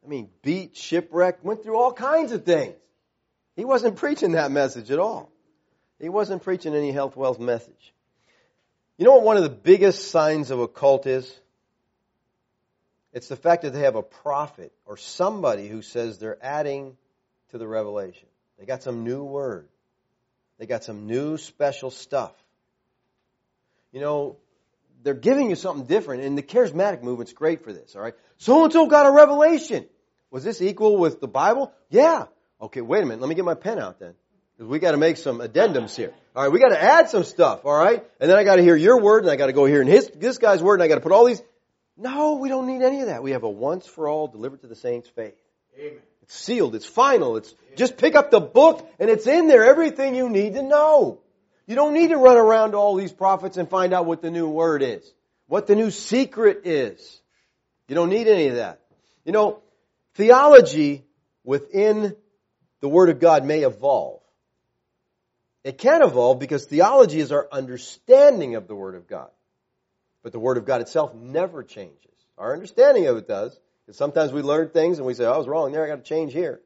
I 0.04 0.08
mean, 0.08 0.30
beat, 0.42 0.76
shipwreck, 0.76 1.44
went 1.44 1.62
through 1.62 1.76
all 1.76 1.92
kinds 1.92 2.32
of 2.32 2.44
things. 2.44 2.74
He 3.56 3.64
wasn't 3.64 3.96
preaching 3.96 4.32
that 4.32 4.50
message 4.50 4.90
at 4.90 4.98
all. 4.98 5.30
He 5.98 6.08
wasn't 6.08 6.42
preaching 6.42 6.74
any 6.74 6.92
health 6.92 7.16
wealth 7.16 7.38
message. 7.38 7.92
You 8.96 9.04
know 9.04 9.12
what 9.16 9.22
one 9.22 9.36
of 9.36 9.42
the 9.42 9.50
biggest 9.50 10.10
signs 10.10 10.50
of 10.50 10.60
a 10.60 10.68
cult 10.68 11.06
is? 11.06 11.30
It's 13.12 13.28
the 13.28 13.36
fact 13.36 13.62
that 13.62 13.72
they 13.72 13.80
have 13.80 13.96
a 13.96 14.02
prophet 14.02 14.72
or 14.86 14.96
somebody 14.96 15.68
who 15.68 15.82
says 15.82 16.18
they're 16.18 16.38
adding 16.42 16.96
to 17.50 17.58
the 17.58 17.66
revelation. 17.66 18.28
They 18.58 18.66
got 18.66 18.82
some 18.82 19.04
new 19.04 19.24
word. 19.24 19.68
They 20.58 20.66
got 20.66 20.84
some 20.84 21.06
new 21.06 21.36
special 21.38 21.90
stuff. 21.90 22.32
You 23.92 24.00
know, 24.00 24.36
they're 25.02 25.14
giving 25.14 25.50
you 25.50 25.56
something 25.56 25.86
different, 25.86 26.22
and 26.22 26.36
the 26.36 26.42
charismatic 26.42 27.02
movement's 27.02 27.32
great 27.32 27.64
for 27.64 27.72
this, 27.72 27.94
alright? 27.94 28.14
So 28.38 28.64
and 28.64 28.72
so 28.72 28.86
got 28.86 29.06
a 29.06 29.10
revelation. 29.10 29.86
Was 30.30 30.44
this 30.44 30.62
equal 30.62 30.96
with 30.96 31.20
the 31.20 31.28
Bible? 31.28 31.72
Yeah. 31.88 32.26
Okay, 32.60 32.80
wait 32.80 33.02
a 33.02 33.06
minute. 33.06 33.20
Let 33.20 33.28
me 33.28 33.34
get 33.34 33.44
my 33.44 33.54
pen 33.54 33.78
out 33.78 33.98
then. 33.98 34.14
Because 34.56 34.70
we 34.70 34.78
gotta 34.78 34.98
make 34.98 35.16
some 35.16 35.38
addendums 35.38 35.96
here. 35.96 36.12
Alright, 36.36 36.52
we 36.52 36.60
gotta 36.60 36.80
add 36.80 37.08
some 37.08 37.24
stuff, 37.24 37.64
alright? 37.64 38.04
And 38.20 38.30
then 38.30 38.36
I 38.36 38.44
gotta 38.44 38.62
hear 38.62 38.76
your 38.76 39.00
word, 39.00 39.24
and 39.24 39.30
I 39.30 39.36
gotta 39.36 39.52
go 39.52 39.64
here 39.64 39.80
and 39.80 39.88
his, 39.88 40.10
this 40.14 40.38
guy's 40.38 40.62
word, 40.62 40.74
and 40.74 40.82
I 40.82 40.88
gotta 40.88 41.00
put 41.00 41.12
all 41.12 41.24
these. 41.24 41.42
No, 41.96 42.36
we 42.36 42.48
don't 42.48 42.66
need 42.66 42.82
any 42.82 43.00
of 43.00 43.06
that. 43.08 43.22
We 43.22 43.32
have 43.32 43.42
a 43.42 43.50
once 43.50 43.86
for 43.86 44.08
all 44.08 44.28
delivered 44.28 44.62
to 44.62 44.66
the 44.66 44.76
saints 44.76 45.08
faith. 45.08 45.34
Amen. 45.78 45.98
It's 46.22 46.34
sealed. 46.34 46.74
It's 46.74 46.86
final. 46.86 47.36
It's 47.36 47.54
just 47.76 47.96
pick 47.96 48.14
up 48.14 48.30
the 48.30 48.40
book 48.40 48.88
and 48.98 49.10
it's 49.10 49.26
in 49.26 49.48
there. 49.48 49.64
Everything 49.64 50.14
you 50.14 50.28
need 50.28 50.54
to 50.54 50.62
know. 50.62 51.20
You 51.70 51.76
don't 51.76 51.94
need 51.94 52.08
to 52.08 52.16
run 52.16 52.36
around 52.36 52.72
to 52.72 52.78
all 52.78 52.96
these 52.96 53.12
prophets 53.12 53.56
and 53.56 53.70
find 53.70 53.92
out 53.92 54.04
what 54.04 54.22
the 54.22 54.30
new 54.32 54.48
word 54.48 54.82
is, 54.82 55.08
what 55.46 55.68
the 55.68 55.76
new 55.76 55.92
secret 55.92 56.62
is. 56.64 57.22
You 57.86 57.94
don't 57.94 58.08
need 58.08 58.26
any 58.26 58.48
of 58.48 58.56
that. 58.56 58.80
You 59.24 59.30
know, 59.30 59.60
theology 60.14 61.04
within 61.44 62.16
the 62.80 62.88
Word 62.88 63.08
of 63.08 63.20
God 63.20 63.44
may 63.44 63.60
evolve. 63.60 64.20
It 65.62 65.78
can 65.78 66.02
evolve 66.02 66.40
because 66.40 66.64
theology 66.64 67.20
is 67.20 67.30
our 67.30 67.46
understanding 67.52 68.56
of 68.56 68.66
the 68.66 68.74
Word 68.74 68.96
of 68.96 69.06
God. 69.06 69.30
But 70.24 70.32
the 70.32 70.40
Word 70.40 70.56
of 70.56 70.64
God 70.64 70.80
itself 70.80 71.14
never 71.14 71.62
changes. 71.62 72.10
Our 72.36 72.52
understanding 72.52 73.06
of 73.06 73.16
it 73.16 73.28
does. 73.28 73.56
Because 73.86 73.96
sometimes 73.96 74.32
we 74.32 74.42
learn 74.42 74.70
things 74.70 74.98
and 74.98 75.06
we 75.06 75.14
say, 75.14 75.24
oh, 75.24 75.34
I 75.34 75.38
was 75.38 75.46
wrong 75.46 75.70
there, 75.70 75.84
I 75.84 75.86
got 75.86 75.96
to 75.98 76.02
change 76.02 76.32
here. 76.32 76.60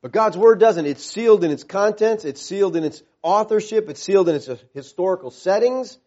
But 0.00 0.12
God's 0.12 0.38
Word 0.38 0.60
doesn't. 0.60 0.86
It's 0.86 1.04
sealed 1.04 1.42
in 1.42 1.50
its 1.50 1.64
contents, 1.64 2.24
it's 2.24 2.40
sealed 2.40 2.76
in 2.76 2.84
its 2.84 3.02
authorship, 3.22 3.88
it's 3.88 4.02
sealed 4.02 4.28
in 4.28 4.34
its 4.34 4.48
historical 4.74 5.30
settings, 5.30 5.98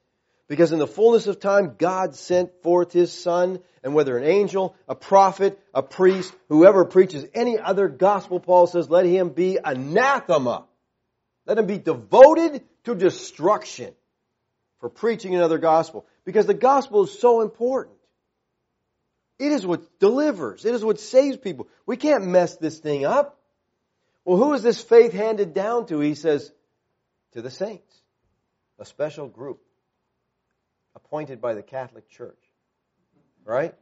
because 0.48 0.72
in 0.72 0.80
the 0.80 0.88
fullness 0.88 1.28
of 1.28 1.40
time, 1.40 1.76
God 1.78 2.16
sent 2.16 2.62
forth 2.62 2.92
His 2.92 3.12
Son, 3.12 3.60
and 3.84 3.94
whether 3.94 4.18
an 4.18 4.26
angel, 4.26 4.76
a 4.88 4.96
prophet, 4.96 5.60
a 5.74 5.82
priest, 5.82 6.34
whoever 6.50 6.86
preaches 6.86 7.26
any 7.34 7.60
other 7.60 7.88
gospel, 7.88 8.40
Paul 8.40 8.68
says, 8.68 8.90
let 8.90 9.06
him 9.06 9.30
be 9.30 9.58
anathema. 9.64 10.66
Let 11.46 11.60
him 11.60 11.68
be 11.68 11.78
devoted 11.78 12.64
to 12.86 12.96
destruction 12.96 13.94
for 14.80 14.90
preaching 14.90 15.36
another 15.36 15.60
gospel. 15.60 16.06
Because 16.26 16.48
the 16.48 16.56
gospel 16.56 17.04
is 17.04 17.20
so 17.20 17.42
important. 17.42 17.98
It 19.38 19.52
is 19.52 19.66
what 19.66 20.00
delivers. 20.00 20.66
It 20.66 20.74
is 20.74 20.84
what 20.84 21.00
saves 21.00 21.38
people. 21.38 21.68
We 21.86 21.98
can't 21.98 22.26
mess 22.26 22.56
this 22.58 22.80
thing 22.80 23.06
up. 23.06 23.40
Well, 24.24 24.38
who 24.38 24.54
is 24.54 24.64
this 24.64 24.82
faith 24.82 25.14
handed 25.14 25.54
down 25.54 25.86
to? 25.88 26.00
He 26.00 26.16
says, 26.16 26.52
to 27.36 27.42
the 27.42 27.52
saints, 27.52 28.02
a 28.80 28.86
special 28.86 29.28
group 29.28 29.62
appointed 30.96 31.42
by 31.42 31.54
the 31.54 31.62
Catholic 31.62 32.10
Church. 32.10 32.40
Right? 33.44 33.76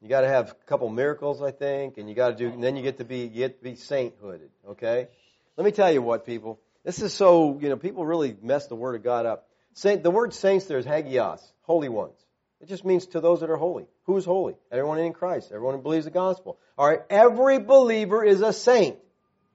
You 0.00 0.08
got 0.08 0.20
to 0.20 0.28
have 0.28 0.50
a 0.50 0.66
couple 0.66 0.88
miracles, 0.88 1.42
I 1.42 1.50
think, 1.50 1.98
and 1.98 2.08
you 2.08 2.14
got 2.14 2.28
to 2.28 2.36
do, 2.36 2.48
and 2.48 2.62
then 2.62 2.76
you 2.76 2.82
get 2.82 2.98
to 2.98 3.04
be, 3.04 3.20
you 3.20 3.28
get 3.28 3.58
to 3.58 3.64
be 3.64 3.72
sainthooded. 3.72 4.50
Okay? 4.70 5.08
Let 5.56 5.64
me 5.64 5.72
tell 5.72 5.92
you 5.92 6.02
what, 6.02 6.24
people. 6.24 6.60
This 6.84 7.02
is 7.02 7.12
so, 7.12 7.58
you 7.60 7.68
know, 7.68 7.76
people 7.76 8.06
really 8.06 8.36
mess 8.40 8.66
the 8.66 8.76
Word 8.76 8.94
of 8.94 9.02
God 9.02 9.26
up. 9.26 9.48
Saint, 9.74 10.02
the 10.02 10.10
word 10.10 10.34
saints 10.34 10.66
there 10.66 10.78
is 10.78 10.86
hagios, 10.86 11.40
holy 11.62 11.88
ones. 11.88 12.16
It 12.60 12.68
just 12.68 12.84
means 12.84 13.06
to 13.08 13.20
those 13.20 13.40
that 13.40 13.50
are 13.50 13.56
holy. 13.56 13.86
Who 14.04 14.16
is 14.16 14.24
holy? 14.24 14.54
Everyone 14.70 14.98
in 14.98 15.12
Christ. 15.12 15.50
Everyone 15.52 15.76
who 15.76 15.82
believes 15.82 16.04
the 16.04 16.10
gospel. 16.10 16.58
Alright, 16.78 17.00
every 17.08 17.58
believer 17.58 18.22
is 18.24 18.42
a 18.42 18.52
saint. 18.52 18.98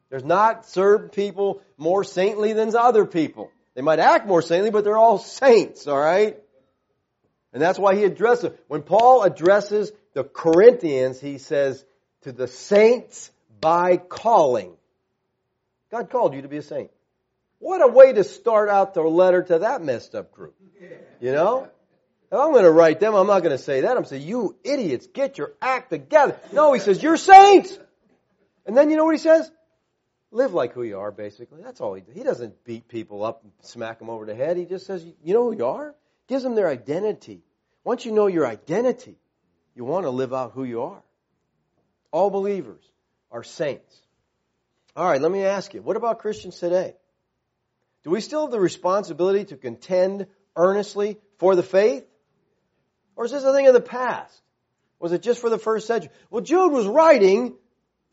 There's 0.10 0.24
not 0.24 0.66
certain 0.66 1.10
people 1.10 1.62
more 1.78 2.03
saintly 2.03 2.53
than 2.53 2.76
other 2.76 3.06
people. 3.06 3.51
They 3.74 3.82
might 3.82 3.99
act 3.99 4.28
more 4.28 4.41
saintly, 4.41 4.72
but 4.72 4.84
they're 4.84 4.97
all 4.97 5.18
saints, 5.18 5.88
alright? 5.88 6.38
And 7.51 7.62
that's 7.62 7.80
why 7.80 7.95
he 7.95 8.03
addresses. 8.03 8.51
When 8.68 8.82
Paul 8.82 9.24
addresses 9.24 9.91
the 10.14 10.24
Corinthians, 10.24 11.20
he 11.20 11.38
says, 11.38 11.84
to 12.22 12.32
the 12.32 12.47
saints 12.47 13.32
by 13.62 13.97
calling. 13.97 14.74
God 15.91 16.10
called 16.10 16.34
you 16.34 16.41
to 16.41 16.47
be 16.47 16.58
a 16.58 16.62
saint. 16.62 16.91
What 17.60 17.82
a 17.82 17.88
way 17.88 18.14
to 18.14 18.24
start 18.24 18.70
out 18.70 18.93
the 18.93 19.01
letter 19.01 19.41
to 19.43 19.60
that 19.60 19.82
messed 19.82 20.16
up 20.16 20.32
group. 20.32 20.56
You 21.22 21.32
know? 21.32 21.70
If 22.32 22.38
I'm 22.38 22.51
going 22.51 22.64
to 22.64 22.72
write 22.72 22.99
them, 22.99 23.14
I'm 23.14 23.28
not 23.28 23.41
going 23.41 23.56
to 23.56 23.64
say 23.64 23.82
that. 23.82 23.95
I'm 23.95 24.06
saying, 24.06 24.24
you 24.24 24.56
idiots, 24.64 25.08
get 25.08 25.38
your 25.38 25.53
act 25.62 25.91
together. 25.91 26.38
No, 26.51 26.74
he 26.74 26.80
says, 26.80 27.01
you're 27.01 27.18
saints. 27.18 27.78
And 28.66 28.76
then 28.76 28.89
you 28.89 28.97
know 28.97 29.06
what 29.06 29.16
he 29.16 29.22
says? 29.22 29.49
Live 30.36 30.53
like 30.53 30.73
who 30.73 30.83
you 30.83 30.99
are, 30.99 31.13
basically. 31.13 31.61
That's 31.63 31.79
all 31.79 31.93
he 31.93 32.01
does. 32.01 32.13
He 32.13 32.21
doesn't 32.21 32.65
beat 32.65 32.89
people 32.89 33.23
up 33.23 33.43
and 33.43 33.53
smack 33.61 33.99
them 33.99 34.09
over 34.09 34.25
the 34.25 34.36
head. 34.36 34.57
He 34.57 34.65
just 34.65 34.86
says, 34.86 35.01
you 35.23 35.33
know 35.33 35.49
who 35.49 35.57
you 35.57 35.65
are? 35.65 35.95
Gives 36.27 36.43
them 36.43 36.55
their 36.55 36.67
identity. 36.67 37.41
Once 37.86 38.05
you 38.05 38.11
know 38.11 38.27
your 38.27 38.45
identity, 38.45 39.15
you 39.75 39.86
want 39.86 40.05
to 40.05 40.09
live 40.09 40.33
out 40.33 40.51
who 40.51 40.65
you 40.65 40.81
are. 40.81 41.01
All 42.11 42.29
believers 42.29 42.83
are 43.31 43.43
saints. 43.43 43.95
All 44.93 45.09
right, 45.09 45.21
let 45.21 45.31
me 45.31 45.45
ask 45.45 45.73
you, 45.73 45.81
what 45.81 45.95
about 45.95 46.19
Christians 46.19 46.59
today? 46.59 46.95
Do 48.03 48.09
we 48.09 48.19
still 48.19 48.41
have 48.41 48.51
the 48.51 48.59
responsibility 48.59 49.45
to 49.45 49.55
contend 49.55 50.27
earnestly 50.57 51.17
for 51.38 51.55
the 51.55 51.63
faith? 51.63 52.05
Or 53.15 53.23
is 53.23 53.31
this 53.31 53.45
a 53.45 53.53
thing 53.53 53.67
of 53.67 53.73
the 53.73 53.79
past? 53.79 54.38
Was 54.99 55.13
it 55.13 55.21
just 55.21 55.39
for 55.39 55.49
the 55.49 55.57
first 55.57 55.88
century? 55.88 56.11
Well, 56.29 56.41
Jude 56.41 56.73
was 56.73 56.88
writing 56.88 57.55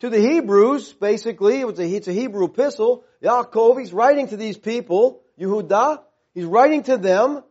to 0.03 0.09
the 0.09 0.19
Hebrews, 0.19 0.91
basically. 0.91 1.61
It 1.61 1.65
was 1.65 1.79
a, 1.79 1.87
it's 1.87 2.09
a 2.09 2.11
Hebrew 2.11 2.47
epistle. 2.47 3.05
Yaakov, 3.23 3.79
he's 3.79 3.93
writing 3.93 4.27
to 4.27 4.35
these 4.35 4.57
people, 4.57 5.21
Yehuda. 5.39 6.01
He's 6.33 6.43
writing 6.43 6.83
to 6.83 6.97
them. 6.97 7.41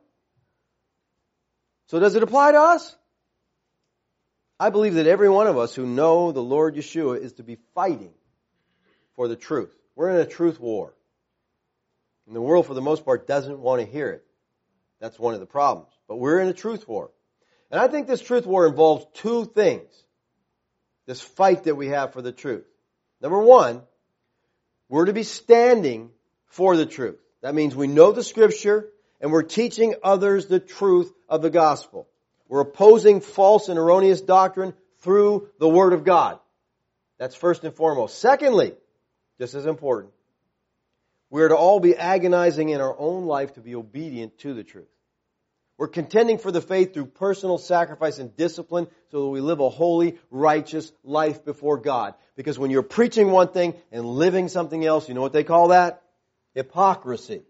So 1.87 1.99
does 1.99 2.15
it 2.15 2.23
apply 2.23 2.53
to 2.53 2.61
us? 2.61 2.95
I 4.61 4.69
believe 4.69 4.95
that 4.95 5.07
every 5.07 5.31
one 5.31 5.47
of 5.47 5.57
us 5.57 5.75
who 5.75 5.87
know 5.87 6.31
the 6.31 6.43
Lord 6.43 6.77
Yeshua 6.77 7.23
is 7.23 7.33
to 7.35 7.43
be 7.43 7.57
fighting 7.75 8.13
for 9.17 9.29
the 9.29 9.37
truth. 9.37 9.75
We're 9.97 10.11
in 10.11 10.17
a 10.17 10.27
truth 10.27 10.61
war. 10.61 10.93
And 12.27 12.37
the 12.37 12.43
world, 12.43 12.67
for 12.67 12.75
the 12.75 12.83
most 12.83 13.07
part, 13.07 13.27
doesn't 13.27 13.61
want 13.61 13.81
to 13.81 13.91
hear 13.91 14.11
it. 14.11 14.27
That's 15.01 15.19
one 15.19 15.33
of 15.33 15.41
the 15.41 15.47
problems. 15.47 15.89
But 16.07 16.17
we're 16.17 16.41
in 16.41 16.49
a 16.49 16.53
truth 16.53 16.87
war. 16.87 17.13
And 17.71 17.81
I 17.81 17.89
think 17.89 18.09
this 18.09 18.21
truth 18.21 18.45
war 18.45 18.67
involves 18.67 19.07
two 19.15 19.47
things. 19.47 20.02
This 21.07 21.21
fight 21.21 21.65
that 21.65 21.75
we 21.75 21.89
have 21.89 22.13
for 22.13 22.23
the 22.23 22.33
truth. 22.33 22.65
Number 23.21 23.41
one, 23.41 23.83
we're 24.89 25.07
to 25.07 25.13
be 25.13 25.23
standing 25.23 26.11
for 26.47 26.77
the 26.77 26.87
truth. 26.87 27.19
That 27.41 27.55
means 27.55 27.75
we 27.75 27.87
know 27.87 28.13
the 28.13 28.23
scripture 28.23 28.89
and 29.21 29.33
we're 29.33 29.43
teaching 29.43 29.95
others 30.03 30.47
the 30.47 30.61
truth 30.61 31.13
of 31.29 31.43
the 31.43 31.51
gospel. 31.51 32.09
We're 32.49 32.61
opposing 32.61 33.21
false 33.21 33.69
and 33.69 33.79
erroneous 33.79 34.21
doctrine 34.21 34.75
through 34.99 35.49
the 35.59 35.69
word 35.69 35.93
of 35.93 36.05
God. 36.05 36.39
That's 37.19 37.35
first 37.35 37.65
and 37.65 37.75
foremost. 37.75 38.19
Secondly, 38.19 38.75
just 39.39 39.55
as 39.55 39.65
important, 39.65 40.13
we're 41.31 41.49
to 41.49 41.57
all 41.57 41.81
be 41.81 41.97
agonizing 41.97 42.69
in 42.69 42.81
our 42.81 42.95
own 42.99 43.25
life 43.25 43.55
to 43.55 43.61
be 43.61 43.75
obedient 43.75 44.39
to 44.41 44.53
the 44.53 44.65
truth. 44.65 44.92
We're 45.79 45.89
contending 45.89 46.39
for 46.39 46.53
the 46.53 46.61
faith 46.61 46.95
through 46.95 47.07
personal 47.07 47.59
sacrifice 47.59 48.19
and 48.19 48.37
discipline 48.37 48.87
so 49.11 49.23
that 49.23 49.29
we 49.29 49.41
live 49.41 49.61
a 49.61 49.69
holy, 49.69 50.19
righteous 50.31 50.93
life 51.03 51.45
before 51.45 51.79
God. 51.79 52.15
Because 52.37 52.59
when 52.59 52.71
you're 52.71 52.83
preaching 52.83 53.31
one 53.31 53.49
thing 53.49 53.75
and 53.91 54.05
living 54.05 54.49
something 54.49 54.85
else, 54.85 55.09
you 55.09 55.15
know 55.15 55.23
what 55.23 55.33
they 55.33 55.45
call 55.45 55.69
that? 55.69 56.03
Hypocrisy. 56.55 57.43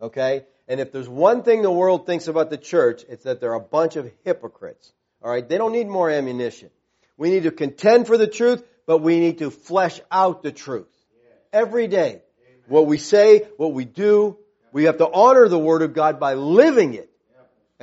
Okay? 0.00 0.44
And 0.68 0.80
if 0.80 0.92
there's 0.92 1.08
one 1.08 1.42
thing 1.42 1.62
the 1.62 1.70
world 1.70 2.06
thinks 2.06 2.28
about 2.28 2.48
the 2.48 2.56
church, 2.56 3.04
it's 3.08 3.24
that 3.24 3.40
they're 3.40 3.54
a 3.54 3.60
bunch 3.60 3.96
of 3.96 4.10
hypocrites. 4.24 4.92
Alright? 5.22 5.48
They 5.48 5.58
don't 5.58 5.72
need 5.72 5.88
more 5.88 6.08
ammunition. 6.10 6.70
We 7.16 7.30
need 7.30 7.42
to 7.42 7.50
contend 7.50 8.06
for 8.06 8.16
the 8.16 8.26
truth, 8.26 8.64
but 8.86 8.98
we 8.98 9.20
need 9.20 9.38
to 9.38 9.50
flesh 9.50 10.00
out 10.10 10.42
the 10.42 10.52
truth. 10.52 10.88
Every 11.52 11.86
day. 11.86 12.22
What 12.66 12.86
we 12.86 12.98
say, 12.98 13.40
what 13.56 13.72
we 13.72 13.84
do, 13.84 14.38
we 14.72 14.84
have 14.84 14.98
to 14.98 15.10
honor 15.10 15.48
the 15.48 15.58
Word 15.58 15.82
of 15.82 15.92
God 15.92 16.18
by 16.18 16.34
living 16.34 16.94
it. 16.94 17.10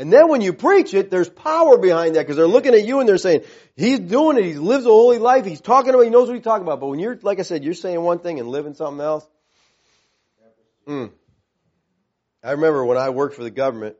And 0.01 0.11
then 0.11 0.29
when 0.29 0.41
you 0.41 0.51
preach 0.51 0.95
it, 0.95 1.11
there's 1.11 1.29
power 1.29 1.77
behind 1.77 2.15
that 2.15 2.21
because 2.21 2.35
they're 2.35 2.47
looking 2.47 2.73
at 2.73 2.85
you 2.85 3.01
and 3.01 3.07
they're 3.07 3.19
saying, 3.19 3.43
he's 3.75 3.99
doing 3.99 4.35
it, 4.35 4.45
he 4.45 4.55
lives 4.55 4.87
a 4.87 4.89
holy 4.89 5.19
life, 5.19 5.45
he's 5.45 5.61
talking 5.61 5.93
about, 5.93 6.01
he 6.01 6.09
knows 6.09 6.27
what 6.27 6.33
he's 6.33 6.43
talking 6.43 6.65
about. 6.65 6.79
But 6.79 6.87
when 6.87 6.97
you're, 6.97 7.19
like 7.21 7.37
I 7.37 7.43
said, 7.43 7.63
you're 7.63 7.75
saying 7.75 8.01
one 8.01 8.17
thing 8.17 8.39
and 8.39 8.49
living 8.49 8.73
something 8.73 8.99
else. 8.99 9.27
Mm. 10.87 11.11
I 12.43 12.51
remember 12.53 12.83
when 12.83 12.97
I 12.97 13.11
worked 13.11 13.35
for 13.35 13.43
the 13.43 13.51
government, 13.51 13.95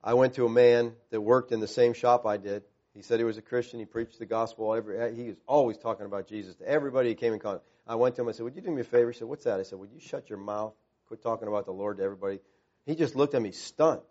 I 0.00 0.14
went 0.14 0.34
to 0.34 0.46
a 0.46 0.48
man 0.48 0.92
that 1.10 1.20
worked 1.20 1.50
in 1.50 1.58
the 1.58 1.66
same 1.66 1.92
shop 1.92 2.24
I 2.24 2.36
did. 2.36 2.62
He 2.94 3.02
said 3.02 3.18
he 3.18 3.24
was 3.24 3.36
a 3.36 3.42
Christian. 3.42 3.80
He 3.80 3.86
preached 3.86 4.20
the 4.20 4.26
gospel. 4.26 4.72
He 4.74 5.24
was 5.24 5.40
always 5.48 5.76
talking 5.76 6.06
about 6.06 6.28
Jesus 6.28 6.54
to 6.54 6.68
everybody 6.68 7.08
he 7.08 7.14
came 7.16 7.32
in 7.32 7.40
contact. 7.40 7.64
I 7.84 7.96
went 7.96 8.14
to 8.14 8.22
him. 8.22 8.28
I 8.28 8.30
said, 8.30 8.44
"Would 8.44 8.54
you 8.54 8.62
do 8.62 8.70
me 8.70 8.82
a 8.82 8.84
favor?" 8.84 9.10
He 9.10 9.18
said, 9.18 9.26
"What's 9.26 9.42
that?" 9.42 9.58
I 9.58 9.64
said, 9.64 9.80
"Would 9.80 9.90
you 9.90 9.98
shut 9.98 10.30
your 10.30 10.38
mouth? 10.38 10.72
Quit 11.08 11.20
talking 11.20 11.48
about 11.48 11.64
the 11.64 11.72
Lord 11.72 11.96
to 11.96 12.04
everybody." 12.04 12.38
He 12.86 12.94
just 12.94 13.16
looked 13.16 13.34
at 13.34 13.42
me 13.42 13.50
stunned. 13.50 14.02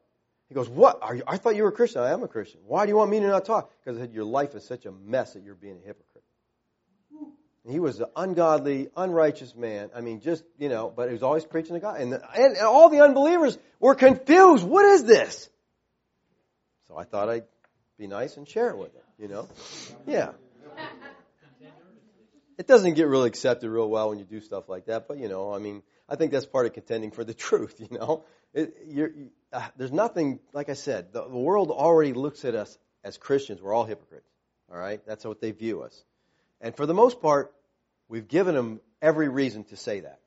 He 0.53 0.55
goes, 0.55 0.69
"What? 0.69 0.99
Are 1.01 1.15
you, 1.15 1.23
I 1.25 1.37
thought 1.37 1.55
you 1.55 1.63
were 1.63 1.69
a 1.69 1.71
Christian. 1.71 2.01
I 2.01 2.11
am 2.11 2.21
a 2.21 2.27
Christian. 2.27 2.61
Why 2.67 2.85
do 2.85 2.89
you 2.89 2.95
want 2.95 3.09
me 3.09 3.19
to 3.21 3.25
not 3.25 3.43
talk?" 3.43 3.71
Because 3.83 4.07
"Your 4.13 4.23
life 4.23 4.53
is 4.53 4.63
such 4.63 4.85
a 4.85 4.91
mess 4.91 5.33
that 5.33 5.41
you're 5.41 5.55
being 5.55 5.77
a 5.77 5.87
hypocrite." 5.87 6.23
He 7.67 7.79
was 7.79 7.99
an 7.99 8.05
ungodly, 8.15 8.89
unrighteous 8.95 9.55
man. 9.55 9.89
I 9.95 10.01
mean, 10.01 10.21
just 10.21 10.43
you 10.59 10.69
know, 10.69 10.93
but 10.95 11.07
he 11.07 11.13
was 11.13 11.23
always 11.23 11.43
preaching 11.43 11.73
to 11.73 11.79
God, 11.79 11.99
and, 11.99 12.13
the, 12.13 12.21
and, 12.35 12.55
and 12.55 12.67
all 12.67 12.89
the 12.89 13.01
unbelievers 13.01 13.57
were 13.79 13.95
confused. 13.95 14.63
What 14.63 14.85
is 14.85 15.05
this? 15.05 15.49
So 16.87 16.99
I 16.99 17.05
thought 17.05 17.29
I'd 17.29 17.45
be 17.97 18.05
nice 18.05 18.37
and 18.37 18.47
share 18.47 18.69
it 18.69 18.77
with 18.77 18.93
them. 18.93 19.03
You 19.17 19.29
know, 19.29 19.47
yeah. 20.05 20.33
It 22.59 22.67
doesn't 22.67 22.93
get 22.93 23.07
really 23.07 23.27
accepted 23.27 23.71
real 23.71 23.89
well 23.89 24.09
when 24.09 24.19
you 24.19 24.25
do 24.25 24.39
stuff 24.39 24.69
like 24.69 24.85
that, 24.85 25.07
but 25.07 25.17
you 25.17 25.29
know, 25.29 25.51
I 25.51 25.57
mean, 25.57 25.81
I 26.07 26.15
think 26.15 26.31
that's 26.31 26.45
part 26.45 26.67
of 26.67 26.73
contending 26.73 27.09
for 27.09 27.23
the 27.23 27.33
truth. 27.47 27.79
You 27.79 27.97
know, 27.97 28.25
it, 28.53 28.75
you, 28.87 29.29
uh, 29.51 29.67
there's 29.77 29.91
nothing 29.91 30.39
like 30.53 30.69
I 30.69 30.73
said. 30.73 31.13
The, 31.13 31.23
the 31.23 31.37
world 31.37 31.71
already 31.71 32.13
looks 32.13 32.45
at 32.45 32.55
us 32.55 32.77
as 33.03 33.17
Christians. 33.17 33.61
We're 33.61 33.73
all 33.73 33.85
hypocrites. 33.85 34.29
All 34.71 34.79
right, 34.79 35.01
that's 35.05 35.25
what 35.25 35.41
they 35.41 35.51
view 35.51 35.83
us. 35.83 36.03
And 36.61 36.75
for 36.75 36.85
the 36.85 36.93
most 36.93 37.21
part, 37.21 37.53
we've 38.07 38.27
given 38.27 38.55
them 38.55 38.79
every 39.01 39.27
reason 39.27 39.65
to 39.65 39.75
say 39.75 39.99
that. 39.99 40.19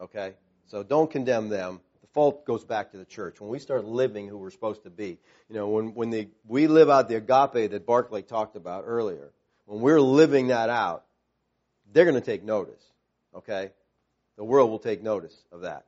Okay? 0.00 0.34
So 0.66 0.82
don't 0.82 1.10
condemn 1.10 1.48
them. 1.48 1.80
The 2.00 2.08
fault 2.08 2.46
goes 2.46 2.64
back 2.64 2.92
to 2.92 2.96
the 2.96 3.04
church. 3.04 3.40
When 3.40 3.50
we 3.50 3.58
start 3.58 3.84
living 3.84 4.26
who 4.26 4.38
we're 4.38 4.50
supposed 4.50 4.84
to 4.84 4.90
be, 4.90 5.18
you 5.48 5.54
know, 5.54 5.68
when, 5.68 5.94
when 5.94 6.10
the, 6.10 6.28
we 6.46 6.66
live 6.66 6.88
out 6.88 7.08
the 7.08 7.16
agape 7.16 7.70
that 7.70 7.86
Barclay 7.86 8.22
talked 8.22 8.56
about 8.56 8.84
earlier, 8.86 9.32
when 9.66 9.80
we're 9.80 10.00
living 10.00 10.48
that 10.48 10.70
out, 10.70 11.04
they're 11.92 12.06
going 12.06 12.14
to 12.14 12.20
take 12.20 12.42
notice. 12.42 12.82
Okay? 13.36 13.70
The 14.36 14.44
world 14.44 14.70
will 14.70 14.78
take 14.78 15.02
notice 15.02 15.36
of 15.52 15.60
that. 15.60 15.84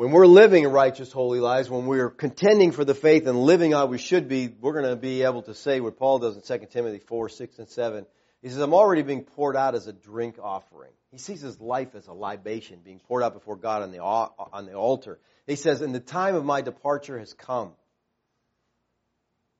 When 0.00 0.12
we're 0.12 0.26
living 0.26 0.66
righteous, 0.66 1.12
holy 1.12 1.40
lives, 1.40 1.68
when 1.68 1.84
we're 1.84 2.08
contending 2.08 2.72
for 2.72 2.86
the 2.86 2.94
faith 2.94 3.26
and 3.26 3.38
living 3.38 3.72
how 3.72 3.84
we 3.84 3.98
should 3.98 4.28
be, 4.28 4.48
we're 4.48 4.72
going 4.72 4.88
to 4.88 4.96
be 4.96 5.24
able 5.24 5.42
to 5.42 5.52
say 5.52 5.78
what 5.80 5.98
Paul 5.98 6.20
does 6.20 6.36
in 6.36 6.60
2 6.60 6.68
Timothy 6.68 7.00
4, 7.00 7.28
6, 7.28 7.58
and 7.58 7.68
7. 7.68 8.06
He 8.40 8.48
says, 8.48 8.60
I'm 8.60 8.72
already 8.72 9.02
being 9.02 9.24
poured 9.24 9.58
out 9.58 9.74
as 9.74 9.88
a 9.88 9.92
drink 9.92 10.36
offering. 10.42 10.92
He 11.10 11.18
sees 11.18 11.42
his 11.42 11.60
life 11.60 11.94
as 11.94 12.06
a 12.06 12.14
libation 12.14 12.78
being 12.82 12.98
poured 13.00 13.22
out 13.22 13.34
before 13.34 13.56
God 13.56 13.82
on 13.82 13.92
the, 13.92 13.98
on 13.98 14.64
the 14.64 14.72
altar. 14.72 15.18
He 15.46 15.56
says, 15.56 15.82
and 15.82 15.94
the 15.94 16.00
time 16.00 16.34
of 16.34 16.46
my 16.46 16.62
departure 16.62 17.18
has 17.18 17.34
come. 17.34 17.72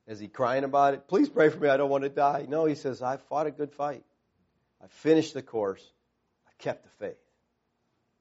Is 0.07 0.19
he 0.19 0.27
crying 0.27 0.63
about 0.63 0.95
it? 0.95 1.07
Please 1.07 1.29
pray 1.29 1.49
for 1.49 1.59
me. 1.59 1.69
I 1.69 1.77
don't 1.77 1.91
want 1.91 2.03
to 2.03 2.09
die. 2.09 2.47
No, 2.49 2.65
he 2.65 2.73
says, 2.73 3.03
I 3.03 3.17
fought 3.17 3.45
a 3.45 3.51
good 3.51 3.73
fight. 3.73 4.03
I 4.83 4.87
finished 4.87 5.35
the 5.35 5.43
course. 5.43 5.87
I 6.47 6.63
kept 6.63 6.81
the 6.81 7.05
faith. 7.05 7.19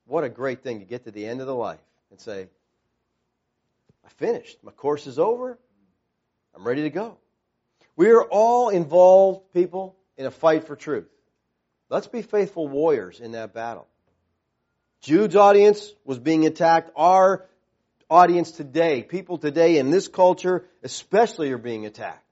What 0.05 0.23
a 0.23 0.29
great 0.29 0.63
thing 0.63 0.81
to 0.81 0.85
get 0.85 1.05
to 1.05 1.11
the 1.11 1.25
end 1.25 1.41
of 1.41 1.47
the 1.47 1.55
life 1.55 1.81
and 2.11 2.21
say, 2.21 2.49
I 4.05 4.09
finished. 4.17 4.59
My 4.63 4.73
course 4.73 5.07
is 5.07 5.19
over. 5.19 5.59
I'm 6.55 6.67
ready 6.67 6.83
to 6.83 6.91
go. 6.91 7.19
We 7.97 8.11
are 8.11 8.23
all 8.23 8.71
involved, 8.71 9.53
people, 9.53 9.97
in 10.17 10.27
a 10.27 10.31
fight 10.31 10.67
for 10.67 10.77
truth. 10.77 11.09
Let's 11.89 12.07
be 12.07 12.23
faithful 12.23 12.69
warriors 12.69 13.21
in 13.21 13.33
that 13.33 13.53
battle. 13.53 13.87
Jude's 15.03 15.37
audience 15.37 15.93
was 16.05 16.19
being 16.19 16.47
attacked. 16.47 16.91
Our 16.95 17.47
audience 18.09 18.53
today, 18.53 19.03
people 19.03 19.39
today 19.39 19.79
in 19.79 19.91
this 19.91 20.09
culture 20.09 20.67
especially 20.83 21.53
are 21.53 21.59
being 21.59 21.87
attacked. 21.87 22.25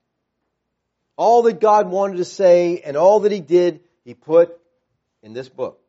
All 1.16 1.42
that 1.42 1.60
God 1.60 1.88
wanted 1.88 2.18
to 2.18 2.24
say 2.24 2.80
and 2.84 2.96
all 2.96 3.20
that 3.20 3.32
He 3.32 3.40
did, 3.40 3.80
He 4.04 4.14
put 4.14 4.56
in 5.22 5.32
this 5.32 5.48
book. 5.48 5.80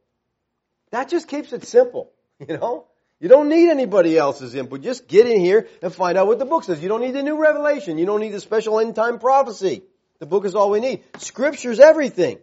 That 0.91 1.09
just 1.09 1.27
keeps 1.27 1.53
it 1.53 1.65
simple, 1.65 2.11
you 2.39 2.57
know? 2.57 2.85
You 3.19 3.27
don't 3.27 3.49
need 3.49 3.69
anybody 3.69 4.17
else's 4.17 4.55
input. 4.55 4.81
Just 4.81 5.07
get 5.07 5.27
in 5.27 5.41
here 5.41 5.67
and 5.81 5.93
find 5.93 6.17
out 6.17 6.27
what 6.27 6.39
the 6.39 6.45
book 6.45 6.63
says. 6.63 6.81
You 6.81 6.87
don't 6.87 7.01
need 7.01 7.11
the 7.11 7.23
new 7.23 7.35
revelation. 7.35 7.97
You 7.97 8.05
don't 8.05 8.21
need 8.21 8.31
the 8.31 8.39
special 8.39 8.79
end 8.79 8.95
time 8.95 9.19
prophecy. 9.19 9.83
The 10.19 10.25
book 10.25 10.45
is 10.45 10.55
all 10.55 10.69
we 10.69 10.79
need. 10.79 11.03
Scripture's 11.17 11.79
everything. 11.79 12.39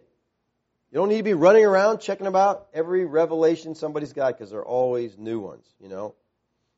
You 0.93 1.01
don't 1.01 1.09
need 1.09 1.19
to 1.19 1.23
be 1.23 1.35
running 1.35 1.65
around 1.65 2.01
checking 2.01 2.27
about 2.27 2.69
every 2.73 3.05
revelation 3.05 3.75
somebody's 3.75 4.13
got 4.13 4.37
because 4.37 4.51
there 4.51 4.61
are 4.61 4.67
always 4.67 5.19
new 5.19 5.41
ones, 5.41 5.67
you 5.81 5.89
know? 5.89 6.15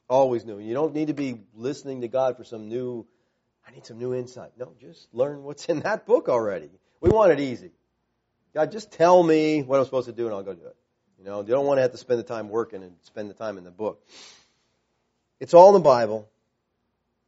Always 0.09 0.45
new. 0.45 0.59
You 0.59 0.75
don't 0.75 0.95
need 0.95 1.09
to 1.09 1.15
be 1.15 1.41
listening 1.55 2.01
to 2.01 2.09
God 2.09 2.37
for 2.37 2.45
some 2.45 2.69
new, 2.69 3.07
I 3.67 3.73
need 3.73 3.85
some 3.85 3.99
new 3.99 4.15
insight. 4.15 4.53
No, 4.57 4.73
just 4.81 5.13
learn 5.13 5.43
what's 5.43 5.67
in 5.67 5.81
that 5.81 6.07
book 6.07 6.29
already. 6.29 6.71
We 7.01 7.11
want 7.11 7.33
it 7.33 7.41
easy. 7.41 7.73
God, 8.55 8.73
just 8.73 8.93
tell 8.93 9.23
me 9.23 9.63
what 9.63 9.79
I'm 9.79 9.85
supposed 9.85 10.07
to 10.07 10.13
do 10.13 10.27
and 10.27 10.35
I'll 10.35 10.43
go 10.43 10.55
do 10.55 10.67
it. 10.67 10.77
You 11.19 11.25
know, 11.25 11.43
they 11.43 11.53
don't 11.53 11.67
want 11.67 11.79
to 11.79 11.83
have 11.83 11.93
to 11.93 11.99
spend 11.99 12.21
the 12.21 12.25
time 12.25 12.49
working 12.49 12.83
and 12.83 12.93
spend 13.03 13.29
the 13.29 13.35
time 13.35 13.59
in 13.59 13.65
the 13.65 13.71
book. 13.71 14.05
It's 15.41 15.55
all 15.55 15.69
in 15.69 15.75
the 15.75 15.81
Bible, 15.81 16.29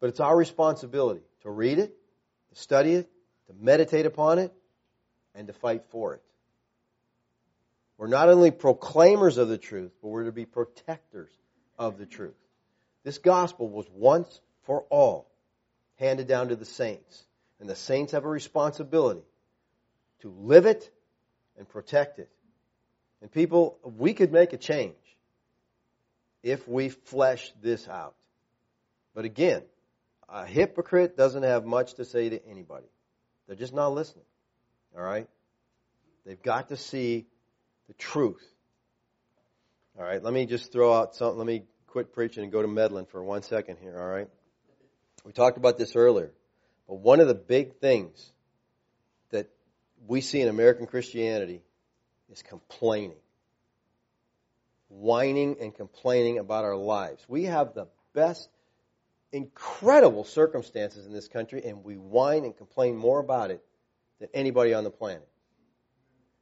but 0.01 0.09
it's 0.09 0.21
our 0.21 0.37
responsibility 0.37 1.23
to 1.43 1.51
read 1.51 1.79
it, 1.79 1.93
to 2.53 2.61
study 2.61 2.95
it, 2.95 3.11
to 3.49 3.55
meditate 3.61 4.07
upon 4.07 4.39
it, 4.39 4.53
and 5.35 5.47
to 5.47 5.53
fight 5.53 5.85
for 5.91 6.15
it. 6.15 6.23
We're 7.99 8.09
not 8.09 8.29
only 8.29 8.51
proclaimers 8.51 9.37
of 9.37 9.49
the 9.49 9.59
truth, 9.59 9.93
but 10.01 10.09
we're 10.09 10.25
to 10.25 10.33
be 10.33 10.47
protectors 10.47 11.31
of 11.79 11.99
the 11.99 12.07
truth. 12.07 12.35
This 13.05 13.19
gospel 13.19 13.69
was 13.69 13.87
once 13.93 14.41
for 14.63 14.85
all 14.89 15.31
handed 15.97 16.27
down 16.27 16.49
to 16.49 16.57
the 16.57 16.65
saints. 16.65 17.25
And 17.61 17.69
the 17.69 17.77
saints 17.77 18.13
have 18.13 18.25
a 18.25 18.29
responsibility 18.29 19.21
to 20.21 20.31
live 20.31 20.65
it 20.65 20.91
and 21.59 21.69
protect 21.69 22.19
it. 22.19 22.31
And 23.21 23.31
people, 23.31 23.79
we 23.83 24.15
could 24.15 24.33
make 24.33 24.53
a 24.53 24.57
change 24.57 24.95
if 26.43 26.67
we 26.67 26.89
flesh 26.89 27.53
this 27.63 27.87
out. 27.89 28.15
But 29.15 29.25
again, 29.25 29.63
a 30.29 30.47
hypocrite 30.47 31.17
doesn't 31.17 31.43
have 31.43 31.65
much 31.65 31.95
to 31.95 32.05
say 32.05 32.31
to 32.31 32.47
anybody. 32.49 32.87
They're 33.47 33.57
just 33.57 33.75
not 33.75 33.93
listening. 33.93 34.25
All 34.97 35.03
right? 35.03 35.29
They've 36.25 36.43
got 36.43 36.69
to 36.69 36.77
see 36.77 37.27
the 37.89 37.95
truth. 37.95 38.47
All 39.99 40.05
right, 40.05 40.23
let 40.23 40.33
me 40.33 40.47
just 40.47 40.73
throw 40.73 40.95
out 40.95 41.15
something. 41.15 41.37
Let 41.37 41.47
me 41.47 41.65
quit 41.89 42.13
preaching 42.13 42.45
and 42.45 42.53
go 42.53 42.63
to 42.63 42.69
meddling 42.69 43.07
for 43.07 43.23
one 43.23 43.43
second 43.43 43.79
here, 43.83 43.99
all 44.01 44.07
right? 44.07 44.29
We 45.25 45.33
talked 45.33 45.59
about 45.59 45.77
this 45.77 45.97
earlier. 45.97 46.31
But 46.89 47.01
one 47.01 47.21
of 47.21 47.29
the 47.29 47.35
big 47.35 47.81
things 47.81 48.33
that 49.31 49.51
we 50.07 50.21
see 50.21 50.41
in 50.41 50.49
American 50.49 50.87
Christianity 50.87 51.63
is 52.31 52.43
complaining. 52.43 53.19
Whining 54.89 55.57
and 55.61 55.75
complaining 55.75 56.39
about 56.39 56.65
our 56.65 56.77
lives. 56.77 57.25
We 57.29 57.45
have 57.45 57.75
the 57.75 57.87
best, 58.13 58.49
incredible 59.33 60.25
circumstances 60.25 61.07
in 61.07 61.13
this 61.13 61.29
country, 61.29 61.63
and 61.65 61.85
we 61.85 61.97
whine 61.97 62.45
and 62.45 62.57
complain 62.57 62.97
more 62.97 63.21
about 63.21 63.51
it 63.51 63.63
than 64.19 64.29
anybody 64.35 64.75
on 64.75 64.85
the 64.85 64.91
planet. 64.91 65.29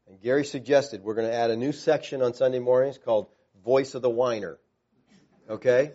And 0.08 0.20
Gary 0.20 0.44
suggested 0.44 1.02
we're 1.02 1.14
going 1.14 1.28
to 1.28 1.34
add 1.34 1.50
a 1.50 1.56
new 1.56 1.72
section 1.72 2.22
on 2.22 2.32
Sunday 2.32 2.58
mornings 2.58 2.98
called 2.98 3.28
Voice 3.64 3.94
of 3.94 4.02
the 4.02 4.10
Whiner. 4.10 4.58
Okay? 5.50 5.92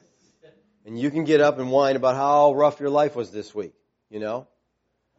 And 0.86 1.00
you 1.00 1.10
can 1.10 1.24
get 1.24 1.42
up 1.42 1.58
and 1.60 1.72
whine 1.72 1.96
about 1.96 2.16
how 2.16 2.54
rough 2.54 2.80
your 2.80 2.90
life 2.90 3.16
was 3.16 3.32
this 3.32 3.56
week, 3.56 3.74
you 4.10 4.20
know? 4.20 4.48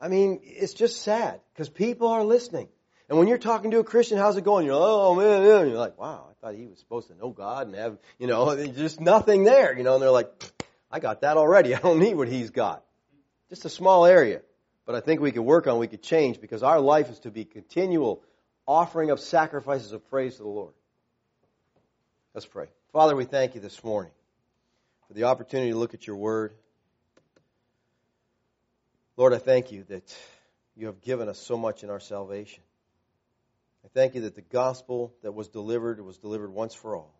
I 0.01 0.09
mean, 0.09 0.41
it's 0.45 0.75
just 0.75 1.03
sad 1.03 1.41
because 1.53 1.69
people 1.69 2.09
are 2.09 2.23
listening. 2.23 2.69
And 3.09 3.19
when 3.19 3.29
you're 3.29 3.39
talking 3.39 3.71
to 3.73 3.81
a 3.81 3.85
Christian, 3.85 4.17
how's 4.17 4.37
it 4.37 4.45
going? 4.45 4.65
You're 4.65 4.77
like, 4.77 4.89
oh 4.89 5.15
man. 5.15 5.43
You're 5.69 5.79
like, 5.79 5.99
wow, 5.99 6.29
I 6.31 6.35
thought 6.41 6.55
he 6.55 6.67
was 6.67 6.79
supposed 6.79 7.09
to 7.09 7.15
know 7.15 7.31
God 7.31 7.67
and 7.67 7.77
have, 7.77 7.99
you 8.19 8.27
know, 8.27 8.67
just 8.73 9.01
nothing 9.01 9.45
there, 9.45 9.77
you 9.77 9.85
know, 9.85 9.95
and 9.95 10.03
they're 10.03 10.11
like, 10.11 10.31
I 10.91 11.01
got 11.01 11.21
that 11.21 11.37
already. 11.37 11.75
I 11.75 11.81
don't 11.81 11.99
need 11.99 12.15
what 12.15 12.29
he's 12.29 12.51
got. 12.51 12.83
Just 13.51 13.65
a 13.65 13.71
small 13.71 14.07
area. 14.07 14.41
But 14.87 14.95
I 14.95 15.01
think 15.01 15.21
we 15.21 15.33
could 15.33 15.43
work 15.43 15.67
on, 15.67 15.79
we 15.79 15.87
could 15.87 16.03
change 16.03 16.41
because 16.41 16.63
our 16.63 16.81
life 16.81 17.11
is 17.11 17.19
to 17.21 17.31
be 17.31 17.45
continual 17.45 18.23
offering 18.67 19.11
of 19.11 19.21
sacrifices 19.21 19.93
of 19.93 20.09
praise 20.11 20.37
to 20.37 20.43
the 20.43 20.49
Lord. 20.49 20.73
Let's 22.35 22.47
pray. 22.47 22.67
Father, 22.93 23.15
we 23.15 23.25
thank 23.25 23.55
you 23.55 23.61
this 23.61 23.83
morning 23.85 24.13
for 25.09 25.15
the 25.15 25.25
opportunity 25.25 25.71
to 25.71 25.79
look 25.79 25.95
at 25.95 26.07
your 26.07 26.17
word. 26.17 26.55
Lord, 29.17 29.33
I 29.33 29.39
thank 29.39 29.73
you 29.73 29.85
that 29.85 30.15
you 30.77 30.87
have 30.87 31.01
given 31.01 31.29
us 31.29 31.39
so 31.39 31.57
much 31.57 31.85
in 31.85 31.91
our 31.91 32.01
salvation. 32.01 32.63
I 33.85 33.89
thank 33.93 34.15
you 34.15 34.23
that 34.23 34.35
the 34.35 34.43
gospel 34.43 35.15
that 35.23 35.33
was 35.33 35.49
delivered 35.49 36.01
was 36.01 36.19
delivered 36.19 36.51
once 36.51 36.75
for 36.75 36.97
all. 36.97 37.15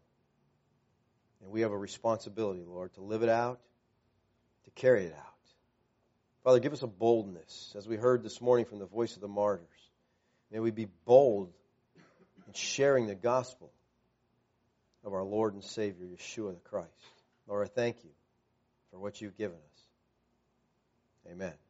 And 1.43 1.51
we 1.51 1.61
have 1.61 1.73
a 1.73 1.79
responsibility, 1.79 2.65
Lord, 2.67 2.95
to 2.95 3.03
live 3.03 3.23
it 3.23 3.29
out, 3.29 3.61
to 4.65 4.71
carry 4.71 5.05
it 5.05 5.15
out. 5.15 5.35
Father, 6.43 6.61
give 6.61 6.73
us 6.73 6.83
a 6.83 6.87
boldness, 6.87 7.75
as 7.77 7.87
we 7.87 7.97
heard 7.97 8.23
this 8.23 8.41
morning 8.41 8.67
from 8.67 8.79
the 8.79 8.87
voice 8.87 9.15
of 9.15 9.21
the 9.21 9.29
martyrs. 9.29 9.69
May 10.51 10.61
we 10.61 10.71
be 10.71 10.89
bold 11.05 11.53
in 12.47 12.53
sharing 12.55 13.07
the 13.07 13.15
gospel 13.15 13.73
of 15.05 15.13
our 15.13 15.25
Lord 15.25 15.55
and 15.55 15.65
Savior, 15.65 16.07
Yeshua 16.07 16.55
the 16.55 16.61
Christ. 16.61 16.89
Lord, 17.47 17.67
I 17.67 17.71
thank 17.71 18.05
you 18.05 18.11
for 18.91 18.99
what 18.99 19.21
you've 19.21 19.37
given 19.37 19.57
us. 19.57 21.31
Amen. 21.33 21.64